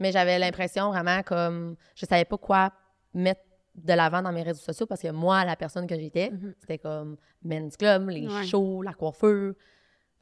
Mais 0.00 0.12
j'avais 0.12 0.38
l'impression 0.38 0.88
vraiment 0.90 1.22
comme. 1.24 1.76
Je 1.96 2.06
savais 2.06 2.24
pas 2.24 2.38
quoi 2.38 2.72
mettre 3.12 3.42
de 3.74 3.92
l'avant 3.92 4.22
dans 4.22 4.32
mes 4.32 4.42
réseaux 4.42 4.62
sociaux 4.62 4.86
parce 4.86 5.02
que 5.02 5.10
moi, 5.10 5.44
la 5.44 5.56
personne 5.56 5.86
que 5.86 5.96
j'étais, 5.96 6.30
Mhm. 6.30 6.54
c'était 6.60 6.78
comme 6.78 7.16
Men's 7.42 7.76
Club, 7.76 8.08
les 8.08 8.26
Ouais. 8.28 8.44
shows, 8.44 8.82
la 8.82 8.92
coiffure. 8.94 9.54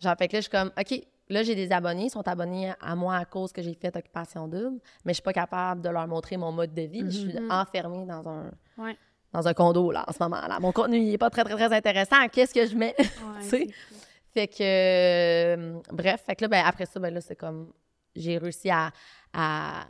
Genre, 0.01 0.15
fait 0.19 0.29
que 0.29 0.33
là, 0.35 0.41
je 0.41 0.49
suis 0.49 0.51
comme, 0.51 0.73
OK, 0.79 1.07
là, 1.29 1.43
j'ai 1.43 1.55
des 1.55 1.71
abonnés, 1.71 2.05
ils 2.07 2.11
sont 2.11 2.27
abonnés 2.27 2.73
à 2.81 2.95
moi 2.97 3.17
à 3.17 3.25
cause 3.25 3.53
que 3.53 3.63
j'ai 3.63 3.75
fait 3.75 3.95
Occupation 3.95 4.49
Double, 4.49 4.79
mais 5.05 5.13
je 5.13 5.17
suis 5.17 5.23
pas 5.23 5.33
capable 5.33 5.81
de 5.83 5.89
leur 5.91 6.07
montrer 6.09 6.37
mon 6.37 6.51
mode 6.51 6.73
de 6.75 6.83
vie. 6.83 7.03
Je 7.05 7.11
suis 7.11 7.39
Mhm. 7.41 7.51
enfermée 7.51 8.05
dans 8.07 8.27
un, 8.29 8.51
Ouais. 8.79 8.97
dans 9.33 9.47
un 9.47 9.55
condo, 9.55 9.91
là, 9.93 10.05
en 10.09 10.13
ce 10.13 10.23
moment. 10.23 10.41
Là. 10.49 10.59
Mon 10.61 10.73
contenu, 10.73 10.99
il 10.99 11.13
est 11.13 11.19
pas 11.19 11.31
très, 11.31 11.45
très, 11.45 11.55
très 11.55 11.73
intéressant. 11.75 12.27
Qu'est-ce 12.33 12.55
que 12.55 12.67
je 12.67 12.75
mets? 12.77 12.95
Ouais, 12.99 13.05
Tu 13.43 13.49
sais? 13.49 13.67
Fait 14.33 14.49
que, 14.49 14.63
euh, 14.63 15.79
bref, 15.93 16.23
fait 16.27 16.37
que 16.37 16.45
là, 16.45 16.49
ben, 16.49 16.65
après 16.65 16.87
ça, 16.87 16.99
ben 16.99 17.13
là, 17.13 17.21
c'est 17.21 17.37
comme, 17.37 17.71
j'ai 18.17 18.39
réussi 18.39 18.71
à, 18.71 18.91
à- 19.35 19.87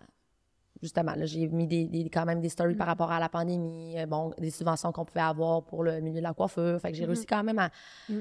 justement, 0.83 1.14
là, 1.14 1.24
j'ai 1.24 1.47
mis 1.49 1.66
des, 1.66 1.85
des- 1.87 2.11
quand 2.11 2.24
même 2.26 2.41
des 2.41 2.49
stories 2.49 2.74
Mm. 2.74 2.78
par 2.78 2.87
rapport 2.89 3.11
à 3.12 3.20
la 3.20 3.28
pandémie, 3.28 3.99
euh, 3.99 4.07
bon, 4.07 4.33
des 4.39 4.51
subventions 4.51 4.91
qu'on 4.93 5.05
pouvait 5.05 5.20
avoir 5.20 5.62
pour 5.62 5.83
le 5.85 6.01
milieu 6.01 6.18
de 6.18 6.22
la 6.24 6.35
coiffure. 6.35 6.78
Fait 6.80 6.91
que 6.91 6.97
j'ai 6.97 7.05
Mhm. 7.05 7.09
réussi 7.11 7.26
quand 7.26 7.45
même 7.45 7.59
à, 7.59 7.70
Mm. 8.09 8.18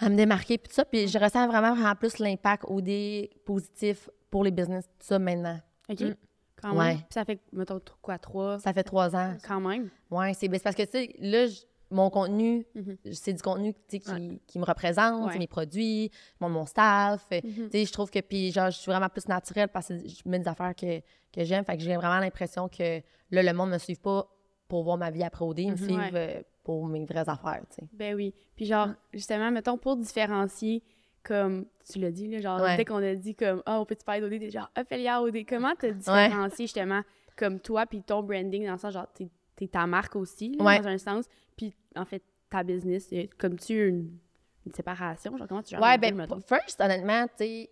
à 0.00 0.08
me 0.10 0.16
démarquer, 0.16 0.58
puis 0.58 0.68
tout 0.68 0.74
ça. 0.74 0.84
Puis 0.84 1.08
je 1.08 1.18
ressens 1.18 1.46
vraiment, 1.48 1.74
vraiment 1.74 1.94
plus 1.94 2.18
l'impact 2.18 2.64
OD 2.68 3.30
positif 3.44 4.10
pour 4.30 4.44
les 4.44 4.50
business, 4.50 4.84
tout 4.98 5.06
ça 5.06 5.18
maintenant. 5.18 5.58
OK. 5.88 6.00
Mm. 6.00 6.14
Quand 6.60 6.68
même. 6.70 6.78
Ouais. 6.78 6.94
Puis 6.94 7.04
ça 7.10 7.24
fait, 7.24 7.40
mettons, 7.52 7.80
quoi, 8.02 8.18
trois? 8.18 8.58
Ça 8.58 8.72
fait 8.72 8.82
trois 8.84 9.14
ans. 9.16 9.34
Quand 9.46 9.60
même. 9.60 9.88
Ouais, 10.10 10.32
c'est 10.34 10.48
parce 10.48 10.74
que, 10.76 10.82
tu 10.82 10.90
sais, 10.92 11.14
là, 11.18 11.46
je- 11.46 11.62
mon 11.90 12.10
contenu, 12.10 12.66
Mhm. 12.74 12.96
c'est 13.12 13.32
du 13.32 13.42
contenu 13.42 13.72
qui, 13.88 14.02
Ouais. 14.08 14.40
qui 14.46 14.58
me 14.58 14.64
représente, 14.64 15.26
Ouais. 15.30 15.38
mes 15.38 15.46
produits, 15.46 16.10
mon, 16.40 16.48
mon 16.48 16.66
staff. 16.66 17.26
Mhm. 17.30 17.68
Je 17.72 17.92
trouve 17.92 18.10
que, 18.10 18.18
puis 18.20 18.50
genre, 18.52 18.70
je 18.70 18.78
suis 18.78 18.90
vraiment 18.90 19.08
plus 19.08 19.28
naturelle 19.28 19.68
parce 19.68 19.88
que 19.88 19.98
je 19.98 20.22
mets 20.28 20.38
des 20.40 20.48
affaires 20.48 20.74
que, 20.74 21.00
que 21.32 21.44
j'aime. 21.44 21.64
Fait 21.64 21.76
que 21.76 21.82
j'ai 21.82 21.96
vraiment 21.96 22.18
l'impression 22.18 22.68
que 22.68 23.00
là, 23.30 23.42
le 23.42 23.52
monde 23.52 23.70
me 23.70 23.78
suive 23.78 24.00
pas 24.00 24.26
pour 24.68 24.82
voir 24.82 24.96
ma 24.98 25.10
vie 25.12 25.22
après 25.22 25.44
OD, 25.44 25.58
ils 25.60 25.66
me 25.68 25.70
Mhm. 25.72 25.76
suivent 25.76 25.96
Ouais. 26.14 26.36
euh, 26.38 26.42
pour 26.64 26.84
mes 26.86 27.04
vraies 27.04 27.28
affaires, 27.28 27.62
tu 27.70 27.76
sais. 27.76 27.82
Ben 27.92 28.14
oui. 28.16 28.34
Puis 28.56 28.66
genre, 28.66 28.88
justement, 29.12 29.52
mettons, 29.52 29.78
pour 29.78 29.96
différencier, 29.96 30.82
comme 31.22 31.66
tu 31.88 32.00
l'as 32.00 32.10
dit, 32.10 32.26
là, 32.28 32.40
genre, 32.40 32.60
dès 32.76 32.84
qu'on 32.84 32.96
a 33.02 33.14
dit 33.14 33.34
comme, 33.36 33.62
ah, 33.66 33.80
on 33.80 33.84
peut-tu 33.84 34.04
parler 34.04 34.20
d'OD, 34.20 34.40
t'es 34.40 34.50
genre, 34.50 34.70
Ophélia 34.76 35.22
OD, 35.22 35.44
comment 35.48 35.74
te 35.76 35.86
différencier, 35.86 36.64
justement, 36.66 37.02
comme 37.36 37.60
toi, 37.60 37.86
puis 37.86 38.02
ton 38.02 38.22
branding, 38.24 38.66
dans 38.66 38.72
le 38.72 38.78
sens, 38.78 38.92
genre, 38.94 39.06
t'es, 39.14 39.28
t'es 39.56 39.66
ta 39.68 39.86
marque 39.86 40.14
aussi, 40.16 40.54
là, 40.56 40.64
Ouais. 40.64 40.80
dans 40.80 40.88
un 40.88 40.98
sens, 40.98 41.24
puis 41.56 41.74
en 41.96 42.04
fait, 42.04 42.22
ta 42.50 42.62
business, 42.62 43.08
comme 43.38 43.58
tu 43.58 43.88
une, 43.88 44.18
une 44.66 44.72
séparation, 44.72 45.36
genre, 45.36 45.48
comment 45.48 45.62
tu 45.62 45.70
gères 45.70 45.80
Ouais, 45.82 45.98
ben, 45.98 46.14
mettons? 46.14 46.40
first, 46.40 46.80
honnêtement, 46.80 47.26
tu 47.28 47.32
sais, 47.38 47.70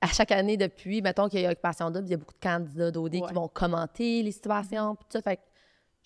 à 0.00 0.06
chaque 0.08 0.32
année 0.32 0.56
depuis, 0.56 1.00
mettons 1.02 1.28
qu'il 1.28 1.40
y 1.40 1.46
a 1.46 1.50
Occupation 1.52 1.90
Double, 1.90 2.06
il 2.06 2.10
y 2.10 2.14
a 2.14 2.16
beaucoup 2.18 2.34
de 2.34 2.40
candidats 2.40 2.90
d'OD 2.90 3.14
Ouais. 3.14 3.20
qui 3.28 3.34
vont 3.34 3.48
commenter 3.48 4.22
les 4.22 4.32
situations, 4.32 4.94
puis 4.94 5.04
tout 5.04 5.12
ça. 5.12 5.22
Fait 5.22 5.40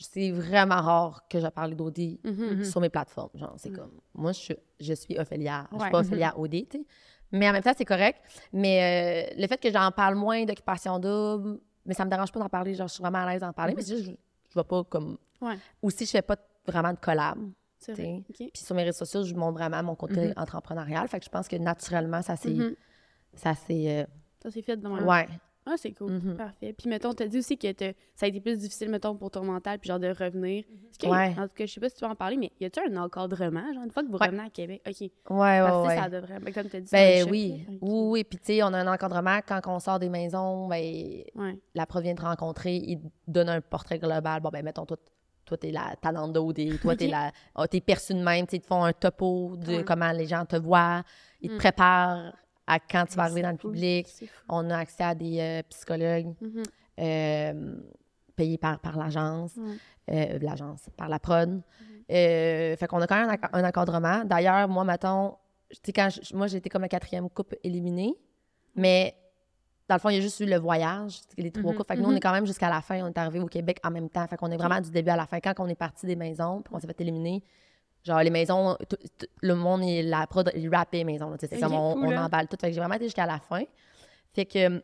c'est 0.03 0.31
vraiment 0.31 0.81
rare 0.81 1.27
que 1.29 1.39
je 1.41 1.47
parle 1.49 1.75
d'OD 1.75 2.19
Mhm. 2.25 2.65
sur 2.65 2.81
mes 2.81 2.89
plateformes. 2.89 3.29
Genre, 3.35 3.53
c'est 3.59 3.69
Mm. 3.69 3.77
comme, 3.77 3.91
moi, 4.15 4.33
je 4.33 4.39
suis, 4.39 4.57
je 4.81 4.95
suis 4.95 5.19
Ophélia. 5.19 5.67
Je 5.71 5.77
Ouais. 5.77 5.83
suis 5.83 5.91
pas 5.91 5.99
Ophélia 6.01 6.39
OD, 6.39 6.51
tu 6.71 6.79
sais. 6.79 6.85
Mais 7.33 7.47
en 7.49 7.53
même 7.53 7.63
temps, 7.63 7.75
c'est 7.77 7.85
correct. 7.85 8.19
Mais 8.51 9.29
euh, 9.35 9.35
le 9.39 9.47
fait 9.47 9.59
que 9.61 9.71
j'en 9.71 9.91
parle 9.93 10.15
moins 10.15 10.43
d'occupation 10.47 10.99
double, 10.99 11.61
mais 11.85 11.93
ça 11.93 12.07
me 12.07 12.11
dérange 12.11 12.33
pas 12.33 12.41
d'en 12.41 12.49
parler. 12.49 12.75
Genre, 12.75 12.89
je 12.89 12.95
suis 12.95 13.03
vraiment 13.03 13.19
à 13.19 13.31
l'aise 13.31 13.43
d'en 13.43 13.53
parler. 13.53 13.75
Mais 13.77 13.83
c'est 13.83 13.99
juste, 13.99 14.17
je, 14.51 14.59
vais 14.59 14.65
pas 14.65 14.85
comme. 14.85 15.17
Ouais. 15.41 15.59
Aussi, 15.83 16.05
je 16.07 16.11
fais 16.11 16.23
pas 16.23 16.37
vraiment 16.67 16.93
de 16.93 16.99
collab. 16.99 17.39
C'est 17.79 17.93
vrai. 17.93 18.23
OK. 18.29 18.37
Puis 18.37 18.51
sur 18.63 18.75
mes 18.77 18.83
réseaux 18.85 19.05
sociaux, 19.05 19.25
je 19.25 19.35
montre 19.35 19.55
vraiment 19.59 19.83
mon 19.83 19.95
côté 19.95 20.29
Mhm. 20.29 20.35
entrepreneurial. 20.37 21.09
Fait 21.09 21.19
que 21.19 21.25
je 21.25 21.31
pense 21.31 21.49
que 21.49 21.57
naturellement, 21.57 22.21
ça 22.23 22.37
s'est. 22.37 22.51
Mhm. 22.51 22.75
Ça 23.35 23.55
s'est. 23.55 24.07
Ça, 24.43 24.51
c'est 24.51 24.63
fait 24.63 24.77
de 24.77 24.87
euh, 24.87 24.91
même. 24.95 25.07
ouais. 25.07 25.29
Ah, 25.67 25.75
c'est 25.77 25.93
cool. 25.93 26.13
Mhm. 26.13 26.37
Parfait. 26.37 26.73
Puis, 26.73 26.89
mettons, 26.89 27.13
t'as 27.13 27.27
dit 27.27 27.39
aussi 27.39 27.57
que 27.59 27.69
ça 28.15 28.27
a 28.27 28.29
été 28.29 28.41
plus 28.41 28.57
difficile, 28.59 28.89
mettons, 28.89 29.15
pour 29.15 29.31
ton 29.31 29.45
mental, 29.45 29.79
puis 29.79 29.89
genre 29.89 29.99
de 30.01 30.09
revenir. 30.09 30.65
Est-ce 30.65 30.99
que, 30.99 31.07
Ouais. 31.07 31.35
En 31.39 31.47
tout 31.47 31.55
cas, 31.55 31.67
je 31.67 31.73
sais 31.73 31.81
pas 31.81 31.89
si 31.91 31.97
tu 31.97 32.05
veux 32.05 32.11
en 32.11 32.15
parler, 32.17 32.37
mais 32.39 32.51
y 32.61 32.65
a-tu 32.65 32.81
un 32.81 32.97
encadrement, 32.97 33.73
genre, 33.75 33.85
une 33.85 33.91
fois 33.91 34.03
que 34.03 34.09
vous 34.09 34.17
Ouais. 34.17 34.27
revenez 34.27 34.43
à 34.45 34.51
Québec? 34.51 34.83
OK. 34.87 35.01
Ouais, 35.01 35.61
ouais, 35.61 35.87
ouais. 35.87 35.97
ça 35.97 36.09
devrait. 36.09 36.41
ben, 36.41 36.53
comme 36.55 36.69
t'as 36.69 36.81
dit, 36.81 36.89
Ben 36.91 37.29
oui, 37.31 37.67
oui, 37.69 37.79
oui. 37.83 38.25
Puis 38.25 38.39
tu 38.39 38.45
sais, 38.47 38.63
on 38.63 38.69
a 38.69 38.79
un 38.79 38.93
encadrement 38.93 39.39
quand 39.47 39.61
on 39.67 39.79
sort 39.81 39.99
des 39.99 40.09
maisons, 40.09 40.67
ben 40.67 41.23
la 41.75 41.87
prof 41.87 42.03
vient 42.03 42.15
te 42.15 42.23
rencontrer, 42.23 42.77
il 42.77 42.99
te 43.01 43.07
donne 43.29 43.51
un 43.51 43.61
portrait 43.61 43.99
global. 43.99 44.41
Bon, 44.41 44.49
ben, 44.49 44.65
mettons, 44.65 44.87
toi, 44.87 44.97
toi 45.45 45.57
t'es 45.59 45.71
la 45.73 45.95
talente 46.01 46.33
d'OD, 46.33 46.79
toi, 46.81 46.97
t'es 46.97 47.07
la... 47.09 47.33
ah, 47.55 47.69
t'es 47.69 47.81
perçue 47.81 48.15
de 48.15 48.23
même, 48.23 48.47
tu 48.47 48.53
sais, 48.53 48.57
ils 48.57 48.61
te 48.61 48.67
font 48.67 48.83
un 48.83 48.93
topo 48.95 49.57
de 49.57 49.83
comment 49.83 50.11
les 50.13 50.27
gens 50.27 50.45
te 50.47 50.57
voient, 50.57 51.03
ils 51.43 51.51
te 51.51 51.55
Mm. 51.55 51.59
préparent 51.59 52.33
à 52.67 52.79
quand 52.79 53.05
tu 53.07 53.17
vas 53.17 53.25
arriver 53.25 53.43
dans 53.43 53.51
le 53.51 53.57
public. 53.57 54.07
On 54.49 54.69
a 54.71 54.79
accès 54.79 55.03
à 55.05 55.15
des 55.15 55.39
euh, 55.41 55.63
psychologues 55.71 56.35
Mhm. 56.41 56.63
euh, 57.01 57.75
payés 58.37 58.59
par, 58.59 58.79
par 58.81 58.97
l'agence, 58.97 59.53
euh, 60.11 60.39
l'agence, 60.41 60.89
par 60.97 61.09
la 61.09 61.19
prod. 61.19 61.61
Euh, 62.11 62.77
fait 62.77 62.87
qu'on 62.87 63.01
a 63.01 63.07
quand 63.07 63.27
même 63.27 63.37
un, 63.53 63.65
encadrement. 63.65 64.25
D'ailleurs, 64.25 64.69
moi, 64.69 64.85
mettons, 64.85 65.37
quand 65.95 66.09
je- 66.11 66.35
moi, 66.37 66.53
été 66.53 66.69
comme 66.69 66.83
la 66.83 66.89
quatrième 66.89 67.29
coupe 67.31 67.55
éliminée, 67.63 68.15
mais 68.75 69.15
dans 69.89 69.97
le 69.97 70.01
fond, 70.01 70.09
il 70.09 70.17
y 70.17 70.19
a 70.19 70.21
juste 70.21 70.41
eu 70.41 70.47
le 70.47 70.57
voyage, 70.57 71.21
les 71.37 71.51
trois 71.51 71.73
coupes. 71.75 71.87
Fait 71.89 71.97
que 71.97 72.01
nous, 72.01 72.09
on 72.11 72.15
est 72.17 72.21
quand 72.21 72.33
même 72.33 72.47
jusqu'à 72.47 72.69
la 72.71 72.81
fin. 72.81 73.03
On 73.05 73.09
est 73.09 73.19
arrivé 73.19 73.41
au 73.41 73.47
Québec 73.47 73.79
en 73.85 73.91
même 73.91 74.09
temps. 74.09 74.27
Fait 74.29 74.37
qu'on 74.37 74.51
est 74.51 74.57
vraiment 74.57 74.81
du 74.81 74.91
début 74.91 75.11
à 75.11 75.17
la 75.17 75.27
fin. 75.27 75.41
Quand 75.41 75.55
on 75.59 75.67
est 75.69 75.75
parti 75.75 76.07
des 76.07 76.17
maisons, 76.17 76.63
puis 76.63 76.73
qu'on 76.73 76.79
s'est 76.81 76.87
fait 76.87 77.01
éliminer, 77.01 77.43
genre, 78.05 78.21
les 78.21 78.31
maisons, 78.31 78.77
le 79.43 79.55
monde, 79.55 79.85
il, 79.85 80.09
la 80.09 80.27
prod, 80.27 80.51
il 80.55 80.75
rappait 80.75 80.99
les 80.99 81.05
maisons. 81.05 81.35
C'est 81.39 81.61
comme 81.61 81.75
on, 81.75 81.95
cool, 81.95 82.07
on 82.07 82.11
hein. 82.13 82.27
emballe 82.27 82.49
tout. 82.49 82.57
Fait 82.61 82.69
que 82.69 82.73
j'ai 82.75 82.81
vraiment 82.81 82.95
été 82.95 83.05
jusqu'à 83.05 83.27
la 83.27 83.39
fin. 83.39 83.63
Fait 84.35 84.47
que 84.47 84.59
euh, 84.59 84.81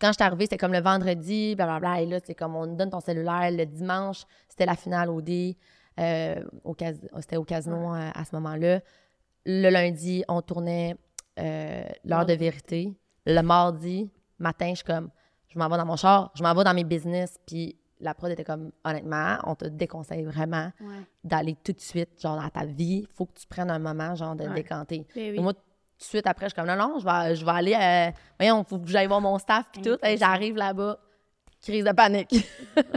quand 0.00 0.08
je 0.08 0.14
suis 0.14 0.22
arrivée, 0.24 0.44
c'était 0.44 0.56
comme 0.56 0.72
le 0.72 0.80
vendredi, 0.80 1.54
blablabla, 1.54 2.00
et 2.02 2.06
là, 2.06 2.18
c'est 2.24 2.34
comme 2.34 2.56
on 2.56 2.66
nous 2.66 2.76
donne 2.76 2.90
ton 2.90 3.00
cellulaire. 3.00 3.50
Le 3.50 3.64
dimanche, 3.64 4.24
c'était 4.48 4.66
la 4.66 4.74
finale 4.76 5.10
au 5.10 5.20
D. 5.20 5.56
euh, 5.98 6.42
au 6.64 6.74
cas- 6.74 6.92
c'était 7.20 7.36
au 7.36 7.44
casino 7.44 7.94
euh, 7.94 8.10
à, 8.14 8.24
ce 8.24 8.34
moment-là. 8.36 8.80
Le 9.46 9.70
lundi, 9.70 10.24
on 10.28 10.42
tournait 10.42 10.96
euh, 11.38 11.84
l'heure 12.04 12.26
de 12.26 12.34
vérité. 12.34 12.94
Le 13.24 13.40
mardi 13.42 14.10
matin, 14.38 14.70
je 14.70 14.76
suis 14.76 14.84
comme, 14.84 15.10
je 15.48 15.58
m'en 15.58 15.68
vais 15.68 15.76
dans 15.76 15.86
mon 15.86 15.96
char, 15.96 16.30
je 16.34 16.42
m'en 16.42 16.52
vais 16.54 16.64
dans 16.64 16.74
mes 16.74 16.84
business. 16.84 17.38
Puis 17.46 17.76
la 18.00 18.14
prod 18.14 18.30
était 18.30 18.44
comme, 18.44 18.70
honnêtement, 18.84 19.38
on 19.44 19.54
te 19.54 19.64
déconseille 19.64 20.22
vraiment 20.24 20.70
Ouais. 20.80 21.00
d'aller 21.24 21.56
tout 21.64 21.72
de 21.72 21.80
suite, 21.80 22.10
genre, 22.20 22.40
dans 22.40 22.48
ta 22.48 22.64
vie. 22.64 23.06
faut 23.14 23.26
que 23.26 23.34
tu 23.38 23.46
prennes 23.46 23.70
un 23.70 23.78
moment, 23.78 24.14
genre, 24.14 24.36
de 24.36 24.44
Ouais. 24.44 24.54
décanter. 24.54 25.06
Ben 25.14 25.22
Et 25.22 25.30
oui. 25.32 25.40
moi, 25.40 25.52
tout 25.54 25.60
de 25.98 26.04
suite 26.04 26.26
après, 26.26 26.46
je 26.46 26.50
suis 26.50 26.56
comme, 26.60 26.66
non, 26.66 26.76
non, 26.76 26.98
je 26.98 27.04
vais, 27.04 27.34
je 27.34 27.44
vais 27.44 27.50
aller, 27.52 27.74
euh, 27.74 28.10
voyons, 28.38 28.62
faut 28.64 28.78
que 28.78 28.88
j'aille 28.88 29.06
voir 29.06 29.20
mon 29.20 29.38
staff, 29.38 29.66
puis 29.72 29.82
tout. 29.82 29.96
Et 30.04 30.16
j'arrive 30.16 30.56
là-bas, 30.56 30.98
crise 31.62 31.84
de 31.84 31.92
panique. 31.92 32.34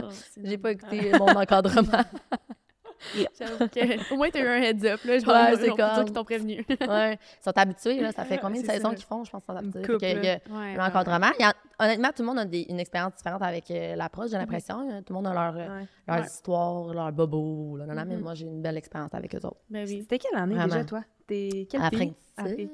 Oh, 0.02 0.08
J'ai 0.44 0.58
pas 0.58 0.72
écouté 0.72 1.12
mon 1.18 1.28
encadrement. 1.34 2.02
Que- 3.72 4.12
Au 4.12 4.16
moins, 4.16 4.30
t'as 4.30 4.40
eu 4.40 4.46
un 4.46 4.62
heads 4.62 4.84
up, 4.86 5.00
là. 5.04 5.18
Genre, 5.18 5.34
Ouais, 5.34 5.56
c'est 5.58 5.68
comme- 5.70 6.04
qu'ils 6.04 6.12
t'ont 6.14 6.24
prévenu. 6.24 6.64
ouais. 6.80 7.14
Ils 7.14 7.42
sont 7.44 7.52
habitués, 7.56 8.00
là. 8.00 8.12
Ça 8.12 8.24
fait 8.24 8.38
combien 8.38 8.60
de 8.60 8.66
saisons 8.66 8.90
qu'ils 8.90 9.04
font, 9.04 9.24
je 9.24 9.30
pense, 9.30 9.42
qu'ils 9.44 9.52
sont 9.54 9.58
habitués. 9.58 9.82
couple, 9.82 9.98
que, 9.98 10.06
là. 10.06 10.34
euh, 10.50 10.58
Ouais. 10.58 10.74
L'encadrement. 10.76 11.30
il 11.38 11.42
y 11.42 11.44
a- 11.46 11.54
honnêtement, 11.78 12.08
tout 12.08 12.22
le 12.22 12.26
monde 12.26 12.38
a 12.38 12.44
des- 12.44 12.66
une 12.68 12.78
expérience 12.80 13.14
différente 13.16 13.42
avec 13.42 13.70
euh, 13.70 13.96
l'approche, 13.96 14.30
j'ai 14.30 14.36
l'impression. 14.38 14.86
Tout 15.04 15.12
le 15.12 15.14
monde 15.14 15.26
a 15.28 15.32
leur, 15.34 15.56
euh, 15.56 15.80
Ouais. 16.08 16.22
histoires, 16.26 16.92
leurs 16.92 17.12
bobos. 17.12 17.76
Là, 17.78 17.86
non, 17.86 17.94
non, 17.94 18.04
mais 18.06 18.16
Mhm. 18.16 18.22
moi, 18.22 18.34
j'ai 18.34 18.46
une 18.46 18.60
belle 18.62 18.76
expérience 18.76 19.14
avec 19.14 19.34
eux 19.34 19.38
autres. 19.46 19.60
Ben 19.70 19.86
oui. 19.88 20.00
C'était 20.02 20.18
quelle 20.18 20.38
année 20.38 20.54
Vraiment. 20.54 20.74
déjà, 20.74 20.84
toi? 20.84 21.02
T'es 21.26 21.66
quel 21.70 21.82
À 21.82 21.90
pays? 21.90 22.12
Afrique. 22.36 22.70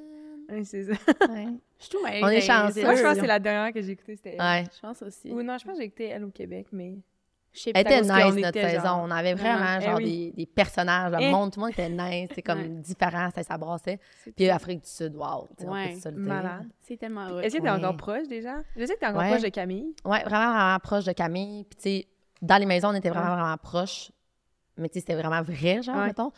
Ouais, 0.49 0.65
c'est 0.65 0.85
ça. 0.85 0.93
Ouais. 1.29 1.47
Je 1.79 1.85
suis 1.85 1.91
tout. 1.91 1.99
On 2.05 2.29
est 2.29 2.41
chanceux. 2.41 2.83
Moi, 2.83 2.95
je 2.95 3.03
pense 3.03 3.15
que 3.15 3.21
c'est 3.21 3.27
la 3.27 3.39
dernière 3.39 3.73
que 3.73 3.83
j'ai 3.83 3.91
écoutée, 3.93 4.17
c'était 4.17 4.37
elle. 4.39 4.41
Ouais. 4.41 4.65
Je 4.75 4.81
pense 4.81 5.03
aussi. 5.03 5.31
Ou 5.31 5.43
non, 5.43 5.59
je 5.59 5.65
pense 5.65 5.75
que 5.75 5.81
j'ai 5.81 5.87
écouté 5.87 6.07
elle 6.07 6.25
au 6.25 6.31
Québec, 6.31 6.69
mais... 6.73 6.95
Pas. 7.65 7.81
était 7.81 8.01
nice, 8.03 8.11
notre 8.11 8.49
était, 8.49 8.71
saison. 8.71 8.83
genre, 8.85 9.01
On 9.05 9.11
avait 9.11 9.35
vraiment, 9.35 9.59
vraiment, 9.59 9.79
eh 9.81 9.85
genre, 9.85 9.97
oui. 9.97 10.05
des, 10.05 10.33
des 10.33 10.47
personnages. 10.47 11.13
Le 11.13 11.19
Eh. 11.21 11.31
monde, 11.31 11.53
tout 11.53 11.61
le 11.61 11.65
monde 11.67 11.73
était 11.73 11.89
nice. 11.89 12.29
C'est 12.35 12.43
comme 12.43 12.61
Ouais. 12.61 12.69
différent, 12.69 13.29
ça 13.35 13.43
s'abrassait. 13.43 13.99
C'est 14.25 14.33
Puis 14.35 14.45
cool. 14.47 14.55
Afrique 14.55 14.83
du 14.83 14.89
Sud, 14.91 15.15
wow. 15.17 15.49
Ouais. 15.67 15.93
peut 15.95 16.01
se 16.01 16.09
le 16.09 16.15
dire. 16.17 16.25
Malade. 16.35 16.67
C'est 16.83 16.97
tellement 16.97 17.27
hot. 17.29 17.41
Est-ce 17.41 17.57
que 17.57 17.63
t'es 17.63 17.69
Ouais. 17.71 17.77
encore 17.77 17.97
proche 17.97 18.29
déjà? 18.29 18.57
Je 18.77 18.85
sais 18.87 18.95
que 18.95 19.01
t'es 19.01 19.07
encore 19.07 19.21
Ouais. 19.23 19.31
proche 19.31 19.43
de 19.43 19.49
Camille. 19.49 19.95
Ouais, 20.05 20.23
vraiment, 20.25 20.53
vraiment 20.53 20.79
proche 20.79 21.05
de 21.05 21.13
Camille. 21.13 21.65
Puis, 21.65 21.77
tu 21.77 21.83
sais, 21.83 22.07
dans 22.43 22.57
les 22.59 22.67
maisons, 22.67 22.89
on 22.89 22.95
était 22.95 23.11
vraiment, 23.11 23.31
Ouais. 23.35 23.41
vraiment 23.41 23.57
proches. 23.57 24.11
Mais, 24.79 24.89
tu 24.89 24.95
sais, 24.95 25.01
c'était 25.01 25.15
vraiment 25.21 25.43
vrai, 25.43 25.83
genre, 25.83 25.97
Ouais. 25.97 26.07
mettons. 26.07 26.31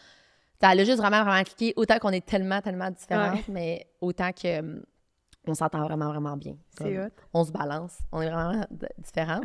Ça 0.61 0.71
a 0.71 0.77
juste 0.77 0.97
vraiment, 0.99 1.23
vraiment 1.25 1.43
cliqué. 1.45 1.73
Autant 1.77 1.99
qu'on 1.99 2.11
est 2.11 2.25
tellement, 2.27 2.61
tellement 2.61 2.91
différentes, 2.91 3.47
mais 3.49 3.87
autant 4.01 4.31
que 4.33 4.59
hum, 4.61 4.83
on 5.51 5.55
s'entend 5.55 5.83
vraiment, 5.85 6.09
vraiment 6.09 6.37
bien. 6.37 6.55
C'est 6.79 6.99
hot. 6.99 7.09
On 7.35 7.45
se 7.45 7.53
balance. 7.53 7.99
On 8.13 8.21
est 8.21 8.31
vraiment 8.31 8.65
différents. 8.99 9.41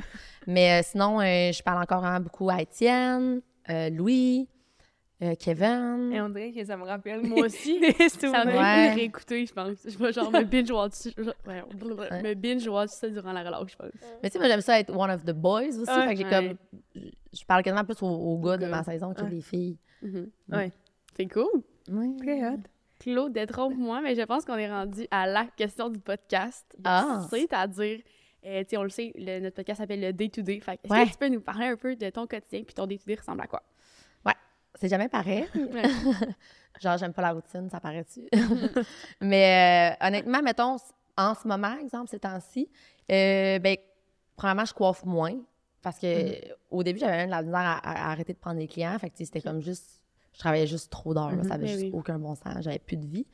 mais 0.47 0.79
euh, 0.79 0.83
sinon, 0.83 1.19
euh, 1.21 1.51
je 1.51 1.61
parle 1.63 1.81
encore 1.81 2.01
vraiment 2.01 2.19
beaucoup 2.19 2.49
à 2.49 2.61
Étienne, 2.61 3.41
euh, 3.69 3.89
Louis, 3.89 4.47
euh, 5.21 5.35
Kevin. 5.39 6.11
Et 6.13 6.19
on 6.21 6.29
dirait 6.29 6.51
que 6.51 6.63
ça 6.65 6.75
me 6.75 6.83
rappelle 6.83 7.21
Moi 7.25 7.41
aussi. 7.45 7.79
des 7.79 8.09
Ça 8.09 8.29
m'a 8.29 8.45
Ouais. 8.45 8.53
ouais. 8.57 8.93
réécouter, 8.93 9.45
je 9.45 9.53
pense. 9.53 9.77
Je 9.85 9.97
vais 9.97 10.11
genre 10.11 10.31
me 10.31 10.43
binge-watch 10.43 11.05
ouais, 11.47 11.63
Ouais. 11.87 12.21
me 12.23 12.33
binge-watch 12.33 12.89
ça 12.89 13.09
durant 13.09 13.31
la 13.31 13.43
relâche, 13.43 13.71
je 13.71 13.75
pense. 13.77 13.91
Mais 14.21 14.29
tu 14.29 14.33
sais, 14.33 14.39
moi, 14.39 14.47
j'aime 14.49 14.61
ça 14.61 14.79
être 14.79 14.93
one 14.95 15.11
of 15.11 15.23
the 15.23 15.31
boys 15.33 15.67
aussi. 15.79 15.89
Ouais. 15.89 16.07
fait 16.07 16.15
que 16.15 16.17
j'ai 16.17 16.25
Ouais. 16.25 16.55
comme. 16.93 17.03
Je 17.33 17.45
parle 17.45 17.63
quasiment 17.63 17.83
plus 17.85 18.01
aux, 18.01 18.07
aux 18.07 18.37
gars 18.39 18.57
de 18.57 18.65
ma 18.67 18.83
saison 18.83 19.13
que 19.13 19.21
Ouais. 19.21 19.29
les 19.29 19.41
filles. 19.41 19.77
Mhm. 20.01 20.29
Ouais. 20.51 20.71
C'est 21.15 21.27
cool. 21.27 21.63
Oui. 21.89 22.15
Très 22.17 22.43
hot. 22.49 22.59
Claude, 23.03 23.33
détrompe-moi, 23.33 23.99
mais 24.01 24.15
je 24.15 24.21
pense 24.21 24.45
qu'on 24.45 24.57
est 24.57 24.69
rendu 24.69 25.05
à 25.11 25.27
la 25.27 25.45
question 25.45 25.89
du 25.89 25.99
podcast. 25.99 26.65
Ah. 26.85 27.27
C'est-à-dire, 27.29 27.99
euh, 28.45 28.63
on 28.77 28.83
le 28.83 28.89
sait, 28.89 29.11
le- 29.15 29.39
notre 29.41 29.55
podcast 29.57 29.79
s'appelle 29.81 29.99
le 30.01 30.13
Day 30.13 30.29
to 30.29 30.41
Day. 30.41 30.59
Fait 30.61 30.79
est-ce 30.83 30.91
Ouais. 30.93 31.05
que 31.05 31.11
tu 31.11 31.17
peux 31.17 31.27
nous 31.27 31.41
parler 31.41 31.67
un 31.67 31.75
peu 31.75 31.95
de 31.95 32.09
ton 32.09 32.25
quotidien 32.27 32.63
puis 32.63 32.73
ton 32.73 32.87
Day 32.87 32.97
to 32.97 33.03
Day 33.05 33.15
ressemble 33.15 33.41
à 33.41 33.47
quoi? 33.47 33.61
c'est 34.75 34.89
jamais 34.89 35.07
pareil. 35.07 35.45
Ouais. 35.53 35.83
Genre, 36.81 36.97
j'aime 36.97 37.13
pas 37.13 37.21
la 37.21 37.31
routine, 37.33 37.69
ça 37.69 37.79
paraît-tu? 37.79 38.21
Mais 39.21 39.93
euh, 40.01 40.07
honnêtement, 40.07 40.41
mettons, 40.41 40.77
en 41.15 41.35
ce 41.35 41.47
moment, 41.47 41.77
exemple, 41.79 42.09
ces 42.09 42.19
temps-ci, 42.19 42.67
euh, 43.11 43.59
ben, 43.59 43.77
premièrement, 44.35 44.65
je 44.65 44.73
coiffe 44.73 45.05
moins. 45.05 45.35
Parce 45.83 45.99
que 45.99 46.07
au 46.71 46.81
début, 46.81 46.97
j'avais 46.99 47.17
même 47.17 47.27
de 47.27 47.31
la 47.31 47.43
misère 47.43 47.59
à, 47.59 47.77
à 48.07 48.11
arrêter 48.11 48.33
de 48.33 48.39
prendre 48.39 48.57
des 48.57 48.67
clients. 48.67 48.97
Fait 48.97 49.11
que 49.11 49.15
c'était 49.17 49.41
comme 49.41 49.61
juste. 49.61 50.01
Je 50.33 50.39
travaillais 50.39 50.67
juste 50.67 50.91
trop 50.91 51.13
d'heures. 51.13 51.35
là. 51.35 51.43
Ça 51.43 51.53
avait 51.55 51.65
Ben 51.65 51.71
juste 51.71 51.83
oui. 51.83 51.91
aucun 51.93 52.17
bon 52.19 52.35
sens. 52.35 52.55
J'avais 52.61 52.79
plus 52.79 52.97
de 52.97 53.05
vie. 53.05 53.25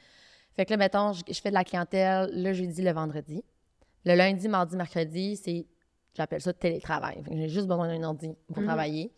Fait 0.55 0.65
que 0.65 0.71
là, 0.71 0.77
mettons, 0.77 1.13
je, 1.13 1.23
je 1.29 1.39
fais 1.39 1.49
de 1.49 1.53
la 1.53 1.63
clientèle 1.63 2.29
le 2.33 2.53
jeudi, 2.53 2.81
le 2.81 2.91
vendredi. 2.91 3.43
Le 4.05 4.15
lundi, 4.15 4.47
mardi, 4.47 4.75
mercredi, 4.75 5.35
c'est. 5.37 5.65
J'appelle 6.15 6.41
ça 6.41 6.51
télétravail. 6.53 7.21
Fait 7.23 7.29
que 7.31 7.37
j'ai 7.37 7.49
juste 7.49 7.67
besoin 7.67 7.87
d'un 7.87 8.03
ordi 8.03 8.29
pour 8.47 8.57
Mhm. 8.59 8.65
travailler. 8.65 9.11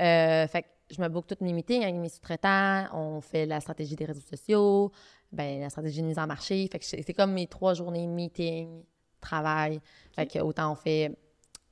Euh, 0.00 0.46
fait 0.46 0.62
que 0.62 0.68
je 0.90 1.02
me 1.02 1.08
book 1.08 1.26
toutes 1.26 1.40
mes 1.40 1.52
meetings 1.52 1.82
avec 1.82 1.94
mes 1.96 2.08
sous-traitants. 2.08 2.86
On 2.94 3.20
fait 3.20 3.44
la 3.46 3.60
stratégie 3.60 3.96
des 3.96 4.04
réseaux 4.06 4.20
sociaux, 4.20 4.92
ben, 5.32 5.60
la 5.60 5.68
stratégie 5.70 6.00
de 6.02 6.06
mise 6.06 6.18
en 6.18 6.26
marché. 6.26 6.66
Fait 6.70 6.78
que 6.78 6.84
c'est 6.84 7.12
comme 7.14 7.32
mes 7.32 7.46
trois 7.48 7.74
journées 7.74 8.06
meeting, 8.06 8.82
travail. 9.20 9.80
Fait 10.12 10.26
que 10.26 10.38
autant 10.38 10.72
on 10.72 10.76
fait 10.76 11.18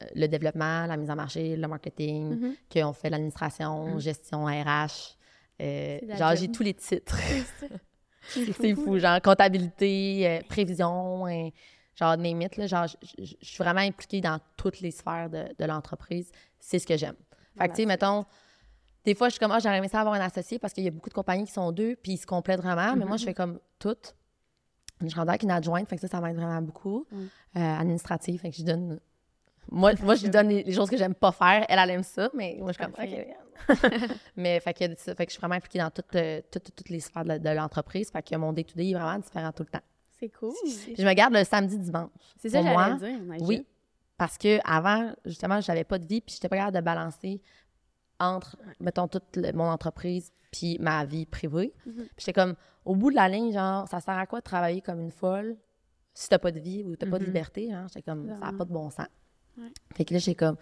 euh, 0.03 0.07
le 0.17 0.27
développement, 0.27 0.87
la 0.87 0.97
mise 0.97 1.09
en 1.09 1.15
marché, 1.15 1.57
le 1.57 1.69
marketing, 1.69 2.31
Mhm. 2.41 2.55
qu'on 2.73 2.93
fait 2.93 3.11
l'administration, 3.11 3.95
Mhm. 3.95 4.01
gestion 4.01 4.45
RH. 4.47 5.17
Euh, 5.63 5.99
genre, 6.17 6.35
j'ai 6.37 6.51
tous 6.51 6.63
les 6.63 6.75
titres. 6.75 7.17
C'est 8.29 8.75
fou, 8.75 8.99
genre 8.99 9.21
comptabilité, 9.21 10.27
euh, 10.27 10.41
prévision, 10.49 11.27
euh, 11.27 11.51
genre 11.95 12.17
name 12.17 12.41
it, 12.43 12.57
là, 12.57 12.67
genre, 12.67 12.87
je- 12.87 13.25
suis 13.43 13.59
vraiment 13.63 13.81
impliquée 13.81 14.21
dans 14.23 14.41
toutes 14.57 14.81
les 14.81 14.91
sphères 14.91 15.29
de, 15.29 15.45
de 15.59 15.65
l'entreprise. 15.67 16.33
C'est 16.59 16.79
ce 16.79 16.87
que 16.87 16.97
j'aime. 16.97 17.17
Fait 17.59 17.69
que, 17.69 17.75
tu 17.75 17.83
sais, 17.83 17.87
mettons, 17.87 18.25
des 19.05 19.15
fois, 19.15 19.29
je 19.29 19.35
suis 19.35 19.41
comme, 19.41 19.53
ah, 19.53 19.59
j'aurais 19.59 19.77
aimé 19.79 19.89
ça 19.89 20.01
avoir 20.01 20.15
un 20.15 20.25
associé 20.25 20.59
parce 20.59 20.73
qu'il 20.73 20.85
y 20.85 20.89
a 20.89 20.91
beaucoup 20.91 21.11
de 21.11 21.15
compagnies 21.15 21.45
qui 21.45 21.53
sont 21.53 21.71
deux, 21.71 21.97
puis 21.97 22.13
ils 22.13 22.17
se 22.17 22.27
complètent 22.27 22.63
vraiment, 22.63 22.97
mais 22.97 23.05
moi, 23.05 23.17
je 23.19 23.25
fais 23.25 23.35
comme 23.35 23.61
toutes. 23.79 24.17
Je 25.07 25.15
rendue 25.15 25.29
avec 25.29 25.43
une 25.43 25.51
adjointe, 25.51 25.87
fait 25.89 25.97
que 25.97 26.01
ça, 26.01 26.09
ça 26.09 26.21
m'aide 26.21 26.37
vraiment 26.37 26.63
beaucoup. 26.63 27.07
Mm. 27.13 27.25
Euh, 27.57 27.79
administrative, 27.79 28.41
fait 28.41 28.51
que 28.51 28.57
je 28.57 28.63
donne... 28.63 29.01
Moi, 29.71 29.93
moi 30.03 30.15
je 30.15 30.23
lui 30.25 30.31
donne 30.31 30.49
les, 30.49 30.63
les 30.63 30.73
choses 30.73 30.89
que 30.91 30.97
j'aime 30.97 31.15
pas 31.15 31.33
faire. 31.33 31.67
Elle, 31.69 31.79
elle 31.79 31.91
aime 31.91 32.03
ça, 32.03 32.31
mais 32.35 32.57
moi, 32.59 32.73
je 32.73 32.83
suis 32.83 32.85
comme. 32.85 32.95
OK. 33.05 33.27
mais 34.37 34.61
fait 34.61 34.75
que, 34.75 34.95
fait 34.95 35.15
que 35.27 35.31
je 35.31 35.31
suis 35.33 35.41
vraiment 35.41 35.55
impliquée 35.57 35.79
dans 35.79 35.91
toutes, 35.91 36.15
euh, 36.17 36.41
toutes, 36.51 36.75
toutes 36.75 36.89
les 36.89 37.01
sphères 37.01 37.25
de, 37.25 37.39
de 37.39 37.51
l'entreprise. 37.51 38.11
Fait 38.11 38.23
que 38.23 38.35
mon 38.37 38.53
day-to-day 38.53 38.91
est 38.91 38.95
vraiment 38.95 39.19
différent 39.19 39.53
tout 39.53 39.63
le 39.63 39.69
temps. 39.71 39.85
C'est 40.19 40.29
cool. 40.31 40.55
Puis 40.65 40.95
je 40.97 41.05
me 41.07 41.13
garde 41.13 41.35
le 41.35 41.45
samedi, 41.45 41.79
dimanche. 41.79 42.11
C'est 42.39 42.49
ça 42.51 42.61
que 42.61 42.65
j'allais 42.67 43.17
dire. 43.19 43.21
Oui, 43.47 43.67
parce 44.17 44.39
que 44.39 44.59
avant, 44.65 45.13
justement, 45.25 45.61
j'avais 45.61 45.85
pas 45.85 45.99
de 45.99 46.07
vie, 46.07 46.21
puis 46.21 46.35
j'étais 46.35 46.49
pas 46.49 46.57
capable 46.57 46.77
de 46.77 46.83
balancer 46.83 47.43
entre, 48.21 48.57
mettons, 48.81 49.09
toute 49.09 49.37
le- 49.37 49.53
mon 49.53 49.65
entreprise 49.69 50.33
puis 50.53 50.79
ma 50.81 51.05
vie 51.05 51.27
privée. 51.27 51.75
Mhm. 51.85 51.95
Puis 51.95 52.09
j'étais 52.19 52.33
comme, 52.33 52.55
au 52.85 52.95
bout 52.95 53.11
de 53.11 53.17
la 53.17 53.29
ligne, 53.29 53.53
genre, 53.53 53.89
ça 53.89 54.01
sert 54.01 54.17
à 54.17 54.27
quoi 54.27 54.39
de 54.39 54.45
travailler 54.45 54.81
comme 54.81 55.01
une 55.01 55.11
folle 55.11 55.57
si 56.15 56.29
t'as 56.29 56.39
pas 56.39 56.53
de 56.53 56.61
vie 56.61 56.85
ou 56.85 56.95
t'as 56.95 57.07
pas 57.11 57.19
de 57.19 57.25
Mhm. 57.25 57.31
liberté? 57.31 57.71
Genre, 57.71 57.89
j'étais 57.89 58.03
comme, 58.03 58.29
ça 58.29 58.39
n'a 58.39 58.53
pas 58.53 58.65
de 58.65 58.73
bon 58.73 58.89
sens. 58.91 59.09
Ouais. 59.59 59.69
Fait 59.97 60.05
que 60.05 60.15
là, 60.15 60.21
j'étais 60.21 60.37
comme, 60.37 60.57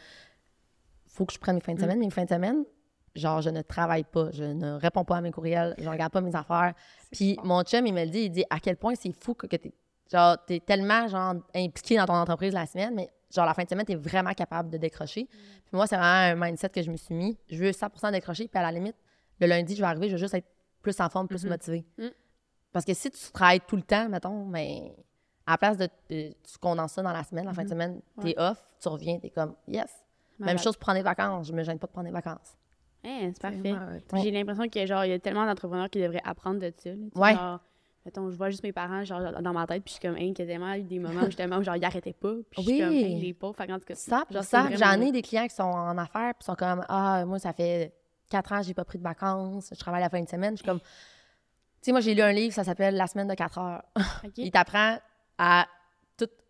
faut 1.07 1.26
que 1.26 1.34
je 1.34 1.38
prenne 1.38 1.57
mes 1.57 1.61
fins 1.61 1.74
de 1.74 1.80
semaine. 1.80 1.99
Mes 1.99 2.09
fins 2.11 2.24
de 2.24 2.28
semaine, 2.30 2.64
genre, 3.14 3.40
je 3.42 3.50
ne 3.50 3.62
travaille 3.62 4.04
pas, 4.04 4.30
je 4.32 4.44
ne 4.44 4.72
réponds 4.74 5.04
pas 5.04 5.16
à 5.16 5.20
mes 5.20 5.30
courriels, 5.30 5.74
je 5.78 5.88
regarde 5.88 6.12
pas 6.12 6.20
mes 6.20 6.34
affaires. 6.34 6.74
Puis 7.10 7.38
mon 7.44 7.62
chum, 7.62 7.86
il 7.86 7.92
me 7.94 8.04
le 8.04 8.10
dit, 8.10 8.20
il 8.24 8.30
dit 8.30 8.44
à 8.50 8.58
quel 8.60 8.76
point 8.76 8.94
c'est 8.94 9.12
fou 9.12 9.34
que, 9.34 9.46
que 9.46 9.56
t'es, 9.56 9.72
genre, 10.10 10.36
t'es 10.46 10.60
tellement, 10.60 11.06
genre, 11.08 11.34
impliqué 11.54 11.96
dans 11.96 12.06
ton 12.06 12.14
entreprise 12.14 12.52
la 12.54 12.66
semaine, 12.66 12.94
mais 12.94 13.10
genre, 13.34 13.46
la 13.46 13.54
fin 13.54 13.64
de 13.64 13.68
semaine, 13.68 13.86
t'es 13.86 13.94
vraiment 13.94 14.32
capable 14.32 14.70
de 14.70 14.78
décrocher. 14.78 15.24
Puis 15.26 15.72
moi, 15.72 15.86
c'est 15.86 15.96
vraiment 15.96 16.40
un 16.42 16.46
mindset 16.48 16.68
que 16.70 16.82
je 16.82 16.90
me 16.90 16.96
suis 16.96 17.14
mis. 17.14 17.38
Je 17.50 17.56
veux 17.56 17.70
100% 17.70 18.12
décrocher, 18.12 18.48
puis 18.48 18.58
à 18.58 18.62
la 18.62 18.72
limite, 18.72 18.96
le 19.40 19.46
lundi, 19.46 19.74
je 19.74 19.80
vais 19.80 19.86
arriver, 19.86 20.08
je 20.08 20.12
veux 20.12 20.18
juste 20.18 20.34
être 20.34 20.46
plus 20.82 20.98
en 21.00 21.08
forme, 21.08 21.28
plus 21.28 21.44
Mhm. 21.44 21.50
motivée. 21.50 21.84
Mm. 21.98 22.06
Parce 22.72 22.84
que 22.84 22.94
si 22.94 23.10
tu 23.10 23.32
travailles 23.32 23.60
tout 23.60 23.76
le 23.76 23.82
temps, 23.82 24.08
mettons, 24.08 24.44
mais 24.46 24.94
à 25.46 25.52
la 25.52 25.58
place 25.58 25.76
de, 25.76 25.88
tu 26.08 26.58
condenses 26.60 26.92
ça 26.92 27.02
dans 27.02 27.12
la 27.12 27.22
semaine, 27.24 27.44
la 27.44 27.52
fin 27.52 27.64
de 27.64 27.68
semaine, 27.68 28.00
t'es 28.20 28.34
off, 28.38 28.58
tu 28.80 28.88
reviens, 28.88 29.18
t'es 29.18 29.30
comme, 29.30 29.54
yes. 29.68 29.90
Même 30.38 30.58
chose 30.58 30.74
pour 30.76 30.80
prendre 30.86 30.98
des 30.98 31.04
vacances. 31.04 31.46
Je 31.46 31.52
me 31.52 31.62
gêne 31.62 31.78
pas 31.78 31.86
de 31.86 31.92
prendre 31.92 32.06
des 32.06 32.12
vacances. 32.12 32.56
Hein, 33.05 33.30
c'est 33.32 33.42
parfait. 33.42 33.74
J'ai 34.22 34.30
l'impression 34.30 34.68
que 34.68 34.86
genre 34.86 35.05
il 35.05 35.11
y 35.11 35.12
a 35.14 35.18
tellement 35.18 35.44
d'entrepreneurs 35.46 35.90
qui 35.90 36.00
devraient 36.00 36.22
apprendre 36.24 36.61
de 36.61 36.72
ça. 36.76 36.90
là. 36.90 36.96
Ouais. 37.16 37.34
Genre, 37.34 37.61
mettons, 38.05 38.30
je 38.30 38.36
vois 38.36 38.50
juste 38.50 38.62
mes 38.62 38.72
parents 38.72 39.05
genre 39.05 39.20
dans 39.42 39.53
ma 39.53 39.66
tête 39.66 39.82
puis 39.84 39.94
je 39.94 40.00
suis 40.00 40.09
comme 40.09 40.16
hein, 40.16 40.32
quasiment 40.34 40.72
eu 40.74 40.82
des 40.82 40.98
moments 40.98 41.24
justement 41.26 41.57
où 41.59 41.62
genre 41.62 41.76
ils 41.76 41.84
arrêtaient 41.84 42.12
pas 42.12 42.32
puis 42.50 42.59
je 42.59 42.62
suis 42.62 42.72
Oui. 42.72 42.78
comme 42.80 42.88
hein, 42.90 43.18
les 43.20 43.34
pauvres. 43.34 43.57
Fait 43.57 43.66
qu'en 43.66 43.78
tout 43.78 43.84
cas, 43.86 43.94
Ça, 43.94 44.24
genre, 44.30 44.44
ça, 44.44 44.68
j'en 44.70 44.76
vraiment- 44.86 45.07
ai 45.07 45.12
des 45.12 45.22
clients 45.22 45.46
qui 45.48 45.55
sont 45.55 45.62
en 45.64 45.98
affaires 45.98 46.34
puis 46.34 46.44
sont 46.44 46.55
comme 46.55 46.84
ah 46.88 47.24
moi 47.26 47.38
ça 47.38 47.53
fait 47.53 47.92
quatre 48.30 48.53
ans 48.53 48.62
j'ai 48.62 48.74
pas 48.74 48.84
pris 48.84 48.98
de 48.98 49.03
vacances, 49.05 49.68
je 49.72 49.78
travaille 49.78 50.00
la 50.03 50.09
fin 50.11 50.20
de 50.22 50.28
semaine, 50.28 50.53
je 50.57 50.62
suis 50.62 50.66
comme 50.66 50.80
tu 50.80 50.86
sais 51.82 51.90
moi 51.92 52.00
j'ai 52.00 52.14
lu 52.14 52.22
un 52.22 52.32
livre 52.32 52.55
ça 52.55 52.62
s'appelle 52.64 52.94
La 52.96 53.07
semaine 53.09 53.26
de 53.28 53.34
4 53.34 53.59
heures. 53.59 53.82
Il 54.36 54.50
t'apprend 54.53 54.98
à 55.38 55.66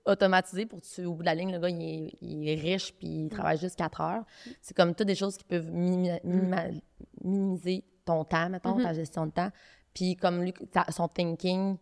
tout 0.05 0.11
automatiser 0.11 0.66
pour 0.66 0.80
que 0.80 0.86
tu, 0.86 1.05
au 1.05 1.14
bout 1.14 1.20
de 1.22 1.26
la 1.26 1.34
ligne 1.34 1.53
le 1.53 1.59
gars 1.59 1.68
il 1.70 1.82
est, 1.82 2.14
il 2.20 2.48
est 2.48 2.55
riche 2.55 2.92
puis 2.94 3.24
il 3.24 3.28
travaille 3.28 3.59
juste 3.59 3.76
4 3.76 4.00
heures. 4.00 4.24
C'est 4.61 4.76
comme 4.76 4.94
toutes 4.94 5.07
des 5.07 5.14
choses 5.14 5.36
qui 5.36 5.44
peuvent 5.44 5.70
minima- 5.70 6.70
minimiser 7.22 7.84
ton 8.05 8.24
temps 8.24 8.48
mettons, 8.48 8.76
Mhm. 8.76 8.82
ta 8.82 8.92
gestion 8.92 9.26
de 9.26 9.32
temps. 9.32 9.50
Puis 9.94 10.16
comme 10.16 10.42
lui 10.42 10.53
ta- 10.53 10.90
son 10.90 11.09
thinking 11.09 11.76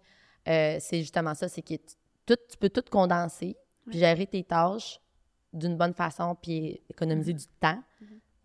euh, 0.48 0.76
c'est 0.80 1.00
justement 1.00 1.34
ça 1.34 1.48
c'est 1.48 1.62
que 1.62 1.74
tu, 1.74 1.94
tout, 2.26 2.36
tu 2.50 2.56
peux 2.58 2.70
tout 2.70 2.84
condenser 2.90 3.56
puis 3.88 3.98
gérer 3.98 4.26
tes 4.26 4.44
tâches 4.44 5.00
d'une 5.52 5.76
bonne 5.76 5.94
façon 5.94 6.36
puis 6.40 6.80
économiser 6.88 7.32
du 7.32 7.44
temps. 7.60 7.82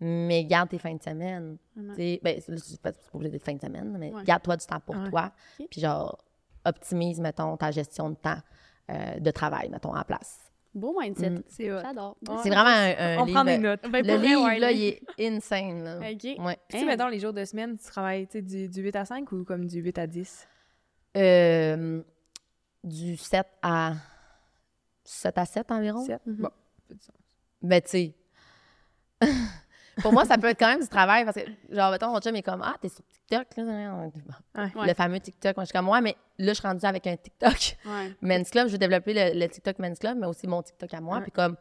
Mais 0.02 0.44
garde 0.44 0.70
tes 0.70 0.78
fins 0.78 0.94
de 0.96 1.02
semaine. 1.02 1.58
Ben, 1.76 1.96
c'est 2.42 2.82
pas 2.82 2.92
obligé 3.14 3.32
d'être 3.32 3.46
fin 3.46 3.54
de 3.54 3.62
semaine, 3.62 3.96
mais 3.98 4.14
Ouais. 4.14 4.24
garde-toi 4.26 4.58
du 4.58 4.66
temps 4.66 4.80
pour 4.82 4.96
Ouais. 4.96 5.10
toi. 5.10 5.32
Puis 5.70 5.80
genre, 5.80 6.18
optimise, 6.66 7.20
mettons, 7.22 7.56
ta 7.56 7.72
gestion 7.72 8.10
de 8.10 8.16
temps 8.16 8.40
euh, 8.90 9.20
de 9.20 9.32
travail, 9.32 9.70
mettons, 9.70 9.96
en 9.96 10.04
place. 10.04 10.40
Beau 10.74 11.00
mindset. 11.00 11.30
Mm. 11.30 11.44
C'est. 11.48 11.70
J'adore. 11.70 12.18
Ouais. 12.28 12.36
C'est 12.44 12.50
vraiment 12.50 12.70
un, 12.70 12.96
un 12.98 13.18
On 13.22 13.26
livre. 13.26 13.36
prend 13.38 13.46
des 13.46 13.58
notes. 13.58 13.90
Ben, 13.90 14.06
Le 14.06 14.18
livre, 14.18 14.44
ouais, 14.46 14.60
là, 14.60 14.72
il 14.72 14.84
est 14.84 15.02
insane. 15.20 15.84
Là. 15.86 15.98
Ok. 16.00 16.04
Ouais. 16.04 16.14
Puis, 16.24 16.38
tu 16.70 16.78
sais, 16.78 16.84
Hein? 16.84 16.88
mettons, 16.88 17.08
les 17.08 17.20
jours 17.20 17.32
de 17.34 17.46
semaine, 17.46 17.78
tu 17.78 17.86
travailles 17.86 18.28
tu 18.28 18.34
sais, 18.34 18.42
du, 18.42 18.68
du 18.68 18.82
8 18.82 18.96
à 18.98 19.06
5 19.06 19.32
ou 19.32 19.44
comme 19.46 19.68
du 19.68 19.80
8 19.80 19.98
à 20.00 20.06
10? 20.08 20.48
Euh, 21.16 22.02
du 22.84 23.16
7 23.16 23.48
à 23.62 23.94
7 25.06 25.38
à 25.38 25.46
7 25.46 25.72
environ? 25.72 26.04
7? 26.06 26.22
Mhm. 26.26 26.36
Bon, 26.36 26.50
ça 26.50 26.84
fait 26.90 26.94
du 26.96 27.00
sens. 27.06 27.16
Ben, 27.62 27.82
tu 27.82 27.90
sais. 27.90 28.14
Pour 30.02 30.12
moi, 30.14 30.26
ça 30.26 30.38
peut 30.38 30.48
être 30.48 30.60
quand 30.60 30.68
même 30.68 30.82
du 30.82 30.88
travail 30.88 31.24
parce 31.26 31.38
que, 31.38 31.42
genre, 31.76 31.92
mettons, 31.92 32.12
mon 32.12 32.20
chum 32.20 32.36
est 32.36 32.42
comme 32.44 32.62
Ah, 32.64 32.76
t'es 32.82 32.90
sur 32.90 33.04
TikTok. 33.08 33.48
Là. 33.58 34.08
Ouais. 34.56 34.88
Le 34.88 34.94
fameux 34.94 35.20
TikTok. 35.20 35.56
Moi, 35.56 35.64
je 35.64 35.68
suis 35.70 35.74
comme 35.74 35.88
Ouais, 35.90 36.02
mais 36.02 36.16
là, 36.38 36.54
je 36.54 36.60
suis 36.60 36.68
rendue 36.68 36.86
avec 36.86 37.08
un 37.08 37.16
TikTok. 37.16 37.78
Ouais. 37.86 38.14
Men's 38.22 38.50
Club, 38.50 38.68
je 38.68 38.74
veux 38.74 38.78
développer 38.78 39.14
le, 39.14 39.40
le 39.40 39.48
TikTok 39.48 39.80
Men's 39.80 40.00
Club, 40.00 40.18
mais 40.18 40.28
aussi 40.28 40.48
mon 40.48 40.62
TikTok 40.62 40.94
à 40.94 41.02
moi. 41.02 41.22
Puis 41.22 41.32
comme, 41.32 41.56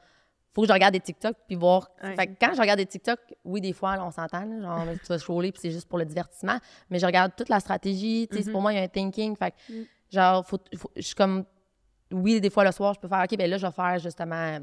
faut 0.52 0.62
que 0.62 0.68
je 0.68 0.72
regarde 0.72 0.92
des 0.94 1.00
TikTok 1.00 1.36
puis 1.46 1.56
voir. 1.56 1.88
Fait 2.16 2.26
que 2.28 2.32
quand 2.40 2.54
je 2.54 2.60
regarde 2.60 2.78
des 2.78 2.86
TikTok, 2.86 3.18
oui, 3.44 3.60
des 3.60 3.72
fois, 3.72 3.96
là, 3.96 4.04
on 4.04 4.10
s'entend, 4.10 4.44
genre, 4.60 4.84
tu 5.00 5.06
vas 5.08 5.18
scroller 5.18 5.50
puis 5.52 5.60
c'est 5.62 5.70
juste 5.70 5.88
pour 5.88 5.98
le 5.98 6.04
divertissement. 6.04 6.58
Mais 6.90 6.98
je 6.98 7.06
regarde 7.06 7.32
toute 7.36 7.48
la 7.48 7.60
stratégie. 7.60 8.28
Tu 8.30 8.38
sais, 8.38 8.44
Mhm. 8.46 8.52
pour 8.52 8.62
moi, 8.62 8.72
il 8.72 8.76
y 8.76 8.78
a 8.78 8.82
un 8.82 8.88
thinking. 8.88 9.36
Fait 9.36 9.50
que, 9.52 9.72
Mm. 9.72 9.84
genre, 10.12 10.46
faut, 10.46 10.58
faut- 10.76 10.90
je 10.96 11.02
suis 11.02 11.14
comme, 11.14 11.44
oui, 12.12 12.40
des 12.40 12.50
fois, 12.50 12.64
le 12.64 12.70
soir, 12.72 12.94
je 12.94 13.00
peux 13.00 13.08
faire, 13.08 13.22
OK, 13.24 13.36
ben 13.36 13.48
là, 13.50 13.56
je 13.58 13.66
vais 13.66 13.72
faire 13.72 13.98
justement. 13.98 14.58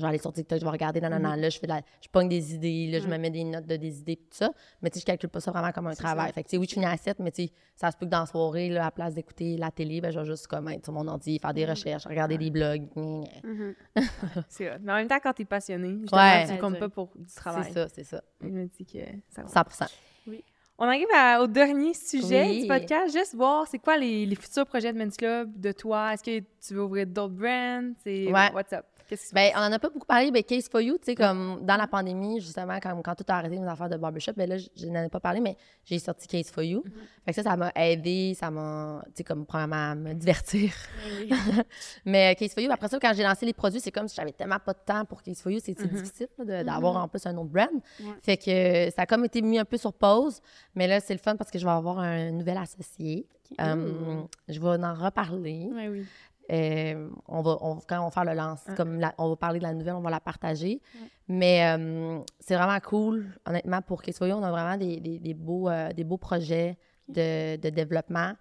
Je 0.00 0.04
vais 0.04 0.08
aller 0.08 0.18
sur 0.18 0.32
TikTok, 0.32 0.58
je 0.58 0.64
vais 0.64 0.70
regarder, 0.70 1.00
non, 1.00 1.10
non, 1.10 1.18
non, 1.20 1.34
là, 1.34 1.50
je 1.50 1.58
fais 1.58 1.66
la, 1.66 1.82
je 2.00 2.08
pogne 2.08 2.28
des 2.28 2.54
idées, 2.54 2.88
là, 2.90 2.98
je 3.00 3.04
Ouais. 3.04 3.10
me 3.10 3.18
mets 3.18 3.28
des 3.30 3.44
notes 3.44 3.66
de 3.66 3.76
des 3.76 3.98
idées, 4.00 4.16
tout 4.16 4.24
ça. 4.30 4.50
Mais 4.80 4.88
tu 4.88 4.94
sais, 4.94 5.00
je 5.00 5.06
calcule 5.06 5.28
pas 5.28 5.40
ça 5.40 5.50
vraiment 5.50 5.70
comme 5.72 5.86
un 5.88 5.94
travail. 5.94 6.28
ça. 6.28 6.32
Fait 6.32 6.42
que, 6.42 6.48
tu 6.48 6.52
sais, 6.52 6.56
oui, 6.56 6.66
je 6.66 6.72
finis 6.74 6.86
à 6.86 6.96
7, 6.96 7.18
mais 7.18 7.30
tu 7.30 7.44
sais, 7.44 7.52
ça 7.76 7.90
se 7.90 7.96
peut 7.98 8.06
que 8.06 8.10
dans 8.10 8.20
la 8.20 8.26
soirée, 8.26 8.70
là, 8.70 8.80
à 8.80 8.84
la 8.86 8.90
place 8.90 9.14
d'écouter 9.14 9.56
la 9.58 9.70
télé, 9.70 10.00
ben, 10.00 10.10
je 10.10 10.18
vais 10.18 10.24
juste 10.26 10.46
comme 10.46 10.68
être 10.68 10.84
sur 10.84 10.94
mon 10.94 11.06
ordi, 11.06 11.38
faire 11.38 11.52
des 11.52 11.66
recherches, 11.66 12.06
regarder 12.06 12.38
des 12.38 12.50
blogs. 12.50 12.88
Mhm. 12.96 13.74
C'est 14.48 14.70
hot. 14.70 14.78
Mais 14.82 14.92
en 14.92 14.96
même 14.96 15.08
temps, 15.08 15.18
quand 15.22 15.32
t'es 15.34 15.44
passionné, 15.44 15.98
justement, 16.00 16.20
Ouais. 16.20 16.46
tu 16.48 16.58
comptes 16.58 16.78
pas 16.78 16.88
pour 16.88 17.10
du 17.16 17.32
travail. 17.34 17.64
C'est 17.66 17.72
ça, 17.74 17.88
c'est 17.88 18.04
ça. 18.04 18.22
Je 18.40 18.48
me 18.48 18.64
dis 18.66 18.86
que 18.86 18.98
ça 19.28 19.42
va. 19.42 19.48
100 19.48 19.86
On 20.82 20.84
arrive 20.86 21.08
à- 21.14 21.42
au 21.42 21.46
dernier 21.46 21.92
sujet 21.92 22.46
Oui. 22.46 22.62
du 22.62 22.66
podcast. 22.66 23.14
Juste 23.14 23.34
voir, 23.34 23.66
c'est 23.66 23.78
quoi 23.78 23.98
les, 23.98 24.24
les 24.24 24.34
futurs 24.34 24.64
projets 24.64 24.90
de 24.94 24.98
Men's 24.98 25.14
Club 25.14 25.60
de 25.60 25.72
toi? 25.72 26.14
Est-ce 26.14 26.22
que 26.24 26.38
tu 26.66 26.72
veux 26.74 26.82
ouvrir 26.82 27.06
d'autres 27.06 27.34
brands? 27.34 27.92
C'est 28.02 28.32
Ouais. 28.32 28.50
What's 28.54 28.72
up? 28.72 28.86
Qu'est-ce 29.10 29.34
Ben, 29.34 29.50
on 29.56 29.58
en 29.58 29.72
a 29.72 29.78
pas 29.80 29.90
beaucoup 29.90 30.06
parlé, 30.06 30.30
mais 30.30 30.44
Case 30.44 30.68
for 30.70 30.80
You, 30.80 30.94
tu 30.98 31.06
sais, 31.06 31.14
comme 31.16 31.66
dans 31.66 31.76
la 31.76 31.88
pandémie, 31.88 32.40
justement, 32.40 32.78
quand, 32.80 33.02
quand 33.02 33.14
tout 33.16 33.24
a 33.28 33.34
arrêté 33.38 33.58
mes 33.58 33.66
affaires 33.66 33.88
de 33.88 33.96
barbershop, 33.96 34.32
ben 34.36 34.48
là, 34.48 34.56
je 34.56 34.86
n'en 34.86 35.02
ai 35.02 35.08
pas 35.08 35.18
parlé, 35.18 35.40
mais 35.40 35.56
j'ai 35.84 35.98
sorti 35.98 36.28
Case 36.28 36.48
for 36.50 36.62
You. 36.62 36.84
Fait 37.24 37.32
que 37.32 37.34
ça, 37.34 37.42
ça 37.42 37.56
m'a 37.56 37.72
aidé, 37.74 38.34
ça 38.38 38.50
m'a, 38.52 39.02
tu 39.06 39.10
sais, 39.16 39.24
comme, 39.24 39.44
premièrement, 39.46 39.90
à 39.90 39.94
me 39.96 40.14
divertir. 40.14 40.72
Oui. 41.20 41.28
Mais 42.04 42.30
euh, 42.32 42.34
Case 42.38 42.54
for 42.54 42.62
You, 42.62 42.70
après 42.70 42.88
ça, 42.88 42.98
quand 43.00 43.12
j'ai 43.14 43.24
lancé 43.24 43.44
les 43.46 43.52
produits, 43.52 43.80
c'est 43.80 43.90
comme 43.90 44.06
si 44.06 44.14
j'avais 44.14 44.32
tellement 44.32 44.58
pas 44.64 44.72
de 44.72 44.78
temps 44.86 45.04
pour 45.04 45.22
Case 45.22 45.40
for 45.42 45.50
You, 45.50 45.58
c'est 45.62 45.76
c'est 45.76 45.90
Mhm. 45.90 46.02
difficile 46.02 46.28
de- 46.38 46.62
d'avoir 46.62 46.96
en 46.96 47.08
plus 47.08 47.26
un 47.26 47.36
autre 47.36 47.50
brand. 47.50 47.68
Ouais. 48.00 48.06
Fait 48.22 48.36
que 48.36 48.94
ça 48.94 49.02
a 49.02 49.06
comme 49.06 49.24
été 49.24 49.42
mis 49.42 49.58
un 49.58 49.64
peu 49.64 49.76
sur 49.76 49.92
pause, 49.92 50.40
mais 50.76 50.86
là, 50.86 51.00
c'est 51.00 51.14
le 51.14 51.18
fun 51.20 51.34
parce 51.36 51.50
que 51.50 51.58
je 51.58 51.64
vais 51.64 51.70
avoir 51.72 51.98
un 51.98 52.30
nouvel 52.30 52.56
associé. 52.58 53.26
Euh, 53.60 54.20
je 54.48 54.60
vais 54.60 54.66
en 54.84 54.94
reparler. 54.94 55.68
Ouais, 55.74 55.88
oui. 55.88 56.06
Euh, 56.50 57.08
on 57.28 57.42
va, 57.42 57.56
on- 57.60 57.78
quand 57.88 58.00
on 58.00 58.04
va 58.06 58.10
faire 58.10 58.24
le 58.24 58.34
lance, 58.34 58.60
Ouais. 58.68 58.74
comme 58.74 58.98
la- 58.98 59.14
on 59.18 59.28
va 59.28 59.36
parler 59.36 59.58
de 59.58 59.64
la 59.64 59.72
nouvelle, 59.74 59.94
on 59.94 60.00
va 60.00 60.10
la 60.10 60.20
partager. 60.20 60.80
Mais 61.28 61.64
euh, 61.76 62.18
c'est 62.40 62.56
vraiment 62.56 62.80
cool, 62.80 63.26
honnêtement, 63.46 63.82
pour 63.82 64.02
You, 64.04 64.12
on 64.20 64.42
a 64.42 64.50
vraiment 64.50 64.76
des, 64.76 64.98
des- 65.00 65.18
des 65.18 65.34
beaux, 65.34 65.68
euh, 65.68 65.92
des 65.92 66.04
beaux 66.04 66.18
projets 66.18 66.76
de, 67.08 67.56
de 67.56 67.70
développement. 67.70 68.32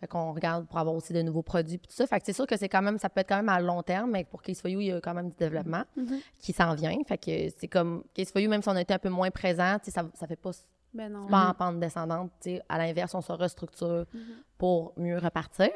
Fait 0.00 0.06
qu'on 0.06 0.32
regarde 0.34 0.66
pour 0.68 0.78
avoir 0.78 0.94
aussi 0.94 1.14
de 1.14 1.22
nouveaux 1.22 1.42
produits 1.42 1.78
puis 1.78 1.88
tout 1.88 1.94
ça. 1.94 2.06
Fait 2.06 2.20
que 2.20 2.26
c'est 2.26 2.34
sûr 2.34 2.46
que 2.46 2.56
c'est 2.58 2.68
quand 2.68 2.82
même, 2.82 2.98
ça 2.98 3.08
peut 3.08 3.20
être 3.22 3.28
quand 3.30 3.36
même 3.36 3.48
à 3.48 3.60
long 3.60 3.82
terme, 3.82 4.10
mais 4.10 4.24
pour 4.24 4.42
Case 4.42 4.60
for 4.60 4.70
You, 4.70 4.80
il 4.80 4.86
y 4.88 4.92
a 4.92 5.00
quand 5.00 5.14
même 5.14 5.30
du 5.30 5.36
développement 5.36 5.84
Mhm. 5.96 6.18
qui 6.38 6.52
s'en 6.52 6.74
vient. 6.74 6.94
Fait 7.08 7.16
que 7.16 7.48
c'est 7.56 7.66
comme 7.68 8.04
Case 8.12 8.30
for 8.30 8.40
You, 8.42 8.50
même 8.50 8.60
si 8.62 8.68
on 8.68 8.76
a 8.76 8.80
été 8.82 8.92
un 8.92 8.98
peu 8.98 9.08
moins 9.08 9.30
présent, 9.30 9.78
ça, 9.82 10.04
ça 10.14 10.26
fait 10.26 10.36
pas 10.36 10.50
Ben 10.92 11.10
non. 11.10 11.26
pas 11.26 11.48
en 11.48 11.54
pente 11.54 11.80
descendante. 11.80 12.30
À 12.68 12.76
l'inverse, 12.78 13.14
on 13.14 13.22
se 13.22 13.32
restructure 13.32 14.04
pour 14.58 14.92
mieux 14.98 15.18
repartir. 15.18 15.70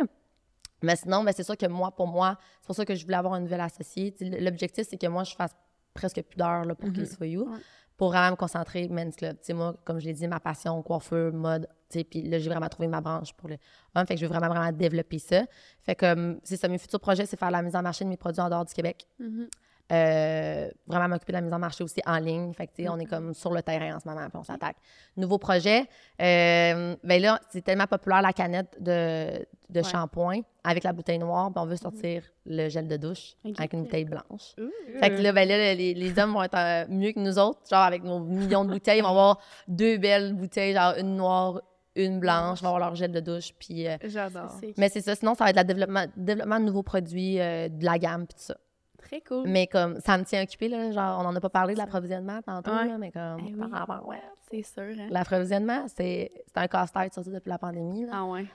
Mais 0.83 0.97
sinon, 0.97 1.23
ben, 1.25 1.33
c'est 1.37 1.43
sûr 1.45 1.57
que 1.57 1.67
moi, 1.67 1.91
pour 1.95 2.07
moi, 2.07 2.39
c'est 2.61 2.67
pour 2.67 2.75
ça 2.77 2.85
que 2.85 2.95
je 2.95 3.05
voulais 3.05 3.17
avoir 3.17 3.35
une 3.37 3.45
nouvelle 3.45 3.61
associée. 3.61 4.15
L'objectif, 4.21 4.87
c'est 4.89 4.97
que 4.99 5.07
moi, 5.07 5.25
je 5.25 5.35
fasse 5.35 5.53
presque 5.95 6.23
plus 6.23 6.37
d'heures 6.37 6.65
là, 6.65 6.75
pour 6.75 6.93
Case 6.93 7.17
for 7.17 7.27
You, 7.27 7.43
Ouais. 7.51 7.59
pour 7.97 8.09
vraiment 8.11 8.31
me 8.31 8.37
concentrer 8.37 8.89
Men's 8.89 9.17
Club. 9.17 9.37
Tu 9.41 9.47
sais, 9.47 9.53
moi, 9.53 9.75
comme 9.85 9.99
je 10.01 10.07
l'ai 10.07 10.13
dit, 10.15 10.27
ma 10.29 10.41
passion, 10.41 10.81
coiffeur, 10.83 11.33
mode, 11.33 11.67
puis 11.91 12.23
là, 12.23 12.39
j'ai 12.39 12.49
vraiment 12.49 12.69
trouvé 12.69 12.87
ma 12.89 13.01
branche 13.01 13.33
pour 13.35 13.49
le 13.49 13.57
homme. 13.95 14.07
Fait 14.07 14.15
que 14.15 14.21
je 14.21 14.25
veux 14.27 14.33
vraiment, 14.33 14.49
vraiment 14.55 14.73
développer 14.73 15.19
ça. 15.19 15.43
Fait 15.83 15.95
que 15.97 16.39
c'est 16.45 16.57
ça, 16.57 16.69
mes 16.69 16.79
futurs 16.79 17.01
projets, 17.01 17.27
c'est 17.27 17.37
faire 17.39 17.51
la 17.51 17.61
mise 17.63 17.75
en 17.77 17.83
marché 17.83 18.05
de 18.05 18.09
mes 18.09 18.17
produits 18.17 18.41
en 18.41 18.49
dehors 18.49 18.65
du 18.65 18.73
Québec. 18.73 19.07
Mhm. 19.19 19.49
Euh, 19.91 20.71
vraiment 20.87 21.09
m'occuper 21.09 21.33
de 21.33 21.39
la 21.39 21.43
mise 21.43 21.53
en 21.53 21.59
marché 21.59 21.83
aussi 21.83 22.01
en 22.07 22.19
ligne. 22.19 22.53
Fait 22.55 22.67
que, 22.69 22.89
on 22.89 22.99
est 22.99 23.07
comme 23.07 23.35
sur 23.35 23.53
le 23.53 23.63
terrain 23.63 23.97
en 23.97 24.01
ce 24.01 24.07
moment, 24.09 24.29
puis 24.29 24.39
on 24.39 24.45
s'attaque. 24.45 24.77
Nouveau 25.17 25.39
projet, 25.39 25.81
euh, 26.23 26.95
ben 27.03 27.21
là, 27.23 27.41
c'est 27.51 27.63
tellement 27.63 27.87
populaire 27.87 28.23
la 28.23 28.33
canette 28.33 28.77
de, 28.81 29.45
de 29.69 29.81
Ouais. 29.81 29.83
shampoing 29.85 30.41
avec 30.63 30.85
la 30.85 30.93
bouteille 30.93 31.19
noire, 31.19 31.51
puis 31.53 31.61
on 31.63 31.67
veut 31.67 31.77
sortir 31.77 32.23
le 32.47 32.69
gel 32.69 32.87
de 32.87 32.97
douche 32.97 33.35
avec 33.59 33.73
une 33.73 33.83
bouteille 33.85 34.05
blanche. 34.05 34.55
Fait 35.01 35.11
que 35.11 35.21
là, 35.23 35.33
ben 35.33 35.49
là, 35.49 35.75
les, 35.75 35.95
les 35.95 36.19
hommes 36.19 36.35
vont 36.35 36.43
être 36.43 36.57
euh, 36.59 36.85
mieux 36.89 37.13
que 37.13 37.19
nous 37.21 37.39
autres, 37.39 37.61
genre 37.71 37.81
avec 37.85 38.05
nos 38.05 38.21
millions 38.21 38.65
de 38.65 38.71
bouteilles, 38.73 38.99
ils 38.99 39.03
vont 39.03 39.09
avoir 39.09 39.41
deux 39.69 39.97
belles 39.99 40.35
bouteilles, 40.35 40.75
genre 40.75 40.95
une 40.99 41.17
noire, 41.17 41.63
une 41.97 42.21
blanche, 42.21 42.61
vont 42.63 42.69
avoir 42.69 42.81
leur 42.91 42.95
gel 42.95 43.11
de 43.11 43.21
douche, 43.21 43.53
puis... 43.59 43.89
euh, 43.89 43.97
J'adore. 44.05 44.55
Mais 44.77 44.89
c'est 44.89 45.01
ça, 45.01 45.15
sinon, 45.17 45.35
ça 45.35 45.45
va 45.45 45.51
être 45.51 45.57
le 45.57 45.65
développement, 45.65 46.05
développement 46.17 46.61
de 46.61 46.65
nouveaux 46.65 46.83
produits, 46.85 47.41
euh, 47.41 47.69
de 47.69 47.85
la 47.85 47.99
gamme, 47.99 48.27
puis 48.27 48.37
tout 48.37 48.45
ça. 48.45 48.57
Très 49.01 49.21
cool. 49.23 49.49
Mais 49.49 49.67
comme, 49.67 49.99
ça 50.01 50.17
me 50.19 50.25
tient 50.25 50.43
occupé, 50.43 50.69
là, 50.69 50.91
genre, 50.93 51.19
on 51.21 51.25
n'en 51.25 51.35
a 51.35 51.41
pas 51.41 51.49
parlé 51.51 51.75
de 51.75 51.79
l'approvisionnement 51.79 52.41
tantôt, 52.43 52.71
Ouais. 52.71 52.87
là, 52.87 52.99
mais 52.99 53.11
comme, 53.11 53.39
Eh 53.41 53.55
oui. 53.55 53.69
par 53.71 53.71
rapport- 53.87 54.07
ouais. 54.09 54.21
C'est 54.51 54.63
sûr, 54.63 54.83
hein? 55.01 55.09
L'approvisionnement, 55.11 55.87
c'est 55.97 56.33
c'est 56.47 56.59
un 56.59 56.67
casse-tête, 56.67 57.13
surtout 57.15 57.31
depuis 57.31 57.51
la 57.51 57.59
pandémie, 57.59 58.05
là. 58.07 58.13
Ah 58.15 58.25
ouais. 58.25 58.47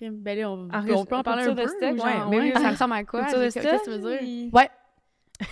Ben 0.00 0.36
là, 0.38 0.50
on, 0.50 0.68
En 0.70 0.88
on 1.00 1.04
peut 1.06 1.14
en 1.16 1.22
parler 1.22 1.44
un 1.44 1.54
peu. 1.54 1.62
de 1.62 1.68
stock, 1.68 1.92
ou 1.94 1.96
genre, 1.96 2.06
ouais, 2.06 2.12
mais 2.30 2.36
ouais, 2.36 2.52
oui, 2.54 2.60
ça 2.62 2.70
ressemble 2.70 2.94
à 2.94 3.04
quoi? 3.04 3.24
Qu'est-ce 3.26 3.58
que 3.58 3.84
tu 3.84 3.90
veux 3.90 3.98
dire? 4.18 4.52
Ouais. 4.52 4.68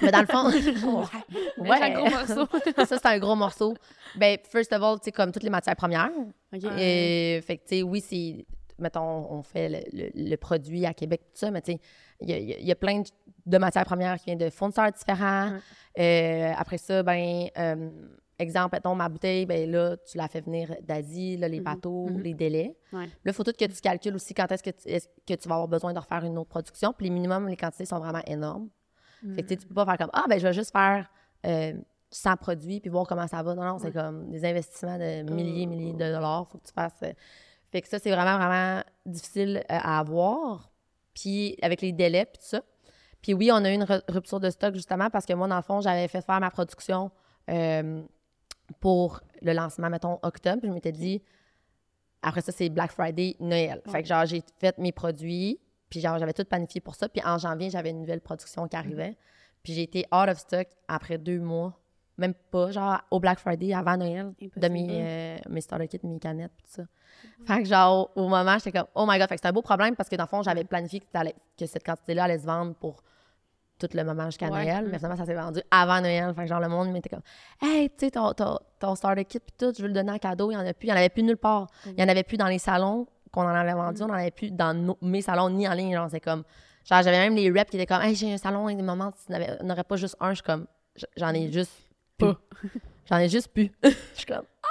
Mais 0.03 0.11
dans 0.11 0.21
le 0.21 0.27
fond, 0.27 0.47
Ouais. 1.59 1.69
ouais. 1.71 1.83
un 1.83 1.91
gros 1.95 2.11
morceau. 2.11 2.47
ça, 2.85 2.99
c'est 2.99 3.07
un 3.07 3.19
gros 3.19 3.35
morceau. 3.35 3.75
Ben, 4.17 4.37
first 4.51 4.73
of 4.73 4.83
all, 4.83 4.99
tu 4.99 5.05
sais, 5.07 5.13
comme 5.13 5.33
toutes 5.33 5.43
les 5.45 5.51
matières 5.51 5.77
premières. 5.77 6.11
OK. 6.55 6.65
Et, 6.79 7.41
fait 7.47 7.57
que, 7.59 7.63
tu 7.63 7.77
sais, 7.77 7.83
oui, 7.83 8.01
c'est. 8.01 8.45
Mettons, 8.79 9.01
on 9.33 9.43
fait 9.43 9.69
le, 9.69 9.79
le- 9.93 10.11
le 10.31 10.37
produit 10.37 10.87
à 10.87 10.93
Québec, 10.95 11.21
tout 11.27 11.39
ça, 11.39 11.51
mais 11.53 11.63
tu 11.63 11.73
sais, 11.73 11.81
il 12.23 12.31
y 12.31 12.33
a, 12.55 12.59
y 12.59 12.71
y 12.71 12.75
plein 12.75 13.01
de, 13.01 13.09
de 13.47 13.59
matières 13.59 13.85
premières 13.85 14.17
qui 14.19 14.27
viennent 14.27 14.39
de 14.39 14.51
fournisseurs 14.51 14.91
différents. 14.93 15.53
Euh, 15.99 16.53
après 16.57 16.79
ça, 16.79 17.03
ben, 17.03 17.49
euh, 17.59 17.91
exemple, 18.39 18.75
mettons, 18.77 18.95
ma 18.95 19.09
bouteille, 19.09 19.47
ben 19.47 19.71
là, 19.71 19.97
tu 19.99 20.17
la 20.17 20.29
fais 20.29 20.41
venir 20.41 20.75
d'Asie, 20.83 21.37
là, 21.37 21.49
les 21.49 21.59
Mhm, 21.59 21.65
bateaux, 21.65 22.07
mhm. 22.09 22.21
les 22.23 22.35
délais. 22.35 22.77
Ouais. 22.93 23.05
Là, 23.07 23.11
il 23.27 23.33
faut 23.33 23.45
tout 23.45 23.53
que 23.53 23.65
tu 23.65 23.81
calcules 23.81 24.15
aussi 24.15 24.35
quand 24.35 24.51
est-ce 24.51 24.63
que, 24.63 24.71
tu, 24.71 24.89
que 25.27 25.35
tu 25.35 25.49
vas 25.49 25.55
avoir 25.57 25.69
besoin 25.69 25.93
de 25.93 25.99
refaire 25.99 26.25
une 26.25 26.39
autre 26.39 26.49
production. 26.51 26.93
Puis 26.93 27.07
les 27.07 27.11
minimums, 27.11 27.47
les 27.49 27.57
quantités 27.57 27.85
sont 27.85 27.99
vraiment 27.99 28.23
énormes. 28.27 28.69
Fait 29.37 29.43
que 29.43 29.49
tu 29.49 29.55
sais, 29.55 29.57
tu 29.61 29.67
peux 29.69 29.75
pas 29.75 29.85
faire 29.87 29.99
comme 29.99 30.11
Ah, 30.13 30.25
ben 30.29 30.37
je 30.41 30.45
vais 30.49 30.53
juste 30.53 30.73
faire 30.73 31.09
euh, 31.47 31.75
100 32.11 32.37
produits 32.39 32.81
puis 32.81 32.91
voir 32.91 33.07
comment 33.07 33.29
ça 33.29 33.41
va. 33.45 33.55
Non, 33.55 33.63
non, 33.63 33.79
c'est 33.79 33.93
comme 33.93 34.29
des 34.31 34.45
investissements 34.45 34.99
de 34.99 35.23
milliers, 35.33 35.67
milliers 35.67 35.93
de 35.93 35.99
dollars. 35.99 36.49
Faut 36.51 36.59
que 36.59 36.67
tu 36.67 36.73
fasses. 36.73 36.93
euh. 37.05 37.13
Fait 37.71 37.81
que 37.83 37.89
ça, 37.89 38.01
c'est 38.01 38.11
vraiment, 38.11 38.37
vraiment 38.37 38.83
difficile 39.07 39.59
euh, 39.59 39.63
à 39.69 40.01
avoir. 40.01 40.72
Puis 41.15 41.57
avec 41.63 41.81
les 41.83 41.93
délais 41.93 42.25
puis 42.27 42.39
tout 42.39 42.49
ça. 42.49 42.63
Puis 43.21 43.35
oui, 43.35 43.51
on 43.53 43.57
a 43.65 43.71
eu 43.71 43.75
une 43.75 43.85
ru- 43.85 44.01
rupture 44.09 44.41
de 44.41 44.51
stock 44.51 44.75
justement 44.75 45.09
parce 45.11 45.27
que 45.27 45.33
moi, 45.33 45.47
dans 45.49 45.57
le 45.57 45.63
fond, 45.63 45.81
j'avais 45.81 46.09
fait 46.09 46.23
faire 46.23 46.41
ma 46.41 46.51
production 46.51 47.11
euh, 47.51 48.03
pour 48.81 49.21
le 49.43 49.53
lancement, 49.53 49.91
mettons, 49.91 50.19
octobre. 50.23 50.61
Je 50.65 50.69
m'étais 50.71 50.93
dit, 50.93 51.23
après 52.23 52.41
ça, 52.41 52.53
c'est 52.53 52.69
Black 52.69 52.93
Friday, 52.93 53.37
Noël. 53.41 53.83
Fait 53.93 54.03
que 54.03 54.09
genre, 54.09 54.27
j'ai 54.27 54.43
fait 54.59 54.77
mes 54.79 54.93
produits, 54.93 55.61
puis 55.91 56.01
genre, 56.01 56.19
j'avais 56.19 56.33
tout 56.33 56.45
planifié 56.45 56.81
pour 56.81 56.95
ça. 56.95 57.09
Puis 57.09 57.23
en 57.25 57.39
janvier, 57.39 57.71
j'avais 57.71 57.91
une 57.91 58.01
nouvelle 58.01 58.21
production 58.21 58.67
qui 58.69 58.77
arrivait. 58.77 59.17
Puis 59.63 59.75
j'ai 59.75 59.83
été 59.83 60.05
out 60.13 60.29
of 60.29 60.39
stock 60.39 60.67
après 60.89 61.19
deux 61.19 61.39
mois. 61.39 61.79
Même 62.19 62.35
pas, 62.35 62.71
genre, 62.71 63.01
au 63.11 63.21
Black 63.21 63.39
Friday, 63.39 63.73
avant 63.73 63.97
Noël, 63.97 64.33
de 64.57 64.69
mes, 64.69 64.87
euh, 64.91 65.37
mes 65.49 65.61
starter 65.63 65.89
kits, 65.89 66.01
mes 66.05 66.19
canettes, 66.19 66.53
tout 66.59 66.71
ça. 66.71 66.83
Fait 67.47 67.63
que 67.63 67.69
genre, 67.69 68.11
au 68.17 68.29
moment, 68.29 68.59
j'étais 68.59 68.73
comme, 68.73 68.87
oh 68.95 69.07
my 69.09 69.19
god, 69.19 69.29
fait 69.29 69.35
que 69.35 69.39
c'était 69.39 69.49
un 69.49 69.53
beau 69.53 69.63
problème 69.63 69.97
parce 69.97 70.09
que 70.09 70.17
dans 70.17 70.25
le 70.25 70.29
fond, 70.29 70.43
j'avais 70.43 70.65
planifié 70.65 71.01
que, 71.01 71.07
que 71.59 71.67
cette 71.67 71.85
quantité-là 71.85 72.25
allait 72.25 72.39
se 72.39 72.47
vendre 72.47 72.75
pour 72.75 73.03
tout 73.79 73.89
le 73.95 74.05
moment 74.05 74.27
jusqu'à 74.27 74.47
Ouais. 74.51 74.65
Noël, 74.65 74.87
mais 74.91 74.99
finalement, 74.99 75.17
ça 75.17 75.25
s'est 75.25 75.35
vendu 75.35 75.61
avant 75.71 76.01
Noël. 76.01 76.33
Fait 76.35 76.43
que 76.43 76.49
genre, 76.49 76.61
le 76.61 76.69
monde 76.69 76.91
m'était 76.93 77.09
comme, 77.09 77.23
hey, 77.63 77.89
tu 77.91 77.97
sais, 78.07 78.11
ton, 78.13 78.33
ton, 78.35 78.59
ton 78.79 78.95
starter 78.95 79.25
kit, 79.25 79.41
puis 79.41 79.55
tout, 79.59 79.73
je 79.77 79.83
veux 79.83 79.89
le 79.89 79.95
donner 79.95 80.13
en 80.13 80.19
cadeau, 80.19 80.51
il 80.51 80.55
y 80.55 80.57
en 80.57 80.67
a 80.67 80.73
plus. 80.75 80.87
Il 80.87 80.91
y 80.91 80.93
en 80.93 80.97
avait 80.97 81.09
plus 81.09 81.23
nulle 81.23 81.37
part. 81.39 81.67
Il 81.87 81.99
y 81.99 82.03
en 82.05 82.09
avait 82.09 82.23
plus 82.25 82.37
dans 82.37 82.47
les 82.47 82.59
salons 82.59 83.07
qu'on 83.33 83.43
en 83.43 83.49
avait 83.49 83.73
vendu, 83.73 84.03
on 84.03 84.11
en 84.11 84.13
avait 84.13 84.31
plus 84.31 84.51
dans 84.53 84.75
nos- 84.75 84.99
mes 85.01 85.23
salons 85.23 85.49
ni 85.49 85.67
en 85.67 85.73
ligne. 85.73 85.95
Genre, 85.95 86.09
c'est 86.11 86.21
comme, 86.21 86.45
genre, 86.85 87.03
j'avais 87.03 87.19
même 87.19 87.35
les 87.35 87.51
reps 87.51 87.71
qui 87.71 87.77
étaient 87.79 87.87
comme, 87.87 88.03
hey, 88.03 88.15
j'ai 88.15 88.35
un 88.35 88.37
salon, 88.39 88.69
et 88.69 88.75
des 88.75 88.83
moments, 88.83 89.11
tu 89.13 89.33
n'aurait 89.65 89.85
pas 89.85 89.97
juste 89.97 90.17
un, 90.21 90.31
je 90.31 90.35
suis 90.35 90.43
comme, 90.45 90.67
j'en 91.17 91.31
ai 91.33 91.51
juste 91.51 91.73
Pas. 92.23 92.41
J'en 93.11 93.19
ai 93.19 93.29
juste 93.29 93.49
plus. 93.53 93.71
je 93.83 93.91
suis 94.15 94.27
comme, 94.27 94.45
ah! 94.63 94.69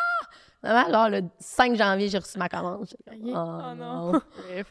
Vraiment, 0.64 0.92
genre, 0.92 1.10
le 1.10 1.22
5 1.40 1.76
janvier, 1.76 2.08
j'ai 2.10 2.20
reçu 2.20 2.38
ma 2.38 2.48
commande. 2.48 2.88
Comme. 3.08 3.18
Oh, 3.26 3.30
Oh 3.36 3.76
non. 3.76 4.12
non. 4.14 4.22
Bref. 4.48 4.68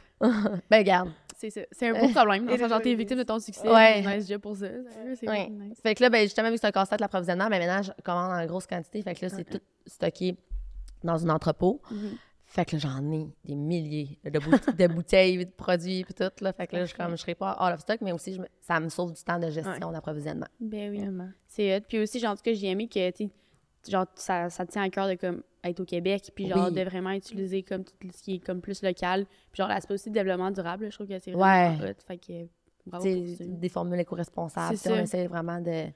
ben, 0.70 0.78
regarde. 0.78 1.10
C'est 1.36 1.50
ça. 1.50 1.62
C'est 1.72 1.88
un 1.88 1.98
beau 2.00 2.08
problème. 2.10 2.46
Dans 2.46 2.68
genre, 2.68 2.80
t'es 2.82 2.94
victime 2.94 3.18
de 3.18 3.22
ton 3.22 3.40
succès. 3.40 3.68
Ouais. 3.68 4.02
Nice 4.02 4.28
job 4.28 4.40
pour 4.40 4.56
ça. 4.56 4.66
C'est 5.18 5.28
Ouais. 5.28 5.48
nice. 5.48 5.78
Fait 5.82 5.94
que 5.94 6.02
là, 6.02 6.10
ben, 6.10 6.22
justement, 6.22 6.48
vu 6.48 6.54
que 6.54 6.60
c'est 6.60 6.66
un 6.66 6.70
casse-tête 6.72 7.00
l'approvisionnement, 7.00 7.48
ben, 7.48 7.58
maintenant, 7.58 7.82
je 7.82 8.02
commande 8.02 8.30
en 8.32 8.46
grosse 8.46 8.66
quantité. 8.66 9.02
Fait 9.02 9.14
que 9.14 9.24
là, 9.24 9.30
c'est 9.34 9.44
tout 9.44 9.60
stocké 9.86 10.36
dans 11.02 11.26
un 11.26 11.30
entrepôt. 11.30 11.80
Mhm. 11.90 12.16
Fait 12.52 12.64
que 12.64 12.74
là, 12.74 12.78
j'en 12.80 13.12
ai 13.12 13.28
des 13.44 13.54
milliers 13.54 14.18
de, 14.24 14.38
boute- 14.40 14.76
de 14.76 14.86
bouteilles, 14.88 15.38
de 15.44 15.50
produits, 15.50 16.02
puis 16.04 16.14
tout. 16.14 16.30
Là. 16.44 16.52
Fait 16.52 16.66
que 16.66 16.74
là, 16.74 16.82
je, 16.82 16.88
suis 16.88 16.96
comme, 16.96 17.12
je 17.12 17.16
serai 17.16 17.36
pas 17.36 17.52
out 17.64 17.72
of 17.74 17.80
stock, 17.80 18.00
mais 18.00 18.10
aussi, 18.10 18.34
je 18.34 18.40
me- 18.40 18.48
ça 18.60 18.80
me 18.80 18.88
sauve 18.88 19.12
du 19.12 19.22
temps 19.22 19.38
de 19.38 19.48
gestion 19.50 19.92
d'approvisionnement. 19.92 20.48
Ben 20.58 20.90
oui. 20.90 20.98
Vraiment. 20.98 21.28
C'est 21.46 21.76
hot. 21.76 21.80
Puis 21.88 22.00
aussi, 22.00 22.18
genre, 22.18 22.32
en 22.32 22.36
tout 22.36 22.42
cas, 22.42 22.52
j'ai 22.52 22.66
aimé 22.66 22.88
que, 22.88 23.10
tu 23.12 23.26
sais, 23.84 23.90
genre, 23.90 24.06
ça, 24.16 24.50
ça 24.50 24.66
te 24.66 24.72
tient 24.72 24.82
à 24.82 24.90
cœur 24.90 25.06
de, 25.06 25.14
comme, 25.14 25.42
être 25.62 25.78
au 25.78 25.84
Québec, 25.84 26.32
puis 26.34 26.48
genre, 26.48 26.66
Oui. 26.68 26.74
de 26.74 26.82
vraiment 26.82 27.10
utiliser, 27.12 27.62
comme, 27.62 27.84
tout 27.84 27.92
ce 28.12 28.20
qui 28.22 28.34
est, 28.34 28.38
comme, 28.40 28.60
plus 28.60 28.82
local. 28.82 29.26
Puis 29.52 29.58
genre, 29.58 29.68
l'aspect 29.68 29.94
aussi 29.94 30.08
de 30.10 30.14
développement 30.14 30.50
durable, 30.50 30.88
je 30.90 30.94
trouve 30.96 31.06
que 31.06 31.18
c'est 31.20 31.30
vraiment 31.30 31.78
Ouais. 31.78 31.90
hot. 31.90 32.02
Fait 32.04 32.18
que, 32.18 32.48
bravo 32.84 33.04
pour 33.04 33.36
ça. 33.36 33.44
des 33.46 33.68
formules 33.68 34.00
éco-responsables. 34.00 34.76
C'est 34.76 34.88
tu 34.88 34.94
sais, 34.94 35.00
On 35.00 35.04
essaie 35.04 35.26
vraiment 35.28 35.60
de. 35.60 35.86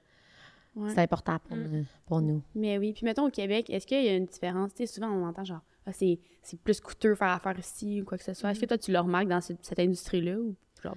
Ouais. 0.77 0.91
C'est 0.91 1.01
important 1.03 1.39
pour, 1.39 1.57
Mm. 1.57 1.69
nous- 1.71 1.85
pour 2.07 2.21
nous. 2.21 2.43
Mais 2.55 2.79
oui. 2.79 2.93
Puis 2.93 3.05
mettons, 3.05 3.27
au 3.27 3.31
Québec, 3.31 3.71
est-ce 3.71 3.87
qu'il 3.87 4.03
y 4.05 4.09
a 4.09 4.17
une 4.17 4.27
différence? 4.27 4.75
Tu 4.75 4.87
sais, 4.87 4.93
souvent, 4.93 5.09
on 5.09 5.27
entend 5.27 5.45
genre, 5.45 5.61
ah, 5.87 5.93
c'est 5.93 6.19
plus 6.65 6.81
coûteux 6.81 7.15
faire 7.15 7.29
affaire 7.29 7.59
ici 7.59 8.03
ou 8.03 8.05
quoi 8.05 8.19
que 8.19 8.25
ce 8.25 8.35
soit. 8.35 8.51
Est-ce 8.51 8.61
que 8.61 8.67
toi, 8.67 8.79
tu 8.79 8.91
le 8.93 8.99
remarques 8.99 9.29
dans 9.29 9.41
cette, 9.41 9.65
cette 9.65 9.79
industrie-là 9.79 10.37
ou 10.39 10.55
genre? 10.83 10.97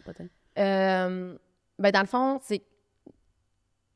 Euh, 0.58 1.38
ben, 1.78 1.92
dans 1.92 2.00
le 2.02 2.08
fond, 2.08 2.40
c'est. 2.42 2.64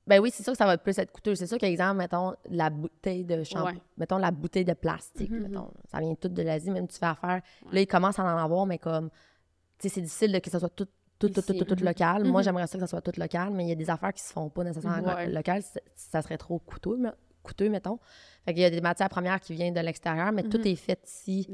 Ben 0.07 0.19
oui, 0.19 0.31
c'est 0.31 0.43
sûr 0.43 0.53
que 0.53 0.57
ça 0.57 0.65
va 0.65 0.77
plus 0.77 0.97
être 0.97 1.11
coûteux. 1.11 1.35
C'est 1.35 1.47
sûr 1.47 1.57
qu'exemple, 1.57 1.97
mettons, 1.97 2.33
la 2.49 2.69
bouteille 2.69 3.23
de 3.23 3.43
shampoing, 3.43 3.73
Ouais. 3.73 3.81
mettons 3.97 4.17
la 4.17 4.31
bouteille 4.31 4.65
de 4.65 4.73
plastique, 4.73 5.29
Mhm, 5.29 5.39
mettons, 5.47 5.71
ça 5.85 5.99
vient 5.99 6.15
tout 6.15 6.27
de 6.27 6.41
l'Asie, 6.41 6.71
même 6.71 6.87
tu 6.87 6.97
fais 6.97 7.05
affaire. 7.05 7.41
Là, 7.71 7.81
ils 7.81 7.87
commencent 7.87 8.19
à 8.19 8.23
en 8.23 8.37
avoir, 8.37 8.65
mais 8.65 8.77
comme, 8.79 9.09
tu 9.77 9.87
sais, 9.87 9.95
c'est 9.95 10.01
difficile 10.01 10.31
de 10.31 10.39
que 10.39 10.49
ça 10.49 10.59
soit 10.59 10.69
tout, 10.69 10.87
tout, 11.27 11.41
tout, 11.41 11.53
tout, 11.53 11.65
tout, 11.65 11.75
Mhm. 11.79 11.85
local. 11.85 12.23
Moi, 12.25 12.41
Mhm. 12.41 12.45
j'aimerais 12.45 12.67
ça 12.67 12.73
que 12.77 12.79
ça 12.81 12.87
soit 12.87 13.01
tout 13.01 13.19
local, 13.19 13.49
mais 13.51 13.65
il 13.65 13.69
y 13.69 13.71
a 13.71 13.75
des 13.75 13.89
affaires 13.89 14.13
qui 14.13 14.21
se 14.23 14.31
font 14.33 14.49
pas 14.49 14.63
nécessairement 14.63 15.15
Ouais. 15.15 15.29
local. 15.29 15.61
Ça, 15.95 16.21
serait 16.21 16.37
trop 16.37 16.59
coûteux, 16.59 16.97
me- 16.97 17.13
coûteux, 17.43 17.69
mettons. 17.69 17.99
Fait 18.45 18.53
qu'il 18.53 18.61
y 18.63 18.65
a 18.65 18.69
des 18.69 18.81
matières 18.81 19.09
premières 19.09 19.39
qui 19.39 19.53
viennent 19.53 19.73
de 19.73 19.79
l'extérieur, 19.79 20.31
mais 20.31 20.43
tout 20.43 20.57
Mhm. 20.59 20.67
est 20.67 20.75
fait 20.75 20.99
ici 21.07 21.47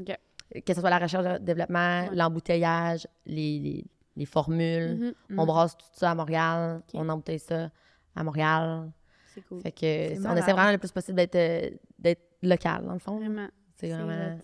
que 0.64 0.74
ce 0.74 0.80
soit 0.80 0.90
la 0.90 0.98
recherche 0.98 1.24
et 1.26 1.38
développement, 1.42 2.08
l'embouteillage, 2.12 3.06
les, 3.26 3.58
les, 3.58 3.84
les 4.16 4.24
formules. 4.26 5.14
On 5.36 5.44
brasse 5.46 5.76
tout 5.76 5.86
ça 5.92 6.10
à 6.10 6.14
Montréal, 6.14 6.82
on 6.94 7.08
embouteille 7.08 7.38
ça 7.38 7.70
à 8.16 8.24
Montréal. 8.24 8.90
C'est 9.34 9.42
cool. 9.46 9.60
Fait 9.60 9.72
que 9.72 10.26
on 10.26 10.36
essaie 10.36 10.52
vraiment 10.52 10.72
le 10.72 10.78
plus 10.78 10.90
possible 10.90 11.16
d'être 11.16 11.36
euh, 11.36 12.14
local, 12.42 12.84
dans 12.86 12.94
le 12.94 12.98
fond. 12.98 13.16
Vraiment. 13.18 13.48
C'est 13.76 13.88
vraiment. 13.90 14.38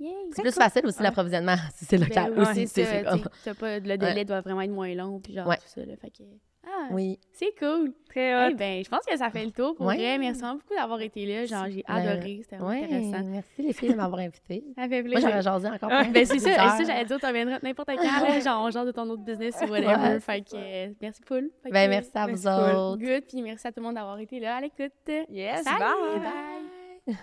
Ouais. 0.00 0.08
C'est 0.32 0.42
plus 0.42 0.54
facile 0.54 0.86
aussi 0.86 0.98
Ouais. 0.98 1.04
l'approvisionnement 1.04 1.56
si 1.74 1.84
c'est 1.84 1.98
local 1.98 2.34
Ben 2.34 2.42
aussi. 2.42 2.66
c'est 2.66 3.04
comme- 3.04 3.54
pas, 3.54 3.78
le 3.78 3.96
délai 3.96 4.24
doit 4.24 4.40
vraiment 4.40 4.60
être 4.62 4.70
moins 4.70 4.94
long, 4.94 5.20
puis 5.20 5.32
genre 5.34 5.46
Ouais. 5.46 5.56
tout 5.56 5.62
ça, 5.66 5.84
là, 5.84 5.94
fait 5.96 6.10
que... 6.10 6.22
Ah, 6.66 6.88
Oui. 6.92 7.20
C'est 7.30 7.54
cool. 7.58 7.92
Très 8.08 8.30
Eh 8.30 8.52
hot. 8.54 8.56
ben, 8.56 8.82
je 8.82 8.88
pense 8.88 9.04
que 9.04 9.14
ça 9.18 9.28
fait 9.28 9.44
le 9.44 9.50
tour 9.50 9.74
pour 9.76 9.84
Ouais. 9.84 9.96
vrai. 9.96 10.16
Merci 10.18 10.40
beaucoup 10.40 10.74
d'avoir 10.74 10.98
été 11.02 11.26
là. 11.26 11.44
Genre, 11.44 11.66
j'ai 11.68 11.84
Ben, 11.86 11.94
adoré. 11.94 12.40
C'était 12.42 12.56
vraiment 12.56 12.70
Ouais, 12.70 12.84
intéressant. 12.84 13.22
merci 13.28 13.50
les 13.62 13.72
filles 13.74 13.90
de 13.90 13.94
m'avoir 13.96 14.20
invitée. 14.22 14.64
Ça 14.78 14.88
fait 14.88 15.02
Moi, 15.02 15.10
plaisir. 15.12 15.28
j'aurais 15.28 15.42
jasé 15.42 15.68
encore 15.68 15.88
plein 15.90 16.10
Ben, 16.10 16.24
c'est 16.24 16.38
ça, 16.38 16.50
c'est 16.50 16.54
ça, 16.54 16.84
j'allais 16.86 17.04
dire, 17.04 17.20
tu 17.20 17.26
reviendras 17.26 17.58
n'importe 17.62 17.88
quand, 17.90 18.02
là, 18.28 18.40
genre, 18.40 18.64
on 18.64 18.70
genre 18.70 18.86
de 18.86 18.92
ton 18.92 19.08
autre 19.10 19.22
business 19.22 19.54
ou 19.60 19.66
whatever. 19.72 19.94
Ouais. 20.14 20.20
Fait 20.20 20.40
que, 20.40 20.56
euh, 20.56 20.92
merci, 21.02 21.20
Poul. 21.22 21.50
Fait 21.62 21.70
Ben, 21.70 21.90
merci 21.90 22.10
à 22.14 22.26
vous 22.26 22.46
autres. 22.46 22.96
Good, 22.96 23.24
puis 23.28 23.42
merci 23.42 23.66
à 23.66 23.70
tout 23.72 23.80
le 23.80 23.84
monde 23.86 23.96
d'avoir 23.96 24.18
été 24.18 24.40
là 24.40 24.56
à 24.56 24.60
l'écoute. 24.62 24.92
Yes, 25.28 25.64
Salut, 25.64 25.78
bye. 27.06 27.14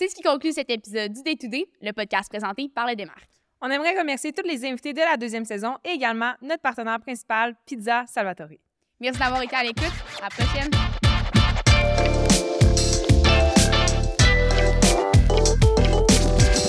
C'est 0.00 0.08
ce 0.08 0.14
qui 0.14 0.22
conclut 0.22 0.52
cet 0.52 0.70
épisode 0.70 1.12
du 1.12 1.22
Day 1.22 1.36
to 1.36 1.46
Day, 1.46 1.66
le 1.82 1.92
podcast 1.92 2.30
présenté 2.30 2.70
par 2.74 2.86
le 2.86 2.96
Démarque. 2.96 3.28
On 3.60 3.70
aimerait 3.70 3.98
remercier 3.98 4.32
tous 4.32 4.48
les 4.48 4.64
invités 4.64 4.94
de 4.94 4.98
la 4.98 5.18
deuxième 5.18 5.44
saison 5.44 5.76
et 5.84 5.90
également 5.90 6.32
notre 6.40 6.62
partenaire 6.62 7.00
principal, 7.00 7.54
Pizza 7.66 8.04
Salvatore. 8.06 8.56
Merci 8.98 9.20
d'avoir 9.20 9.42
été 9.42 9.54
à 9.56 9.62
l'écoute. 9.62 9.92
À 10.18 10.22
la 10.22 10.28
prochaine. 10.30 11.09